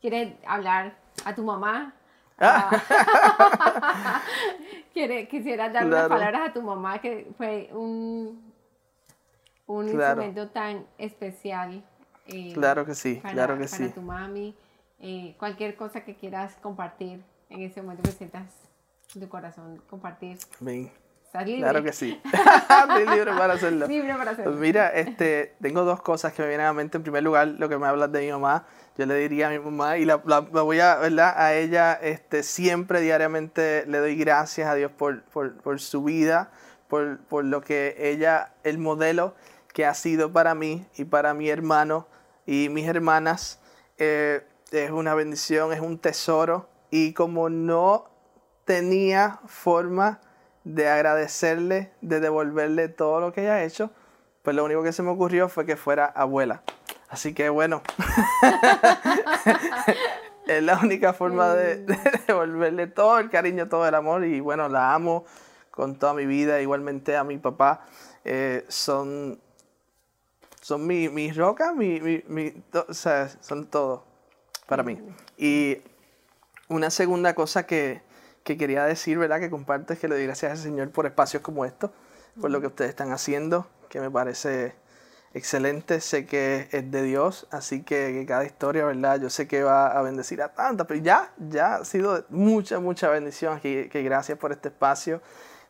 quieres 0.00 0.34
hablar 0.46 0.94
a 1.24 1.34
tu 1.34 1.42
mamá 1.42 1.94
Ah. 2.38 4.22
quisiera 5.28 5.68
dar 5.68 5.86
unas 5.86 6.08
palabras 6.08 6.50
a 6.50 6.52
tu 6.52 6.62
mamá, 6.62 6.98
que 7.00 7.30
fue 7.36 7.68
un, 7.72 8.52
un 9.66 9.88
instrumento 9.88 10.48
tan 10.48 10.86
especial. 10.98 11.82
Eh, 12.26 12.52
claro 12.54 12.86
que 12.86 12.94
sí, 12.94 13.16
para, 13.16 13.34
claro 13.34 13.58
que 13.58 13.66
para 13.66 13.92
tu 13.92 14.00
mami. 14.00 14.54
Eh, 15.00 15.34
cualquier 15.38 15.76
cosa 15.76 16.02
que 16.04 16.14
quieras 16.14 16.56
compartir 16.62 17.22
en 17.50 17.62
ese 17.62 17.82
momento 17.82 18.02
que 18.04 18.12
sientas 18.12 18.50
en 19.14 19.20
tu 19.20 19.28
corazón, 19.28 19.82
compartir. 19.90 20.38
Claro 21.42 21.82
que 21.82 21.92
sí. 21.92 22.20
Estoy 22.32 23.06
libre 23.08 23.32
para 23.32 23.54
hacerlo. 23.54 23.88
Libre 23.88 24.14
para 24.14 24.30
hacerlo. 24.30 24.52
Pues 24.52 24.60
mira, 24.60 24.88
este, 24.90 25.56
tengo 25.60 25.84
dos 25.84 26.00
cosas 26.00 26.32
que 26.32 26.42
me 26.42 26.48
vienen 26.48 26.66
a 26.66 26.68
la 26.70 26.74
mente. 26.74 26.96
En 26.96 27.02
primer 27.02 27.24
lugar, 27.24 27.48
lo 27.48 27.68
que 27.68 27.76
me 27.76 27.88
hablas 27.88 28.12
de 28.12 28.20
mi 28.20 28.30
mamá. 28.30 28.66
Yo 28.96 29.06
le 29.06 29.16
diría 29.16 29.48
a 29.48 29.50
mi 29.50 29.58
mamá 29.58 29.98
y 29.98 30.04
la, 30.04 30.16
voy 30.16 30.78
a, 30.78 30.94
¿verdad? 30.96 31.34
A 31.36 31.54
ella 31.54 31.94
este, 31.94 32.44
siempre, 32.44 33.00
diariamente, 33.00 33.84
le 33.88 33.98
doy 33.98 34.14
gracias 34.14 34.68
a 34.68 34.76
Dios 34.76 34.92
por, 34.92 35.24
por, 35.24 35.56
por 35.56 35.80
su 35.80 36.04
vida, 36.04 36.52
por, 36.86 37.18
por, 37.18 37.44
lo 37.44 37.60
que 37.60 37.96
ella, 37.98 38.52
el 38.62 38.78
modelo 38.78 39.34
que 39.72 39.84
ha 39.84 39.94
sido 39.94 40.32
para 40.32 40.54
mí 40.54 40.86
y 40.94 41.04
para 41.06 41.34
mi 41.34 41.48
hermano 41.48 42.06
y 42.46 42.68
mis 42.68 42.86
hermanas. 42.86 43.58
Eh, 43.98 44.46
es 44.70 44.90
una 44.92 45.14
bendición, 45.14 45.72
es 45.72 45.80
un 45.80 45.98
tesoro. 45.98 46.68
Y 46.90 47.12
como 47.12 47.48
no 47.50 48.08
tenía 48.64 49.40
forma 49.46 50.20
de 50.64 50.88
agradecerle, 50.88 51.92
de 52.00 52.20
devolverle 52.20 52.88
todo 52.88 53.20
lo 53.20 53.32
que 53.32 53.42
ella 53.42 53.54
ha 53.54 53.64
hecho, 53.64 53.90
pues 54.42 54.56
lo 54.56 54.64
único 54.64 54.82
que 54.82 54.92
se 54.92 55.02
me 55.02 55.10
ocurrió 55.10 55.48
fue 55.48 55.66
que 55.66 55.76
fuera 55.76 56.06
abuela. 56.06 56.62
Así 57.08 57.34
que 57.34 57.48
bueno, 57.48 57.82
es 60.46 60.62
la 60.62 60.78
única 60.78 61.12
forma 61.12 61.54
de, 61.54 61.84
devolverle 62.26 62.86
todo 62.86 63.18
el 63.18 63.30
cariño, 63.30 63.68
todo 63.68 63.86
el 63.86 63.94
amor 63.94 64.24
y 64.24 64.40
bueno, 64.40 64.68
la 64.68 64.94
amo 64.94 65.24
con 65.70 65.98
toda 65.98 66.14
mi 66.14 66.26
vida, 66.26 66.60
igualmente 66.60 67.16
a 67.16 67.24
mi 67.24 67.38
papá. 67.38 67.84
Eh, 68.24 68.64
son 68.68 69.38
son 70.64 70.86
mi, 70.86 71.10
mi 71.10 71.30
roca, 71.30 71.74
mi, 71.74 72.00
mi, 72.00 72.54
o 72.88 72.94
sea, 72.94 73.28
son 73.28 73.66
todo 73.66 74.02
para 74.66 74.82
mí. 74.82 74.98
Y 75.36 75.76
una 76.68 76.88
segunda 76.88 77.34
cosa 77.34 77.66
que, 77.66 78.00
que 78.44 78.56
quería 78.58 78.84
decir, 78.84 79.18
¿verdad? 79.18 79.40
Que 79.40 79.50
comparto 79.50 79.92
es 79.92 79.98
que 79.98 80.06
le 80.06 80.14
doy 80.14 80.24
gracias 80.24 80.52
al 80.52 80.58
Señor 80.58 80.90
por 80.90 81.06
espacios 81.06 81.42
como 81.42 81.64
estos, 81.64 81.90
por 82.40 82.50
lo 82.50 82.60
que 82.60 82.68
ustedes 82.68 82.90
están 82.90 83.10
haciendo, 83.10 83.66
que 83.88 84.00
me 84.00 84.10
parece 84.10 84.74
excelente, 85.32 86.00
sé 86.00 86.26
que 86.26 86.68
es 86.70 86.90
de 86.90 87.02
Dios, 87.02 87.48
así 87.50 87.82
que, 87.82 88.24
cada 88.28 88.44
historia, 88.44 88.84
¿verdad? 88.84 89.20
Yo 89.20 89.30
sé 89.30 89.48
que 89.48 89.64
va 89.64 89.88
a 89.88 90.00
bendecir 90.02 90.42
a 90.42 90.54
tantas, 90.54 90.86
pero 90.86 91.00
ya, 91.00 91.32
ya 91.38 91.76
ha 91.76 91.84
sido 91.84 92.24
mucha, 92.28 92.78
mucha 92.78 93.08
bendición, 93.08 93.58
que, 93.60 93.88
que 93.90 94.02
gracias 94.02 94.38
por 94.38 94.52
este 94.52 94.68
espacio. 94.68 95.20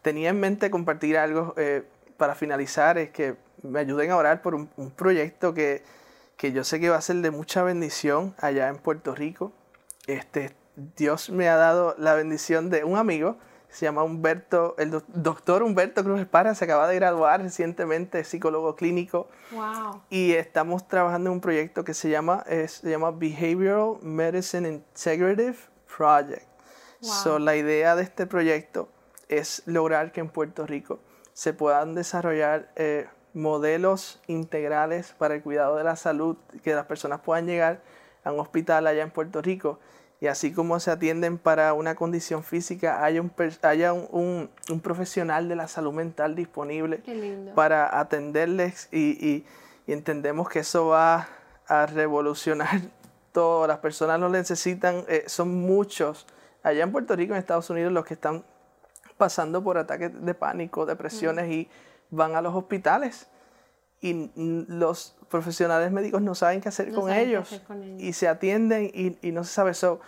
Tenía 0.03 0.31
en 0.31 0.41
mente 0.41 0.71
compartir 0.71 1.17
algo 1.17 1.55
eh, 1.57 1.85
para 2.19 2.35
finalizar, 2.35 2.99
es 2.99 3.11
que 3.11 3.37
me 3.63 3.79
ayuden 3.79 4.11
a 4.11 4.17
orar 4.17 4.43
por 4.43 4.55
un, 4.55 4.69
un 4.77 4.91
proyecto 4.91 5.55
que, 5.55 5.83
que 6.37 6.53
yo 6.53 6.65
sé 6.65 6.81
que 6.81 6.91
va 6.91 6.97
a 6.97 7.01
ser 7.01 7.17
de 7.17 7.31
mucha 7.31 7.63
bendición 7.63 8.35
allá 8.39 8.69
en 8.69 8.77
Puerto 8.77 9.15
Rico. 9.15 9.53
Este, 10.07 10.55
Dios 10.77 11.31
me 11.31 11.49
ha 11.49 11.57
dado 11.57 11.95
la 11.99 12.15
bendición 12.15 12.71
de 12.71 12.85
un 12.85 12.97
amigo, 12.97 13.37
se 13.69 13.87
llama 13.87 14.05
Humberto, 14.05 14.77
el 14.79 15.03
doctor 15.09 15.63
Humberto 15.63 16.05
Cruz 16.05 16.21
Esparra, 16.21 16.55
se 16.55 16.65
acaba 16.65 16.87
de 16.87 16.95
graduar 16.95 17.43
recientemente, 17.43 18.23
psicólogo 18.23 18.77
clínico. 18.77 19.29
Wow. 19.51 20.03
Y 20.11 20.33
estamos 20.33 20.87
trabajando 20.87 21.31
en 21.31 21.35
un 21.35 21.41
proyecto 21.41 21.83
que 21.83 21.93
se 21.93 22.09
llama, 22.09 22.45
se 22.45 22.89
llama 22.89 23.11
Behavioral 23.11 23.97
Medicine 24.01 24.69
Integrative 24.69 25.57
Project. 25.97 26.47
So, 27.01 27.39
la 27.39 27.57
idea 27.57 27.97
de 27.97 28.03
este 28.03 28.27
proyecto 28.27 28.89
es 29.29 29.63
lograr 29.67 30.13
que 30.13 30.21
en 30.21 30.29
Puerto 30.29 30.67
Rico 30.67 31.01
se 31.33 31.53
puedan 31.53 31.95
desarrollar 31.95 32.71
eh, 32.77 33.09
modelos 33.35 34.23
integrales 34.27 35.15
para 35.19 35.35
el 35.35 35.43
cuidado 35.43 35.77
de 35.77 35.85
la 35.85 35.97
salud, 35.97 36.37
que 36.63 36.75
las 36.75 36.87
personas 36.87 37.21
puedan 37.21 37.47
llegar 37.47 37.83
a 38.23 38.33
un 38.33 38.41
hospital 38.41 38.87
allá 38.87 39.03
en 39.03 39.11
Puerto 39.11 39.43
Rico 39.43 39.81
y 40.25 40.27
así 40.27 40.55
como 40.55 40.81
se 40.81 40.91
atienden 40.91 41.37
para 41.37 41.75
una 41.75 41.97
condición 41.97 42.45
física, 42.45 43.05
haya 43.05 43.21
un, 43.21 43.31
haya 43.61 43.93
un, 43.93 44.49
un, 44.71 44.81
profesional 44.81 45.51
de 45.51 45.55
la 45.55 45.69
salud 45.69 45.93
mental 45.93 46.35
disponible 46.35 47.03
para 47.55 48.01
atenderles 48.01 48.89
y, 48.91 49.23
y, 49.23 49.45
entendemos 49.87 50.49
que 50.49 50.61
eso 50.61 50.87
va 50.87 51.29
a 51.69 51.85
revolucionar 51.85 52.81
todo. 53.33 53.67
Las 53.67 53.81
personas 53.81 54.19
lo 54.19 54.31
necesitan, 54.31 55.05
eh, 55.09 55.25
son 55.27 55.61
muchos. 55.61 56.27
Allá 56.63 56.85
en 56.85 56.91
Puerto 56.91 57.15
Rico, 57.15 57.35
en 57.35 57.39
Estados 57.39 57.69
Unidos, 57.69 57.93
los 57.93 58.07
que 58.07 58.15
están 58.15 58.45
pasando 59.19 59.63
por 59.63 59.77
ataques 59.77 60.11
de 60.25 60.33
pánico, 60.33 60.87
depresiones 60.87 61.51
y 61.51 61.69
van 62.09 62.35
a 62.35 62.41
los 62.41 62.55
hospitales 62.55 63.27
y 64.05 64.31
los 64.69 65.17
profesionales 65.31 65.91
médicos 65.91 66.21
no 66.21 66.35
saben 66.35 66.61
qué 66.61 66.69
hacer, 66.69 66.93
con, 66.93 67.11
ellos, 67.11 67.63
y 67.99 68.13
se 68.13 68.29
atienden 68.29 68.91
y, 68.93 69.17
y 69.27 69.33
no 69.33 69.45
se 69.45 69.53
sabe 69.53 69.71
eso. 69.71 70.01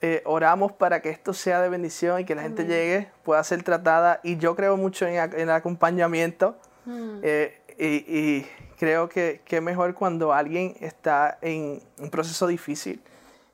Eh, 0.00 0.22
oramos 0.26 0.72
para 0.72 1.02
que 1.02 1.10
esto 1.10 1.32
sea 1.32 1.60
de 1.60 1.68
bendición 1.68 2.20
y 2.20 2.24
que 2.24 2.34
la 2.34 2.42
gente 2.42 2.64
llegue, 2.64 3.08
pueda 3.24 3.42
ser 3.42 3.62
tratada 3.62 4.20
y 4.22 4.36
yo 4.36 4.54
creo 4.54 4.76
mucho 4.76 5.06
en, 5.06 5.16
en 5.16 5.40
el 5.40 5.50
acompañamiento 5.50 6.56
mm. 6.84 7.18
eh, 7.22 7.60
y, 7.78 7.86
y, 7.86 8.46
creo 8.78 9.08
que, 9.08 9.40
que 9.44 9.60
mejor 9.60 9.94
cuando 9.94 10.32
alguien 10.32 10.76
está 10.80 11.38
en 11.42 11.80
un 11.98 12.10
proceso 12.10 12.46
difícil, 12.46 13.00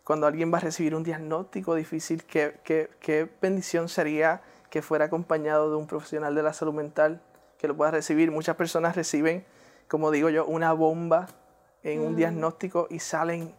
cuando 0.03 0.27
alguien 0.27 0.53
va 0.53 0.59
a 0.59 0.61
recibir 0.61 0.95
un 0.95 1.03
diagnóstico 1.03 1.75
difícil, 1.75 2.25
qué, 2.25 2.57
qué, 2.63 2.91
qué 3.01 3.29
bendición 3.41 3.89
sería 3.89 4.43
que 4.69 4.83
fuera 4.83 5.07
acompañado 5.07 5.71
de 5.71 5.77
un 5.77 5.87
profesional 5.87 6.35
de 6.35 6.43
la 6.43 6.53
salud 6.53 6.75
mental 6.75 7.23
que 7.59 7.69
lo 7.69 7.77
pueda 7.77 7.91
recibir. 7.91 8.31
Muchas 8.31 8.57
personas 8.57 8.97
reciben, 8.97 9.45
como 9.89 10.11
digo 10.11 10.29
yo, 10.31 10.47
una 10.47 10.73
bomba 10.73 11.29
en 11.83 12.01
un 12.01 12.13
mm. 12.13 12.17
diagnóstico 12.17 12.87
y 12.91 12.99
salen 12.99 13.55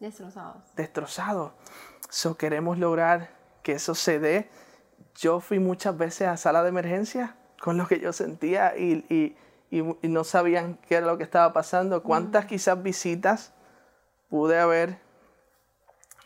destrozados. 0.00 0.62
Destrozados. 0.74 1.52
So, 2.08 2.36
queremos 2.36 2.78
lograr 2.78 3.30
que 3.62 3.72
eso 3.72 3.94
se 3.94 4.18
dé. 4.18 4.48
Yo 5.16 5.40
fui 5.40 5.58
muchas 5.58 5.96
veces 5.96 6.28
a 6.28 6.36
sala 6.36 6.62
de 6.62 6.68
emergencia 6.68 7.36
con 7.60 7.76
lo 7.76 7.86
que 7.86 8.00
yo 8.00 8.12
sentía 8.12 8.76
y, 8.76 9.36
no 10.02 10.24
sabían 10.24 10.78
qué 10.86 10.96
era 10.96 11.06
lo 11.06 11.18
que 11.18 11.24
estaba 11.24 11.52
pasando. 11.52 12.02
¿Cuántas 12.02 12.44
mm. 12.44 12.48
quizás 12.48 12.82
visitas 12.82 13.52
pude 14.28 14.58
haber, 14.58 14.98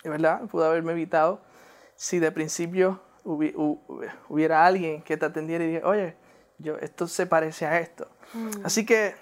¿verdad? 0.05 0.43
Pude 0.43 0.67
haberme 0.67 0.93
evitado 0.93 1.41
si 1.97 2.19
de 2.19 2.33
principio 2.33 3.01
hubiera 3.25 4.65
alguien 4.65 5.03
que 5.03 5.17
te 5.17 5.27
atendiera 5.27 5.65
y 5.65 5.69
dijera, 5.69 5.89
oye, 5.89 6.17
yo, 6.61 6.77
esto 6.79 7.09
se 7.09 7.27
parece 7.27 7.67
a 7.67 7.81
esto. 7.81 8.09
Mm. 8.35 8.65
Así 8.65 8.87
que 8.87 9.15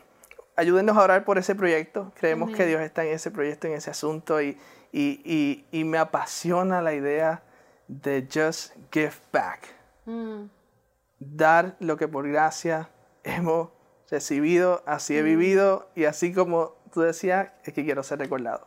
ayúdenos 0.56 0.96
a 0.96 1.02
orar 1.02 1.24
por 1.24 1.38
ese 1.38 1.54
proyecto. 1.54 2.12
Creemos 2.18 2.54
que 2.54 2.66
Dios 2.66 2.80
está 2.80 3.04
en 3.04 3.12
ese 3.14 3.30
proyecto, 3.30 3.66
en 3.68 3.74
ese 3.74 3.90
asunto 3.90 4.42
y, 4.42 4.58
y, 4.92 5.64
y, 5.70 5.84
me 5.84 5.98
apasiona 5.98 6.82
la 6.82 6.94
idea 6.94 7.42
de 7.86 8.26
just 8.32 8.74
give 8.92 9.12
back. 9.32 9.68
Mm. 10.04 10.46
Dar 11.20 11.76
lo 11.80 11.96
que 11.96 12.08
por 12.08 12.28
gracia 12.28 12.90
hemos 13.22 13.70
recibido, 14.10 14.82
así 14.86 15.16
he 15.16 15.22
mm. 15.22 15.26
vivido 15.26 15.90
y 15.94 16.04
así 16.04 16.32
como 16.32 16.74
tú 16.92 17.02
decías, 17.02 17.50
es 17.64 17.72
que 17.72 17.84
quiero 17.84 18.02
ser 18.02 18.18
recordado. 18.18 18.66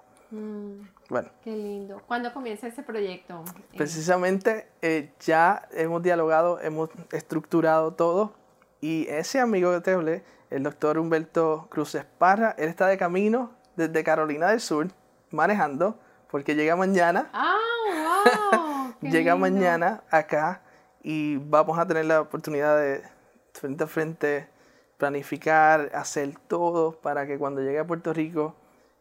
Bueno. 1.09 1.29
Qué 1.43 1.51
lindo. 1.51 2.01
¿Cuándo 2.07 2.33
comienza 2.33 2.67
ese 2.67 2.83
proyecto? 2.83 3.43
Precisamente 3.75 4.69
eh, 4.81 5.11
ya 5.19 5.67
hemos 5.71 6.01
dialogado, 6.01 6.61
hemos 6.61 6.89
estructurado 7.11 7.93
todo 7.95 8.33
y 8.81 9.07
ese 9.07 9.39
amigo 9.39 9.71
que 9.71 9.81
te 9.81 9.91
hablé, 9.91 10.23
el 10.49 10.63
doctor 10.63 10.97
Humberto 10.97 11.67
Cruz 11.69 11.95
Esparra, 11.95 12.55
él 12.57 12.67
está 12.67 12.87
de 12.87 12.97
camino 12.97 13.51
desde 13.75 14.03
Carolina 14.03 14.49
del 14.49 14.59
Sur 14.59 14.87
manejando 15.29 15.97
porque 16.29 16.55
llega 16.55 16.75
mañana. 16.75 17.29
¡Ah, 17.33 17.57
wow! 19.01 19.09
llega 19.11 19.35
mañana 19.35 20.03
acá 20.09 20.61
y 21.03 21.37
vamos 21.37 21.79
a 21.79 21.85
tener 21.85 22.05
la 22.05 22.21
oportunidad 22.21 22.77
de 22.77 23.03
frente 23.53 23.83
a 23.83 23.87
frente 23.87 24.47
planificar, 24.97 25.89
hacer 25.93 26.35
todo 26.47 26.99
para 27.01 27.25
que 27.25 27.37
cuando 27.37 27.61
llegue 27.61 27.79
a 27.79 27.87
Puerto 27.87 28.13
Rico 28.13 28.55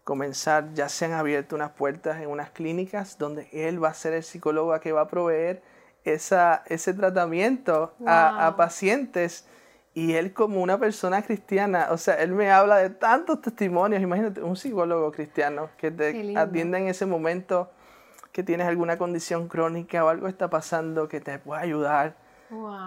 comenzar, 0.05 0.73
ya 0.73 0.89
se 0.89 1.05
han 1.05 1.13
abierto 1.13 1.55
unas 1.55 1.73
puertas 1.73 2.21
en 2.21 2.29
unas 2.29 2.51
clínicas 2.51 3.19
donde 3.19 3.49
él 3.53 3.83
va 3.83 3.91
a 3.91 3.95
ser 3.95 4.15
el 4.15 4.23
psicólogo 4.23 4.79
que 4.81 4.93
va 4.93 5.03
a 5.03 5.09
proveer 5.09 5.63
esa, 6.05 6.63
ese 6.67 6.95
tratamiento 6.95 7.95
a, 8.07 8.47
a, 8.47 8.57
pacientes. 8.57 9.47
Y 9.93 10.15
él 10.15 10.33
como 10.33 10.63
una 10.63 10.79
persona 10.79 11.23
cristiana, 11.23 11.89
o 11.91 11.99
sea, 11.99 12.15
él 12.23 12.33
me 12.33 12.51
habla 12.51 12.77
de 12.77 12.91
tantos 12.91 13.41
testimonios, 13.41 14.01
imagínate, 14.01 14.41
un 14.41 14.57
psicólogo 14.57 15.11
cristiano 15.11 15.71
que 15.77 15.91
te 15.91 16.37
atienda 16.39 16.79
en 16.79 16.87
ese 16.87 17.07
momento 17.07 17.71
que 18.33 18.45
tienes 18.45 18.69
alguna 18.69 18.97
condición 18.97 19.49
crónica 19.49 20.05
o 20.05 20.09
algo 20.09 20.29
está 20.29 20.49
pasando 20.49 21.09
que 21.09 21.21
te 21.21 21.39
pueda 21.39 21.61
ayudar. 21.61 22.15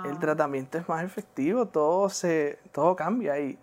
El 0.06 0.20
tratamiento 0.20 0.78
es 0.78 0.88
más 0.88 1.04
efectivo, 1.04 1.68
todo, 1.68 2.10
se, 2.10 2.60
todo 2.72 2.96
cambia 2.96 3.40
y 3.40 3.58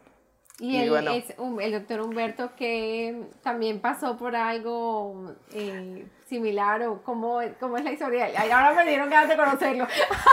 y, 0.61 0.76
él 0.76 1.08
es 1.08 1.34
el 1.38 1.72
doctor 1.72 2.00
Humberto 2.02 2.54
que 2.54 3.24
también 3.42 3.80
pasó 3.80 4.16
por 4.18 4.36
algo 4.36 5.34
eh, 5.52 6.06
similar 6.28 6.82
o 6.82 7.02
cómo, 7.02 7.40
cómo, 7.58 7.78
es 7.78 7.84
la 7.84 7.92
historia. 7.92 8.28
Ahora 8.38 8.74
me 8.74 8.88
dieron 8.88 9.08
ganas 9.08 9.28
de 9.30 9.36
conocerlo. 9.36 9.86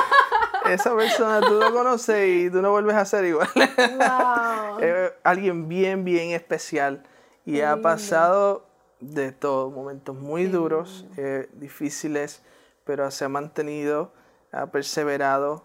Esa 0.70 0.94
persona 0.96 1.40
tú 1.40 1.54
lo 1.54 1.74
conoces 1.74 2.28
y 2.28 2.50
tú 2.50 2.62
no 2.62 2.72
vuelves 2.72 2.96
a 2.96 3.06
ser 3.06 3.24
igual. 3.24 3.48
Wow. 3.56 4.80
es 4.80 5.14
alguien 5.24 5.70
bien, 5.70 6.04
bien 6.04 6.32
especial 6.32 7.04
y 7.46 7.62
ha 7.62 7.82
pasado 7.82 8.68
de 9.00 9.32
todo, 9.32 9.70
momentos 9.70 10.16
muy 10.16 10.46
duros, 10.46 11.06
eh, 11.16 11.48
difíciles, 11.54 12.44
pero 12.84 13.10
se 13.12 13.24
ha 13.24 13.30
mantenido, 13.30 14.12
ha 14.52 14.66
perseverado, 14.68 15.64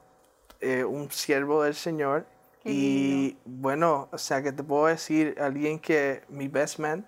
eh, 0.60 0.84
un 0.84 1.10
siervo 1.10 1.64
del 1.64 1.74
Señor 1.74 2.26
y 2.64 3.36
bueno, 3.44 4.08
o 4.12 4.18
sea, 4.18 4.42
que 4.42 4.52
te 4.52 4.62
puedo 4.62 4.86
decir, 4.86 5.36
alguien 5.40 5.78
que 5.78 6.22
mi 6.28 6.48
best 6.48 6.78
man 6.78 7.06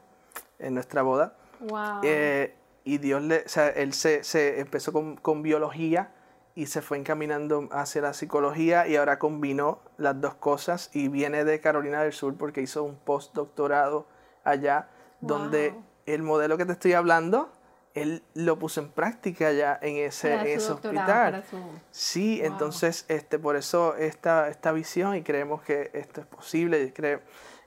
en 0.59 0.75
nuestra 0.75 1.03
boda. 1.03 1.37
Wow. 1.61 2.01
Eh, 2.03 2.55
y 2.85 2.99
Dios 2.99 3.23
le, 3.23 3.45
o 3.45 3.49
sea, 3.49 3.69
él 3.69 3.93
se, 3.95 4.25
se 4.25 4.61
empezó 4.61 4.93
con, 4.93 5.17
con, 5.17 5.43
biología 5.43 6.13
y 6.55 6.67
se 6.67 6.83
fue 6.83 6.99
encaminando 6.99 7.69
hacia 7.73 8.03
la 8.03 8.13
psicología 8.13 8.87
y 8.87 8.97
ahora 8.97 9.19
combinó 9.19 9.81
las 9.97 10.21
dos 10.21 10.35
cosas 10.35 10.91
y 10.93 11.09
viene 11.09 11.45
de 11.45 11.61
Carolina 11.61 12.03
del 12.03 12.13
Sur 12.13 12.37
porque 12.37 12.61
hizo 12.61 12.85
un 12.85 12.97
postdoctorado 12.97 14.07
allá 14.45 14.89
donde 15.21 15.75
el 16.07 16.23
modelo 16.23 16.59
que 16.59 16.67
te 16.67 16.73
estoy 16.73 16.93
hablando 16.93 17.51
él 17.95 18.23
lo 18.35 18.59
puso 18.59 18.81
en 18.81 18.91
práctica 18.91 19.53
ya 19.53 19.79
en 19.81 19.97
ese, 19.97 20.35
hospital. 20.69 21.45
Sí, 21.91 22.41
entonces 22.43 23.05
este, 23.09 23.39
por 23.39 23.57
eso 23.57 23.95
esta, 23.97 24.49
esta 24.49 24.73
visión 24.73 25.15
y 25.15 25.23
creemos 25.23 25.63
que 25.63 25.91
esto 25.95 26.21
es 26.21 26.27
posible. 26.27 26.93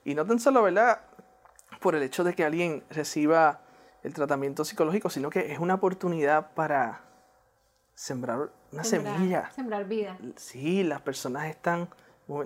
Y, 0.03 0.11
y 0.11 0.15
no 0.15 0.25
tan 0.25 0.39
solo, 0.39 0.63
¿verdad? 0.63 1.01
Por 1.79 1.95
el 1.95 2.03
hecho 2.03 2.25
de 2.25 2.33
que 2.33 2.43
alguien 2.43 2.83
reciba 2.89 3.61
el 4.03 4.13
tratamiento 4.13 4.65
psicológico, 4.65 5.09
sino 5.09 5.29
que 5.29 5.51
es 5.51 5.59
una 5.59 5.75
oportunidad 5.75 6.53
para 6.53 7.01
sembrar 7.93 8.51
una 8.71 8.83
semilla. 8.83 9.49
Sembrar 9.51 9.85
vida. 9.85 10.17
Sí, 10.35 10.83
las 10.83 11.01
personas 11.01 11.47
están, 11.47 11.89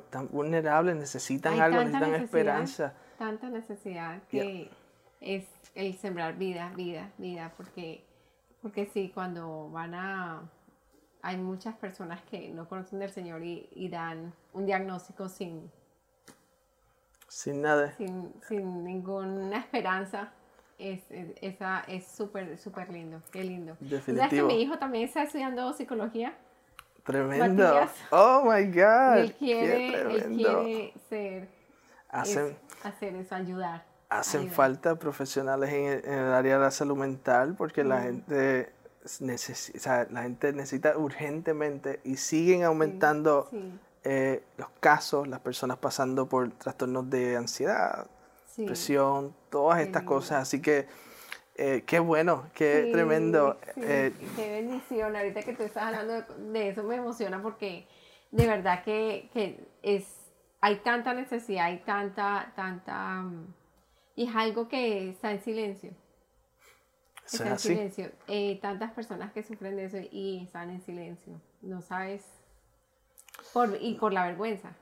tan 0.10 0.30
vulnerables, 0.30 0.96
necesitan 0.96 1.60
algo, 1.60 1.80
necesitan 1.80 2.16
esperanza. 2.16 2.94
Tanta 3.18 3.50
necesidad 3.50 4.22
que 4.30 4.70
es 5.20 5.46
el 5.76 5.98
sembrar 5.98 6.38
vida, 6.38 6.74
vida, 6.76 7.12
vida, 7.18 7.54
porque, 7.56 8.04
porque 8.62 8.86
sí, 8.86 9.12
cuando 9.14 9.70
van 9.70 9.94
a... 9.94 10.50
Hay 11.24 11.38
muchas 11.38 11.76
personas 11.76 12.20
que 12.24 12.50
no 12.50 12.68
conocen 12.68 12.98
del 12.98 13.12
Señor 13.12 13.44
y, 13.44 13.90
dan 13.90 14.34
un 14.54 14.66
diagnóstico 14.66 15.30
sin... 15.30 15.72
Sin 17.28 17.62
nada. 17.62 17.92
Sin, 17.96 18.34
sin 18.48 18.84
ninguna 18.84 19.60
esperanza. 19.60 20.34
Es, 20.80 21.04
esa 21.10 21.82
es 21.88 22.08
súper, 22.08 22.58
súper 22.58 22.90
lindo. 22.90 23.22
Qué 23.32 23.44
lindo. 23.44 23.78
Definitivo. 23.80 24.18
¿Sabes 24.18 24.30
que 24.30 24.44
mi 24.44 24.62
hijo 24.64 24.80
también 24.80 25.04
está 25.04 25.22
estudiando 25.22 25.72
psicología? 25.74 26.36
Tremendo. 27.04 27.88
Oh 28.10 28.44
my 28.46 28.66
God. 28.66 29.18
él 29.18 29.34
quiere, 29.36 30.16
él 30.16 30.24
quiere 30.36 30.94
ser, 31.08 31.50
hacer 32.10 33.16
eso, 33.16 33.36
ayudar 33.36 33.91
hacen 34.12 34.52
falta 34.52 34.96
profesionales 34.96 35.72
en 35.72 36.14
el, 36.14 36.34
área 36.34 36.56
de 36.56 36.60
la 36.60 36.72
salud 36.72 36.98
mental 36.98 37.56
porque 37.58 37.86
la, 37.86 38.02
gente 38.02 38.74
necesita, 39.22 40.06
la 40.12 40.24
gente 40.24 40.52
necesita 40.52 40.98
urgentemente 40.98 42.02
y 42.04 42.18
siguen 42.18 42.64
aumentando 42.64 43.50
eh, 44.04 44.44
los 44.58 44.68
casos, 44.82 45.30
las 45.30 45.40
personas 45.40 45.78
pasando 45.78 46.26
por 46.28 46.52
trastornos 46.52 47.10
de 47.10 47.38
ansiedad, 47.38 48.06
depresión, 48.58 49.34
todas 49.50 49.80
estas 49.80 50.04
cosas. 50.04 50.42
Así 50.42 50.62
que 50.62 50.88
eh, 51.56 51.84
qué 51.86 52.00
bueno, 52.00 52.50
qué 52.54 52.90
tremendo. 52.92 53.58
Eh, 53.78 54.12
qué 54.36 54.52
bendición. 54.52 55.16
Ahorita 55.16 55.42
que 55.42 55.54
tú 55.54 55.64
estás 55.64 55.84
hablando 55.84 56.22
de, 56.52 56.70
eso 56.70 56.84
me 56.84 56.96
emociona 56.96 57.42
porque 57.42 57.88
de 58.30 58.46
verdad 58.46 58.84
que, 58.84 59.30
que 59.32 59.66
es, 59.82 60.04
hay 60.60 60.80
tanta 60.80 61.14
necesidad, 61.14 61.68
hay 61.68 61.78
tanta, 61.86 62.52
tanta 62.58 63.22
mm, 63.22 63.61
y 64.16 64.28
es 64.28 64.36
algo 64.36 64.68
que 64.68 65.10
está 65.10 65.32
en 65.32 65.42
silencio. 65.42 65.92
Está 67.26 67.50
en 67.50 67.60
silencio. 67.60 68.12
Eh, 68.28 68.60
tantas 68.62 68.92
personas 68.92 69.32
que 69.32 69.44
sufren 69.44 69.76
de 69.76 69.86
eso 69.86 69.98
y 70.12 70.44
están 70.44 70.70
en 70.70 70.82
silencio. 70.82 71.40
No 71.62 71.82
sabes. 71.82 72.26
Por, 73.54 73.78
y 73.80 73.96
por 73.96 74.14
la 74.14 74.26
vergüenza. 74.26 74.76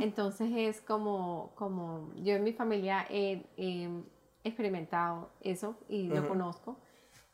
Entonces 0.00 0.50
es 0.54 0.80
como, 0.80 1.52
como 1.56 2.12
yo 2.16 2.34
en 2.34 2.44
mi 2.44 2.52
familia 2.52 3.06
he, 3.10 3.44
experimentado 4.44 5.30
eso 5.40 5.76
y 5.88 6.04
lo 6.04 6.28
conozco, 6.28 6.78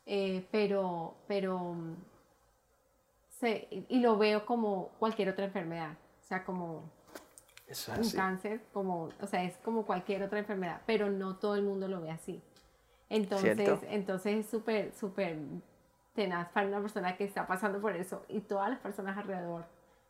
eh, 0.07 0.45
pero, 0.51 1.15
pero 1.27 1.75
y 3.89 3.99
lo 3.99 4.17
veo 4.17 4.45
como 4.45 4.89
cualquier 4.97 5.29
otra 5.29 5.45
enfermedad, 5.45 5.97
o 6.19 6.23
sea, 6.23 6.43
como 6.43 6.89
un 7.67 8.11
cáncer, 8.11 8.61
como, 8.73 9.09
o 9.21 9.27
sea, 9.27 9.43
es 9.43 9.57
como 9.57 9.85
cualquier 9.85 10.23
otra 10.23 10.39
enfermedad, 10.39 10.81
pero 10.85 11.09
no 11.09 11.37
todo 11.37 11.55
el 11.55 11.63
mundo 11.63 11.87
lo 11.87 12.01
ve 12.01 12.11
así. 12.11 12.41
Entonces, 13.09 13.57
entonces 13.89 14.45
es 14.45 14.49
súper, 14.49 14.91
súper 14.93 15.37
tenaz 16.13 16.49
para 16.49 16.67
una 16.67 16.81
persona 16.81 17.17
que 17.17 17.25
está 17.25 17.45
pasando 17.45 17.79
por 17.79 17.95
eso 17.95 18.23
y 18.29 18.39
todas 18.39 18.69
las 18.69 18.79
personas 18.79 19.17
alrededor 19.17 19.65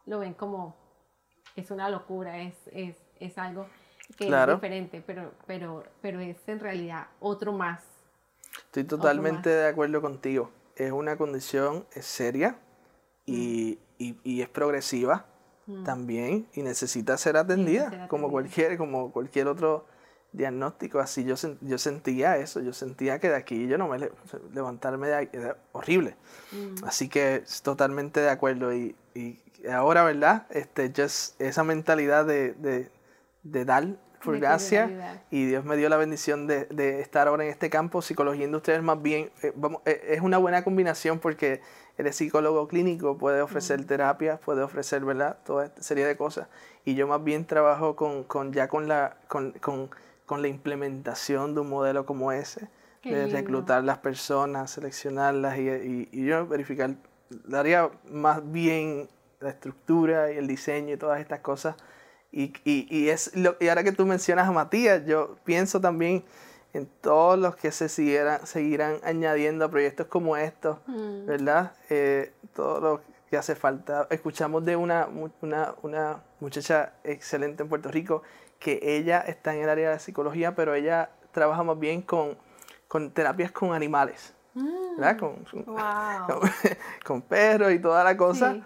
lo 0.06 0.20
ven 0.20 0.34
como 0.34 0.76
es 1.56 1.72
una 1.72 1.90
locura, 1.90 2.42
es, 2.42 2.56
es, 2.72 2.96
es 3.20 3.38
algo 3.38 3.68
que 4.18 4.28
es 4.28 4.48
diferente, 4.48 5.04
pero, 5.06 5.32
pero, 5.48 5.84
pero 6.02 6.20
es 6.20 6.38
en 6.48 6.60
realidad 6.60 7.08
otro 7.20 7.54
más. 7.54 7.82
Estoy 8.66 8.84
totalmente 8.84 9.50
de 9.50 9.68
acuerdo 9.68 10.02
contigo. 10.02 10.52
Es 10.76 10.92
una 10.92 11.18
condición 11.18 11.86
seria 11.92 12.58
y, 13.26 13.80
y, 13.98 14.42
es 14.42 14.50
progresiva 14.50 15.26
mm. 15.68 15.84
también 15.84 16.48
y 16.54 16.62
necesita 16.62 17.18
ser 17.18 17.38
atendida, 17.38 18.08
como 18.08 18.30
cualquier, 18.30 18.78
como 18.78 19.12
cualquier 19.12 19.48
otro 19.48 19.86
diagnóstico. 20.32 21.00
Así 21.00 21.24
yo, 21.24 21.36
yo 21.62 21.78
sentía 21.78 22.38
eso, 22.38 22.62
yo 22.62 22.74
sentía 22.74 23.20
que 23.20 23.30
de 23.30 23.36
aquí 23.36 23.68
yo 23.68 23.78
no 23.78 23.88
me 23.88 24.10
levantarme 24.54 25.08
de 25.08 25.16
ahí, 25.16 25.30
era 25.32 25.58
horrible. 25.72 26.16
Mm. 26.52 26.86
Así 26.86 27.10
que 27.10 27.44
totalmente 27.64 28.20
de 28.20 28.30
acuerdo 28.30 28.74
y, 28.74 28.96
y 29.14 29.40
ahora, 29.72 30.04
¿verdad? 30.04 30.48
Este, 30.50 30.92
just 30.96 31.40
esa 31.42 31.64
mentalidad 31.64 32.26
de, 32.26 32.54
de, 32.54 32.90
de 33.44 33.66
dar 33.66 33.88
por 34.26 34.40
gracia 34.40 35.22
y 35.30 35.46
Dios 35.46 35.64
me 35.64 35.78
dio 35.78 35.88
la 35.88 35.98
bendición 35.98 36.48
de, 36.48 36.66
de, 36.66 37.00
estar 37.00 37.28
ahora 37.28 37.46
en 37.46 37.52
este 37.52 37.70
campo, 37.70 38.02
psicología 38.02 38.46
industrial 38.46 38.82
más 38.82 39.02
bien, 39.02 39.30
eh, 39.44 39.54
vamos, 39.56 39.82
eh, 39.86 40.02
es 40.10 40.22
una 40.22 40.40
buena 40.40 40.64
combinación 40.64 41.20
porque 41.20 41.62
eres 41.98 42.16
psicólogo 42.16 42.68
clínico, 42.68 43.18
puede 43.18 43.42
ofrecer 43.42 43.78
terapia 43.86 43.98
terapias, 43.98 44.40
puede 44.40 44.64
ofrecer, 44.64 45.06
¿verdad? 45.06 45.38
Toda 45.46 45.66
esta 45.66 45.82
serie 45.82 46.06
de 46.06 46.18
cosas. 46.18 46.48
Y 46.84 46.96
yo 46.96 47.08
más 47.08 47.24
bien 47.24 47.46
trabajo 47.46 47.96
con, 47.96 48.24
con 48.24 48.54
ya 48.54 48.68
con 48.68 48.88
la, 48.88 49.18
con, 49.28 49.52
con, 49.54 49.90
con, 50.26 50.42
la 50.42 50.48
implementación 50.48 51.56
de 51.56 51.62
un 51.62 51.70
modelo 51.70 52.06
como 52.06 52.32
ese, 52.32 52.70
de 53.04 53.28
reclutar 53.28 53.84
las 53.84 54.00
personas, 54.00 54.72
seleccionarlas 54.72 55.58
y, 55.58 55.70
y, 55.70 56.10
y 56.12 56.26
yo 56.26 56.48
verificar, 56.48 56.96
daría 57.30 57.90
más 58.10 58.52
bien 58.52 59.08
la 59.40 59.50
estructura 59.50 60.32
y 60.32 60.38
el 60.38 60.48
diseño 60.48 60.94
y 60.94 60.98
todas 60.98 61.20
estas 61.20 61.40
cosas. 61.40 61.76
Y, 62.32 62.54
y, 62.66 62.88
y 62.90 63.10
es 63.10 63.36
lo, 63.36 63.56
y 63.60 63.70
ahora 63.70 63.84
que 63.84 63.94
tú 63.94 64.06
mencionas 64.06 64.48
a 64.48 64.52
Matías, 64.52 65.06
yo 65.06 65.38
pienso 65.46 65.80
también 65.80 66.26
en 66.76 66.88
todos 67.02 67.40
los 67.40 67.56
que 67.56 67.72
se 67.72 67.88
siguieran, 67.88 68.46
seguirán 68.46 68.98
añadiendo 69.04 69.64
a 69.64 69.70
proyectos 69.70 70.08
como 70.08 70.36
estos, 70.36 70.78
mm. 70.88 71.26
¿verdad? 71.26 71.72
Eh, 71.90 72.34
todo 72.54 72.82
lo 72.82 73.02
que 73.30 73.38
hace 73.38 73.56
falta. 73.56 74.08
Escuchamos 74.10 74.66
de 74.66 74.76
una, 74.76 75.08
una, 75.42 75.74
una, 75.82 76.24
muchacha 76.42 76.94
excelente 77.06 77.64
en 77.64 77.70
Puerto 77.70 77.90
Rico 77.90 78.24
que 78.60 78.80
ella 78.82 79.20
está 79.22 79.56
en 79.56 79.64
el 79.64 79.70
área 79.70 79.92
de 79.92 80.00
psicología, 80.00 80.54
pero 80.54 80.76
ella 80.76 81.12
trabaja 81.32 81.64
más 81.64 81.80
bien 81.80 82.02
con, 82.02 82.38
con 82.90 83.12
terapias 83.12 83.54
con 83.54 83.74
animales, 83.74 84.34
¿verdad? 84.98 85.16
Mm. 85.16 85.20
Con, 85.20 85.46
con, 87.06 87.22
perros 87.22 87.72
y 87.72 87.80
toda 87.80 88.04
la 88.04 88.18
cosa 88.18 88.66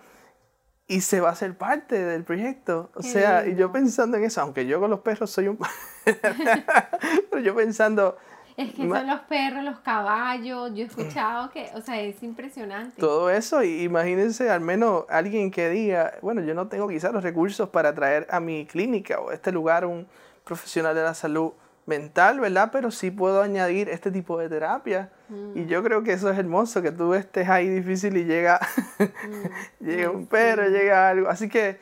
y 0.89 1.01
se 1.01 1.21
va 1.21 1.29
a 1.29 1.35
ser 1.35 1.55
parte 1.55 2.03
del 2.03 2.23
proyecto. 2.23 2.89
O 2.95 3.03
sea, 3.03 3.47
y 3.47 3.55
yo 3.55 3.71
pensando 3.71 4.17
en 4.17 4.23
eso, 4.23 4.41
aunque 4.41 4.65
yo 4.65 4.79
con 4.79 4.89
los 4.89 5.01
perros 5.01 5.29
soy 5.29 5.47
un... 5.47 5.59
pero 6.03 7.41
yo 7.41 7.55
pensando... 7.55 8.17
Es 8.57 8.73
que 8.73 8.89
son 8.89 9.07
los 9.07 9.19
perros, 9.21 9.63
los 9.63 9.79
caballos, 9.79 10.71
yo 10.73 10.83
he 10.83 10.87
escuchado 10.87 11.51
que, 11.51 11.69
o 11.75 11.81
sea, 11.81 12.01
es 12.01 12.21
impresionante. 12.23 12.99
Todo 12.99 13.29
eso, 13.29 13.63
y 13.63 13.83
imagínense 13.83 14.49
al 14.49 14.61
menos 14.61 15.05
alguien 15.09 15.51
que 15.51 15.69
diga, 15.69 16.15
bueno, 16.21 16.41
yo 16.41 16.55
no 16.55 16.67
tengo 16.67 16.89
quizás 16.89 17.13
los 17.13 17.23
recursos 17.23 17.69
para 17.69 17.93
traer 17.93 18.27
a 18.31 18.39
mi 18.39 18.65
clínica 18.65 19.21
o 19.21 19.29
a 19.29 19.35
este 19.35 19.51
lugar 19.51 19.85
un 19.85 20.07
profesional 20.43 20.95
de 20.95 21.03
la 21.03 21.13
salud 21.13 21.53
mental, 21.89 22.39
¿verdad? 22.39 22.69
Pero 22.71 22.91
sí 22.91 23.11
puedo 23.11 23.41
añadir 23.41 23.89
este 23.89 24.11
tipo 24.11 24.37
de 24.37 24.47
terapia. 24.47 25.11
Y 25.53 25.65
yo 25.65 25.83
creo 25.83 26.03
que 26.03 26.13
eso 26.13 26.29
es 26.29 26.39
hermoso, 26.39 26.81
que 26.81 26.91
tú 26.91 27.13
estés 27.13 27.49
ahí 27.49 27.69
difícil 27.69 28.17
y 28.17 28.23
llega, 28.23 28.59
mm. 28.97 29.83
llega 29.85 30.09
un 30.09 30.25
perro, 30.25 30.69
llega 30.69 31.09
algo. 31.09 31.29
Así 31.29 31.49
que 31.49 31.79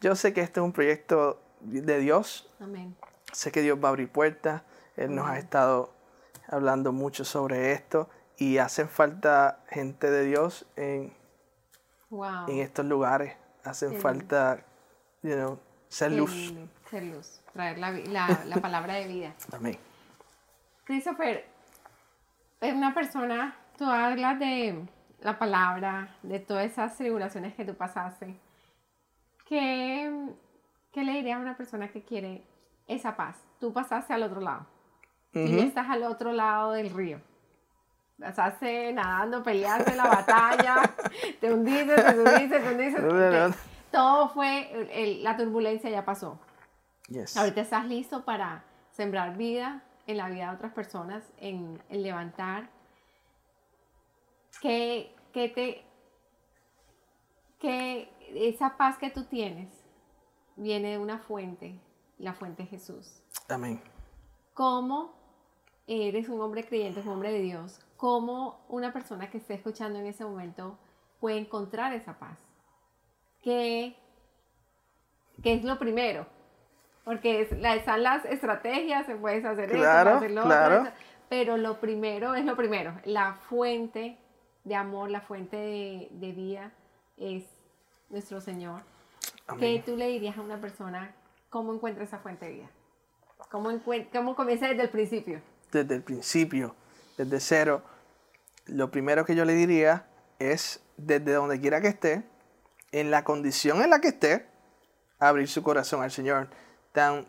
yo 0.00 0.16
sé 0.16 0.32
que 0.34 0.40
este 0.40 0.60
es 0.60 0.64
un 0.64 0.72
proyecto 0.72 1.40
de 1.60 2.00
Dios. 2.00 2.50
Amén. 2.60 2.96
Sé 3.32 3.52
que 3.52 3.62
Dios 3.62 3.78
va 3.82 3.88
a 3.88 3.90
abrir 3.90 4.10
puertas. 4.10 4.62
Él 4.96 5.14
nos 5.14 5.28
ha 5.28 5.38
estado 5.38 5.94
hablando 6.48 6.92
mucho 6.92 7.24
sobre 7.24 7.72
esto 7.72 8.10
y 8.36 8.58
hacen 8.58 8.88
falta 8.88 9.60
gente 9.70 10.10
de 10.10 10.24
Dios 10.24 10.66
en, 10.76 11.14
en 12.10 12.58
estos 12.58 12.84
lugares. 12.84 13.36
Hacen 13.64 14.00
falta, 14.00 14.64
you 15.22 15.34
know, 15.34 15.58
ser 15.88 16.12
luz. 16.12 16.52
Ser 16.90 17.04
luz 17.04 17.41
traer 17.52 17.78
la, 17.78 17.90
la, 17.90 18.44
la 18.46 18.56
palabra 18.56 18.94
de 18.94 19.06
vida. 19.06 19.34
Amén. 19.52 19.78
Christopher, 20.84 21.46
es 22.60 22.74
una 22.74 22.94
persona, 22.94 23.56
tú 23.76 23.84
hablas 23.84 24.38
de 24.38 24.86
la 25.20 25.38
palabra, 25.38 26.16
de 26.22 26.40
todas 26.40 26.66
esas 26.66 26.96
tribulaciones 26.96 27.54
que 27.54 27.64
tú 27.64 27.74
pasaste. 27.74 28.34
¿Qué, 29.46 30.10
qué 30.92 31.04
le 31.04 31.12
dirías 31.12 31.38
a 31.38 31.40
una 31.40 31.56
persona 31.56 31.88
que 31.88 32.02
quiere 32.02 32.44
esa 32.88 33.16
paz? 33.16 33.36
Tú 33.60 33.72
pasaste 33.72 34.12
al 34.12 34.22
otro 34.22 34.40
lado. 34.40 34.66
Y 35.34 35.60
estás 35.60 35.88
al 35.88 36.02
otro 36.02 36.32
lado 36.32 36.72
del 36.72 36.90
río. 36.90 37.20
Pasaste 38.20 38.92
nadando, 38.92 39.42
peleaste 39.42 39.96
la 39.96 40.04
batalla, 40.04 40.82
te 41.40 41.52
hundiste, 41.52 41.94
te 41.94 42.18
hundiste, 42.20 42.60
te 42.60 42.74
hundiste. 42.74 43.58
todo 43.90 44.28
fue, 44.28 45.18
la 45.22 45.36
turbulencia 45.36 45.90
ya 45.90 46.04
pasó. 46.04 46.38
Ahorita 47.36 47.60
estás 47.60 47.86
listo 47.86 48.24
para 48.24 48.64
sembrar 48.92 49.36
vida 49.36 49.82
en 50.06 50.16
la 50.16 50.28
vida 50.28 50.50
de 50.50 50.56
otras 50.56 50.72
personas, 50.72 51.24
en, 51.38 51.80
levantar. 51.90 52.70
Que, 54.60 55.14
que 55.32 55.48
te 55.48 55.84
que 57.62 58.10
esa 58.34 58.76
paz 58.76 58.98
que 58.98 59.10
tú 59.10 59.24
tienes 59.24 59.68
viene 60.56 60.90
de 60.90 60.98
una 60.98 61.18
fuente, 61.20 61.78
la 62.18 62.34
fuente 62.34 62.66
Jesús. 62.66 63.22
Amén. 63.48 63.80
¿Cómo 64.52 65.14
eres 65.86 66.28
un 66.28 66.40
hombre 66.40 66.66
creyente, 66.66 67.00
un 67.00 67.08
hombre 67.08 67.30
de 67.30 67.40
Dios? 67.40 67.78
¿Cómo 67.96 68.64
una 68.68 68.92
persona 68.92 69.30
que 69.30 69.38
esté 69.38 69.54
escuchando 69.54 70.00
en 70.00 70.06
ese 70.06 70.24
momento 70.24 70.76
puede 71.20 71.38
encontrar 71.38 71.92
esa 71.92 72.18
paz? 72.18 72.36
¿Qué, 73.42 73.96
qué 75.40 75.54
es 75.54 75.62
lo 75.62 75.78
primero? 75.78 76.26
Porque 77.04 77.42
están 77.42 78.02
las 78.02 78.24
estrategias, 78.24 79.06
se 79.06 79.16
puede 79.16 79.46
hacer 79.46 79.70
claro, 79.70 80.22
esto, 80.22 80.42
claro. 80.42 80.88
pero 81.28 81.56
lo 81.56 81.80
primero 81.80 82.34
es 82.34 82.44
lo 82.44 82.56
primero. 82.56 82.94
La 83.04 83.34
fuente 83.34 84.18
de 84.64 84.74
amor, 84.76 85.10
la 85.10 85.20
fuente 85.20 85.56
de, 85.56 86.32
vida 86.32 86.70
es 87.16 87.44
nuestro 88.08 88.40
Señor. 88.40 88.82
¿Qué 89.58 89.82
tú 89.84 89.96
le 89.96 90.08
dirías 90.08 90.38
a 90.38 90.40
una 90.40 90.60
persona 90.60 91.12
cómo 91.50 91.74
encuentra 91.74 92.04
esa 92.04 92.18
fuente 92.18 92.46
de 92.46 92.52
vida? 92.52 92.70
¿Cómo, 93.50 93.70
¿Cómo 94.12 94.36
comienza 94.36 94.68
desde 94.68 94.82
el 94.82 94.90
principio? 94.90 95.40
Desde 95.72 95.96
el 95.96 96.02
principio, 96.02 96.76
desde 97.18 97.40
cero. 97.40 97.82
Lo 98.66 98.90
primero 98.90 99.24
que 99.24 99.34
yo 99.34 99.44
le 99.44 99.54
diría 99.54 100.06
es, 100.38 100.82
desde 100.96 101.32
donde 101.32 101.60
quiera 101.60 101.80
que 101.80 101.88
esté, 101.88 102.22
en 102.92 103.10
la 103.10 103.24
condición 103.24 103.82
en 103.82 103.90
la 103.90 104.00
que 104.00 104.08
esté, 104.08 104.46
abrir 105.18 105.48
su 105.48 105.62
corazón 105.62 106.02
al 106.02 106.10
Señor 106.10 106.48
Tan, 106.92 107.26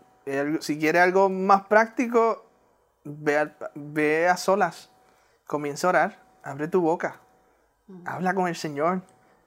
si 0.60 0.78
quiere 0.78 1.00
algo 1.00 1.30
más 1.30 1.66
práctico, 1.68 2.46
ve 3.06 4.28
a, 4.28 4.38
solas, 4.38 4.90
comienza 5.46 5.88
a 5.88 5.90
orar, 5.90 6.20
abre 6.44 6.68
tu 6.68 6.82
boca, 6.82 7.20
habla 8.06 8.34
con 8.34 8.48
el 8.48 8.56
Señor, 8.56 9.02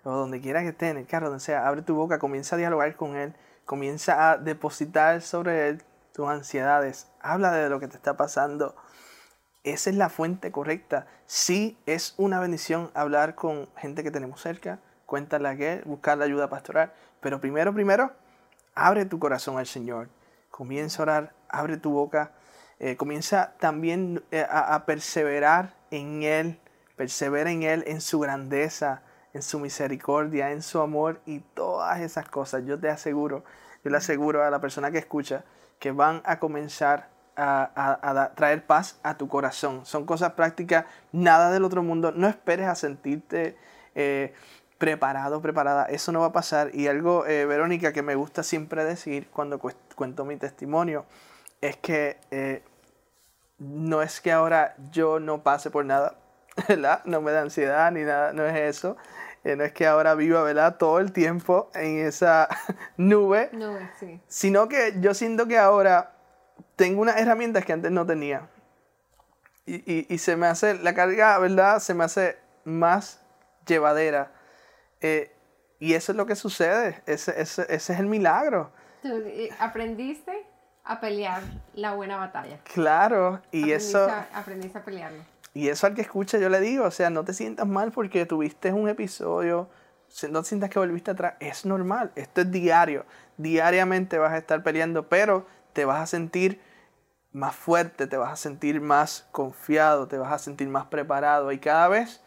o 0.04 0.10
donde 0.10 0.40
quiera 0.40 0.62
que 0.62 0.68
esté, 0.68 0.88
en 0.88 0.98
el 0.98 1.06
carro, 1.06 1.28
donde 1.28 1.40
sea, 1.40 1.66
abre 1.66 1.82
tu 1.82 1.94
boca, 1.94 2.18
comienza 2.18 2.56
a 2.56 2.58
dialogar 2.58 2.94
con 2.96 3.16
Él, 3.16 3.34
comienza 3.64 4.30
a 4.30 4.36
depositar 4.38 5.20
sobre 5.22 5.68
Él 5.68 5.82
tus 6.12 6.28
ansiedades, 6.28 7.08
habla 7.20 7.52
de 7.52 7.68
lo 7.68 7.80
que 7.80 7.88
te 7.88 7.96
está 7.96 8.16
pasando. 8.16 8.74
Esa 9.64 9.90
es 9.90 9.96
la 9.96 10.08
fuente 10.08 10.52
correcta. 10.52 11.08
Sí 11.26 11.76
es 11.86 12.14
una 12.18 12.38
bendición 12.38 12.90
hablar 12.94 13.34
con 13.34 13.68
gente 13.76 14.04
que 14.04 14.12
tenemos 14.12 14.40
cerca, 14.40 14.78
cuéntale 15.06 15.48
a 15.48 15.52
Él, 15.52 15.82
buscar 15.84 16.16
la 16.16 16.24
ayuda 16.24 16.48
pastoral, 16.48 16.92
pero 17.20 17.40
primero, 17.40 17.74
primero, 17.74 18.12
abre 18.76 19.06
tu 19.06 19.18
corazón 19.18 19.58
al 19.58 19.66
Señor, 19.66 20.08
comienza 20.50 21.02
a 21.02 21.04
orar, 21.04 21.32
abre 21.48 21.78
tu 21.78 21.90
boca, 21.90 22.32
eh, 22.78 22.96
comienza 22.96 23.54
también 23.58 24.22
eh, 24.30 24.46
a, 24.48 24.84
perseverar 24.84 25.74
en 25.90 26.22
Él, 26.22 26.60
persevera 26.94 27.50
en 27.50 27.62
Él, 27.62 27.84
en 27.86 28.00
su 28.00 28.20
grandeza, 28.20 29.02
en 29.32 29.42
su 29.42 29.58
misericordia, 29.58 30.52
en 30.52 30.62
su 30.62 30.80
amor 30.80 31.20
y 31.26 31.40
todas 31.40 32.00
esas 32.00 32.28
cosas. 32.28 32.64
Yo 32.66 32.78
te 32.78 32.90
aseguro, 32.90 33.44
yo 33.82 33.90
le 33.90 33.96
aseguro 33.96 34.44
a 34.44 34.50
la 34.50 34.60
persona 34.60 34.90
que 34.90 34.98
escucha 34.98 35.44
que 35.78 35.90
van 35.90 36.22
a 36.24 36.38
comenzar 36.38 37.08
a, 37.36 38.32
traer 38.34 38.66
paz 38.66 38.98
a 39.02 39.16
tu 39.16 39.28
corazón. 39.28 39.84
Son 39.84 40.06
cosas 40.06 40.32
prácticas, 40.32 40.86
nada 41.12 41.50
del 41.50 41.64
otro 41.64 41.82
mundo. 41.82 42.12
No 42.12 42.28
esperes 42.28 42.66
a 42.66 42.74
sentirte 42.74 43.56
eh, 43.94 44.34
preparado, 44.78 45.40
preparada. 45.40 45.86
Eso 45.86 46.12
no 46.12 46.20
va 46.20 46.26
a 46.26 46.32
pasar. 46.32 46.74
Y 46.74 46.88
algo, 46.88 47.26
eh, 47.26 47.46
Verónica, 47.46 47.92
que 47.92 48.02
me 48.02 48.14
gusta 48.14 48.42
siempre 48.42 48.84
decir 48.84 49.28
cuando 49.30 49.58
cuento 49.58 50.24
mi 50.24 50.36
testimonio, 50.36 51.06
es 51.60 51.76
que 51.76 52.18
eh, 52.30 52.62
no 53.58 54.02
es 54.02 54.20
que 54.20 54.32
ahora 54.32 54.74
yo 54.90 55.18
no 55.18 55.42
pase 55.42 55.70
por 55.70 55.84
nada, 55.84 56.16
¿verdad? 56.68 57.02
No 57.04 57.20
me 57.20 57.32
da 57.32 57.42
ansiedad 57.42 57.90
ni 57.92 58.02
nada, 58.02 58.32
no 58.32 58.44
es 58.44 58.56
eso. 58.56 58.96
Eh, 59.44 59.54
no 59.56 59.64
es 59.64 59.72
que 59.72 59.86
ahora 59.86 60.14
viva, 60.14 60.42
¿verdad? 60.42 60.76
Todo 60.76 60.98
el 60.98 61.12
tiempo 61.12 61.70
en 61.74 61.98
esa 61.98 62.48
nube. 62.96 63.50
Nube, 63.52 63.90
sí. 63.98 64.20
Sino 64.26 64.68
que 64.68 64.94
yo 65.00 65.14
siento 65.14 65.46
que 65.46 65.58
ahora 65.58 66.12
tengo 66.74 67.00
unas 67.00 67.16
herramientas 67.16 67.64
que 67.64 67.72
antes 67.72 67.92
no 67.92 68.04
tenía. 68.04 68.48
Y, 69.64 69.76
y, 69.92 70.06
y 70.08 70.18
se 70.18 70.36
me 70.36 70.46
hace, 70.46 70.74
la 70.74 70.94
carga, 70.94 71.38
¿verdad? 71.38 71.78
Se 71.78 71.94
me 71.94 72.04
hace 72.04 72.36
más 72.64 73.20
llevadera 73.66 74.35
eh, 75.00 75.32
Y 75.78 75.94
eso 75.94 76.12
es 76.12 76.16
lo 76.16 76.26
que 76.26 76.36
sucede, 76.36 77.02
ese, 77.06 77.40
ese, 77.40 77.66
ese 77.68 77.92
es 77.92 78.00
el 78.00 78.06
milagro. 78.06 78.72
¿Tú 79.02 79.08
eh, 79.26 79.50
aprendiste 79.58 80.46
a 80.84 81.00
pelear 81.00 81.42
la 81.74 81.94
buena 81.94 82.16
batalla? 82.16 82.60
Claro, 82.72 83.42
y 83.50 83.72
eso... 83.72 84.08
aprendiste 84.32 84.78
a 84.78 84.84
pelearlo. 84.84 85.22
Y 85.52 85.68
eso 85.68 85.86
al 85.86 85.94
que 85.94 86.02
escucha 86.02 86.38
yo 86.38 86.48
le 86.48 86.60
digo, 86.60 86.84
o 86.84 86.90
sea, 86.90 87.08
no 87.10 87.24
te 87.24 87.32
sientas 87.32 87.66
mal 87.66 87.90
porque 87.90 88.26
tuviste 88.26 88.72
un 88.72 88.88
episodio, 88.88 89.70
no 90.30 90.42
te 90.42 90.48
sientas 90.48 90.70
que 90.70 90.78
volviste 90.78 91.10
atrás, 91.10 91.34
es 91.40 91.64
normal, 91.64 92.12
esto 92.14 92.42
es 92.42 92.50
diario, 92.50 93.06
diariamente 93.38 94.18
vas 94.18 94.32
a 94.32 94.38
estar 94.38 94.62
peleando, 94.62 95.08
pero 95.08 95.46
te 95.72 95.84
vas 95.84 96.00
a 96.00 96.06
sentir 96.06 96.60
más 97.32 97.54
fuerte, 97.54 98.06
te 98.06 98.16
vas 98.16 98.32
a 98.32 98.36
sentir 98.36 98.80
más 98.80 99.26
confiado, 99.32 100.08
te 100.08 100.18
vas 100.18 100.32
a 100.32 100.38
sentir 100.38 100.68
más 100.68 100.86
preparado 100.86 101.50
y 101.52 101.58
cada 101.58 101.88
vez 101.88 102.22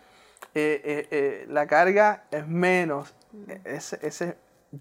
eh, 0.55 0.81
eh, 0.83 1.07
eh, 1.11 1.45
la 1.49 1.67
carga 1.67 2.23
es 2.31 2.47
menos. 2.47 3.13
Ese, 3.63 3.99
ese, 4.01 4.37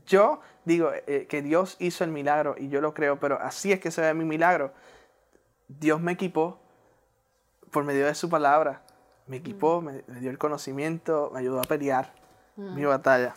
yo 0.06 0.40
digo 0.64 0.90
que 1.06 1.42
Dios 1.42 1.76
hizo 1.78 2.04
el 2.04 2.10
milagro 2.10 2.54
y 2.58 2.68
yo 2.68 2.80
lo 2.80 2.94
creo, 2.94 3.20
pero 3.20 3.40
así 3.40 3.72
es 3.72 3.80
que 3.80 3.90
se 3.90 4.00
ve 4.00 4.14
mi 4.14 4.24
milagro. 4.24 4.72
Dios 5.68 6.00
me 6.00 6.12
equipó 6.12 6.58
por 7.70 7.84
medio 7.84 8.06
de 8.06 8.14
su 8.14 8.28
palabra. 8.28 8.82
Me 9.26 9.36
equipó, 9.36 9.82
me, 9.82 10.02
dio 10.20 10.30
el 10.30 10.38
conocimiento, 10.38 11.30
me 11.34 11.40
ayudó 11.40 11.60
a 11.60 11.64
pelear 11.64 12.12
mi 12.56 12.84
batalla. 12.84 13.34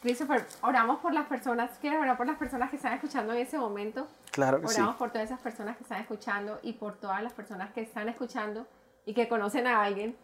Christopher, 0.00 0.46
oramos 0.62 1.00
por 1.00 1.12
las 1.12 1.26
personas, 1.26 1.76
¿quieres 1.80 1.98
orar 1.98 2.16
por 2.16 2.26
las 2.26 2.38
personas 2.38 2.70
que 2.70 2.76
están 2.76 2.92
escuchando 2.92 3.32
en 3.32 3.40
ese 3.40 3.58
momento? 3.58 4.06
Claro 4.30 4.60
que 4.60 4.68
sí. 4.68 4.76
Oramos 4.76 4.96
por 4.96 5.10
todas 5.10 5.26
esas 5.26 5.40
personas 5.40 5.76
que 5.76 5.82
están 5.82 6.00
escuchando 6.00 6.60
y 6.62 6.74
por 6.74 6.94
todas 6.96 7.20
las 7.20 7.32
personas 7.32 7.72
que 7.72 7.80
están 7.80 8.08
escuchando 8.08 8.68
y 9.04 9.14
que 9.14 9.28
conocen 9.28 9.66
a 9.66 9.82
alguien 9.82 10.16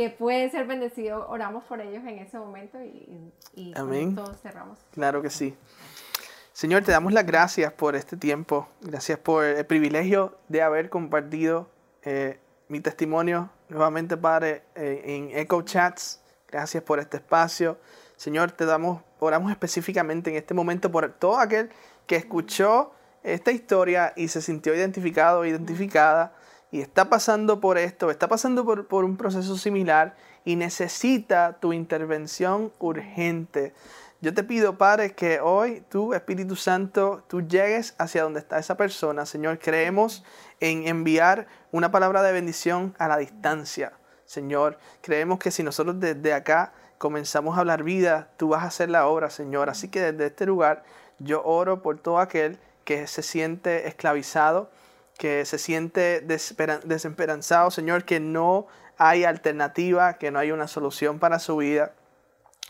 que 0.00 0.10
puede 0.10 0.48
ser 0.50 0.66
bendecido. 0.66 1.28
Oramos 1.28 1.64
por 1.64 1.80
ellos 1.80 2.02
en 2.06 2.18
ese 2.20 2.38
momento 2.38 2.82
y, 2.82 3.32
y 3.54 3.72
Amén. 3.76 4.14
todos 4.14 4.40
cerramos. 4.40 4.78
Claro 4.92 5.20
que 5.20 5.28
sí. 5.28 5.54
Señor, 6.54 6.84
te 6.84 6.92
damos 6.92 7.12
las 7.12 7.26
gracias 7.26 7.70
por 7.74 7.94
este 7.96 8.16
tiempo. 8.16 8.66
Gracias 8.80 9.18
por 9.18 9.44
el 9.44 9.66
privilegio 9.66 10.38
de 10.48 10.62
haber 10.62 10.88
compartido 10.88 11.68
eh, 12.02 12.38
mi 12.68 12.80
testimonio 12.80 13.50
nuevamente, 13.68 14.16
Padre, 14.16 14.62
eh, 14.74 15.02
en 15.04 15.38
Echo 15.38 15.60
Chats. 15.62 16.22
Gracias 16.48 16.82
por 16.82 16.98
este 16.98 17.18
espacio. 17.18 17.78
Señor, 18.16 18.52
te 18.52 18.64
damos, 18.64 19.02
oramos 19.18 19.50
específicamente 19.50 20.30
en 20.30 20.36
este 20.36 20.54
momento 20.54 20.90
por 20.90 21.12
todo 21.12 21.38
aquel 21.38 21.70
que 22.06 22.16
escuchó 22.16 22.94
esta 23.22 23.52
historia 23.52 24.14
y 24.16 24.28
se 24.28 24.40
sintió 24.40 24.74
identificado 24.74 25.40
o 25.40 25.44
identificada 25.44 26.32
y 26.72 26.80
está 26.80 27.08
pasando 27.08 27.60
por 27.60 27.78
esto, 27.78 28.10
está 28.10 28.28
pasando 28.28 28.64
por, 28.64 28.86
por 28.86 29.04
un 29.04 29.16
proceso 29.16 29.56
similar 29.56 30.14
y 30.44 30.56
necesita 30.56 31.58
tu 31.60 31.72
intervención 31.72 32.72
urgente. 32.78 33.74
Yo 34.22 34.34
te 34.34 34.44
pido, 34.44 34.76
Padre, 34.76 35.14
que 35.14 35.40
hoy 35.40 35.82
tú, 35.88 36.12
Espíritu 36.12 36.54
Santo, 36.54 37.24
tú 37.26 37.40
llegues 37.40 37.94
hacia 37.96 38.22
donde 38.22 38.40
está 38.40 38.58
esa 38.58 38.76
persona. 38.76 39.24
Señor, 39.24 39.58
creemos 39.58 40.24
en 40.60 40.86
enviar 40.86 41.46
una 41.72 41.90
palabra 41.90 42.22
de 42.22 42.32
bendición 42.32 42.94
a 42.98 43.08
la 43.08 43.16
distancia. 43.16 43.94
Señor, 44.26 44.78
creemos 45.00 45.38
que 45.38 45.50
si 45.50 45.62
nosotros 45.62 45.98
desde 45.98 46.34
acá 46.34 46.74
comenzamos 46.98 47.56
a 47.56 47.60
hablar 47.60 47.82
vida, 47.82 48.28
tú 48.36 48.50
vas 48.50 48.62
a 48.62 48.66
hacer 48.66 48.90
la 48.90 49.06
obra, 49.06 49.30
Señor. 49.30 49.70
Así 49.70 49.88
que 49.88 50.12
desde 50.12 50.26
este 50.26 50.44
lugar 50.44 50.84
yo 51.18 51.42
oro 51.42 51.80
por 51.80 51.98
todo 51.98 52.18
aquel 52.18 52.58
que 52.84 53.06
se 53.06 53.22
siente 53.22 53.88
esclavizado, 53.88 54.70
que 55.20 55.44
se 55.44 55.58
siente 55.58 56.22
desesperanzado, 56.22 57.70
Señor, 57.70 58.06
que 58.06 58.20
no 58.20 58.66
hay 58.96 59.24
alternativa, 59.24 60.14
que 60.14 60.30
no 60.30 60.38
hay 60.38 60.50
una 60.50 60.66
solución 60.66 61.18
para 61.18 61.38
su 61.38 61.58
vida. 61.58 61.92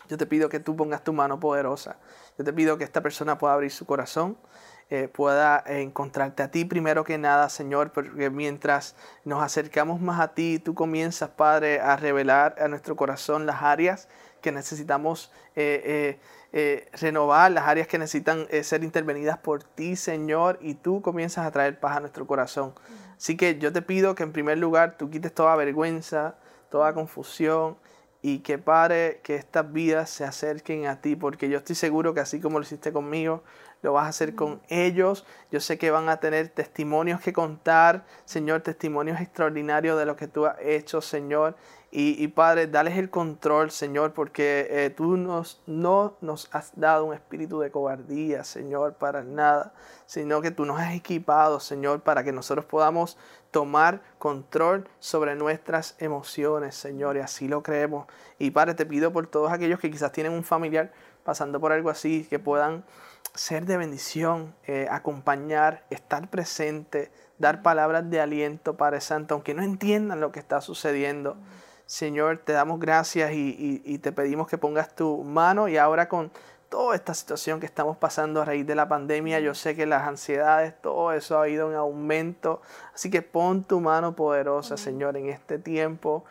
Yo 0.09 0.17
te 0.17 0.25
pido 0.25 0.49
que 0.49 0.59
tú 0.59 0.75
pongas 0.75 1.01
tu 1.01 1.13
mano 1.13 1.39
poderosa. 1.39 1.95
Yo 2.37 2.43
te 2.43 2.51
pido 2.51 2.77
que 2.77 2.83
esta 2.83 2.99
persona 2.99 3.37
pueda 3.37 3.53
abrir 3.53 3.71
su 3.71 3.85
corazón, 3.85 4.37
eh, 4.93 5.07
pueda 5.07 5.63
encontrarte 5.65 6.43
a 6.43 6.51
ti 6.51 6.65
primero 6.65 7.05
que 7.05 7.17
nada, 7.17 7.47
Señor, 7.47 7.93
porque 7.93 8.29
mientras 8.29 8.93
nos 9.23 9.41
acercamos 9.41 10.01
más 10.01 10.19
a 10.19 10.33
ti, 10.33 10.59
tú 10.59 10.75
comienzas, 10.75 11.29
Padre, 11.29 11.79
a 11.79 11.95
revelar 11.95 12.57
a 12.59 12.67
nuestro 12.67 12.97
corazón 12.97 13.45
las 13.45 13.61
áreas 13.61 14.09
que 14.41 14.51
necesitamos 14.51 15.31
eh, 15.55 16.19
eh, 16.51 16.89
renovar, 16.99 17.53
las 17.53 17.69
áreas 17.69 17.87
que 17.87 17.97
necesitan 17.97 18.47
ser 18.63 18.83
intervenidas 18.83 19.37
por 19.37 19.63
ti, 19.63 19.95
Señor, 19.95 20.59
y 20.61 20.73
tú 20.73 21.01
comienzas 21.01 21.47
a 21.47 21.51
traer 21.51 21.79
paz 21.79 21.95
a 21.95 21.99
nuestro 22.01 22.27
corazón. 22.27 22.73
Así 23.15 23.37
que 23.37 23.57
yo 23.59 23.71
te 23.71 23.81
pido 23.81 24.13
que 24.13 24.23
en 24.23 24.33
primer 24.33 24.57
lugar 24.57 24.97
tú 24.97 25.09
quites 25.09 25.33
toda 25.33 25.55
vergüenza, 25.55 26.35
toda 26.69 26.93
confusión, 26.93 27.77
y 28.21 28.39
que 28.39 28.57
pare 28.57 29.19
que 29.23 29.35
estas 29.35 29.71
vidas 29.71 30.09
se 30.09 30.23
acerquen 30.23 30.85
a 30.85 31.01
ti, 31.01 31.15
porque 31.15 31.49
yo 31.49 31.57
estoy 31.57 31.75
seguro 31.75 32.13
que 32.13 32.19
así 32.19 32.39
como 32.39 32.59
lo 32.59 32.63
hiciste 32.63 32.93
conmigo, 32.93 33.43
lo 33.81 33.93
vas 33.93 34.05
a 34.05 34.09
hacer 34.09 34.35
con 34.35 34.61
ellos. 34.69 35.25
Yo 35.51 35.59
sé 35.59 35.77
que 35.77 35.91
van 35.91 36.09
a 36.09 36.17
tener 36.17 36.49
testimonios 36.49 37.21
que 37.21 37.33
contar, 37.33 38.05
Señor, 38.25 38.61
testimonios 38.61 39.19
extraordinarios 39.19 39.97
de 39.97 40.05
lo 40.05 40.15
que 40.15 40.27
tú 40.27 40.45
has 40.45 40.57
hecho, 40.61 41.01
Señor. 41.01 41.55
Y, 41.93 42.25
Padre, 42.29 42.67
dales 42.67 42.97
el 42.97 43.09
control, 43.09 43.69
Señor, 43.69 44.13
porque 44.13 44.65
eh, 44.69 44.89
tú 44.91 45.17
nos, 45.17 45.61
no 45.67 46.15
nos 46.21 46.47
has 46.53 46.71
dado 46.79 47.03
un 47.03 47.13
espíritu 47.13 47.59
de 47.59 47.69
cobardía, 47.69 48.45
Señor, 48.45 48.93
para 48.93 49.25
nada, 49.25 49.73
sino 50.05 50.39
que 50.39 50.51
tú 50.51 50.63
nos 50.63 50.79
has 50.79 50.93
equipado, 50.93 51.59
Señor, 51.59 51.99
para 51.99 52.23
que 52.23 52.31
nosotros 52.31 52.63
podamos 52.63 53.17
tomar 53.51 54.01
control 54.19 54.87
sobre 54.99 55.35
nuestras 55.35 55.97
emociones, 55.99 56.75
Señor, 56.75 57.17
y 57.17 57.19
así 57.19 57.49
lo 57.49 57.61
creemos. 57.61 58.07
Y 58.39 58.51
Padre, 58.51 58.73
te 58.73 58.85
pido 58.85 59.11
por 59.11 59.27
todos 59.27 59.51
aquellos 59.51 59.81
que 59.81 59.91
quizás 59.91 60.13
tienen 60.13 60.31
un 60.31 60.45
familiar 60.45 60.93
pasando 61.25 61.59
por 61.59 61.73
algo 61.73 61.89
así, 61.89 62.25
que 62.29 62.39
puedan 62.39 62.85
ser 63.33 63.65
de 63.65 63.77
bendición, 63.77 64.55
eh, 64.67 64.87
acompañar, 64.89 65.83
estar 65.89 66.29
presente, 66.29 67.11
dar 67.37 67.61
palabras 67.61 68.09
de 68.09 68.21
aliento, 68.21 68.77
Padre 68.77 69.01
Santo, 69.01 69.33
aunque 69.33 69.53
no 69.53 69.63
entiendan 69.63 70.19
lo 70.19 70.31
que 70.31 70.39
está 70.39 70.61
sucediendo. 70.61 71.37
Señor, 71.85 72.37
te 72.37 72.53
damos 72.53 72.79
gracias 72.79 73.31
y, 73.33 73.97
te 73.99 74.11
pedimos 74.11 74.47
que 74.47 74.57
pongas 74.57 74.95
tu 74.95 75.23
mano 75.23 75.67
y 75.67 75.77
ahora 75.77 76.07
con 76.07 76.31
toda 76.69 76.95
esta 76.95 77.13
situación 77.13 77.59
que 77.59 77.65
estamos 77.65 77.97
pasando 77.97 78.41
a 78.41 78.45
raíz 78.45 78.65
de 78.65 78.75
la 78.75 78.87
pandemia, 78.87 79.41
yo 79.41 79.53
sé 79.53 79.75
que 79.75 79.85
las 79.85 80.07
ansiedades, 80.07 80.73
todo 80.81 81.11
eso 81.11 81.41
ha 81.41 81.49
ido 81.49 81.69
en 81.69 81.75
aumento, 81.75 82.61
así 82.93 83.09
que 83.09 83.21
pon 83.21 83.65
tu 83.65 83.81
mano 83.81 84.15
poderosa, 84.15 84.77
Señor, 84.77 85.17
en 85.17 85.27
este 85.27 85.59
tiempo 85.59 86.23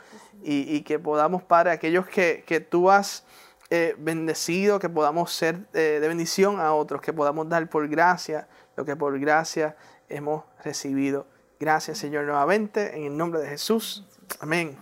y, 0.42 0.80
que 0.80 0.98
podamos, 0.98 1.42
Padre, 1.42 1.72
aquellos 1.72 2.06
que, 2.06 2.42
que 2.46 2.60
tú 2.60 2.90
has 2.90 3.24
eh, 3.70 3.94
bendecido, 3.98 4.78
que 4.78 4.88
podamos 4.88 5.32
ser 5.32 5.60
eh, 5.72 5.98
de 6.00 6.08
bendición 6.08 6.58
a 6.60 6.74
otros, 6.74 7.00
que 7.00 7.12
podamos 7.12 7.48
dar 7.48 7.68
por 7.68 7.88
gracia 7.88 8.48
lo 8.76 8.84
que 8.84 8.96
por 8.96 9.18
gracia 9.18 9.76
hemos 10.08 10.44
recibido. 10.64 11.26
Gracias, 11.58 11.98
Señor, 11.98 12.24
nuevamente, 12.24 12.96
en 12.96 13.04
el 13.04 13.16
nombre 13.16 13.40
de 13.40 13.48
Jesús. 13.48 14.06
Amén. 14.40 14.76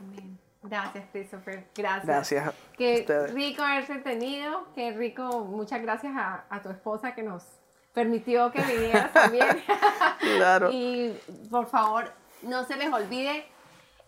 Gracias, 0.63 1.05
Christopher. 1.13 1.67
Gracias. 1.75 2.07
Gracias. 2.07 2.55
Qué 2.77 3.05
rico 3.33 3.63
haberte 3.63 3.97
tenido. 3.97 4.69
Qué 4.75 4.93
rico. 4.93 5.45
Muchas 5.45 5.83
gracias 5.83 6.13
a, 6.17 6.61
tu 6.63 6.71
esposa 6.71 7.15
que 7.15 7.23
nos 7.23 7.45
permitió 7.93 8.51
que 8.53 8.63
vinieras 8.63 9.13
también. 9.13 9.49
claro. 10.37 10.71
y 10.73 11.19
por 11.51 11.67
favor, 11.67 12.13
no 12.43 12.65
se 12.65 12.77
les 12.77 12.93
olvide, 12.93 13.47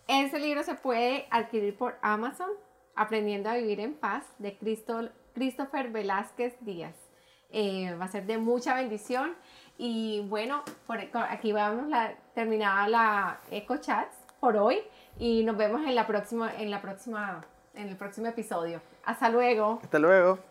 ese 0.07 0.39
libro 0.39 0.63
se 0.63 0.75
puede 0.75 1.27
adquirir 1.29 1.77
por 1.77 1.97
Amazon, 2.01 2.49
Aprendiendo 2.95 3.49
a 3.49 3.55
Vivir 3.55 3.79
en 3.79 3.93
Paz, 3.93 4.25
de 4.37 4.57
Christopher 4.57 5.91
Velázquez 5.91 6.55
Díaz. 6.61 6.95
Eh, 7.49 7.95
va 7.99 8.05
a 8.05 8.07
ser 8.07 8.25
de 8.25 8.37
mucha 8.37 8.75
bendición. 8.75 9.35
Y 9.77 10.25
bueno, 10.29 10.63
por, 10.87 10.99
aquí 11.29 11.51
vamos 11.51 11.87
la, 11.87 12.13
terminada 12.33 12.87
la 12.87 13.39
Eco 13.49 13.77
Chats 13.77 14.15
por 14.39 14.57
hoy 14.57 14.79
y 15.17 15.43
nos 15.43 15.57
vemos 15.57 15.81
en 15.85 15.95
la 15.95 16.07
próxima, 16.07 16.53
en 16.55 16.71
la 16.71 16.81
próxima, 16.81 17.45
en 17.73 17.89
el 17.89 17.97
próximo 17.97 18.27
episodio. 18.27 18.81
Hasta 19.03 19.29
luego. 19.29 19.79
Hasta 19.81 19.99
luego. 19.99 20.50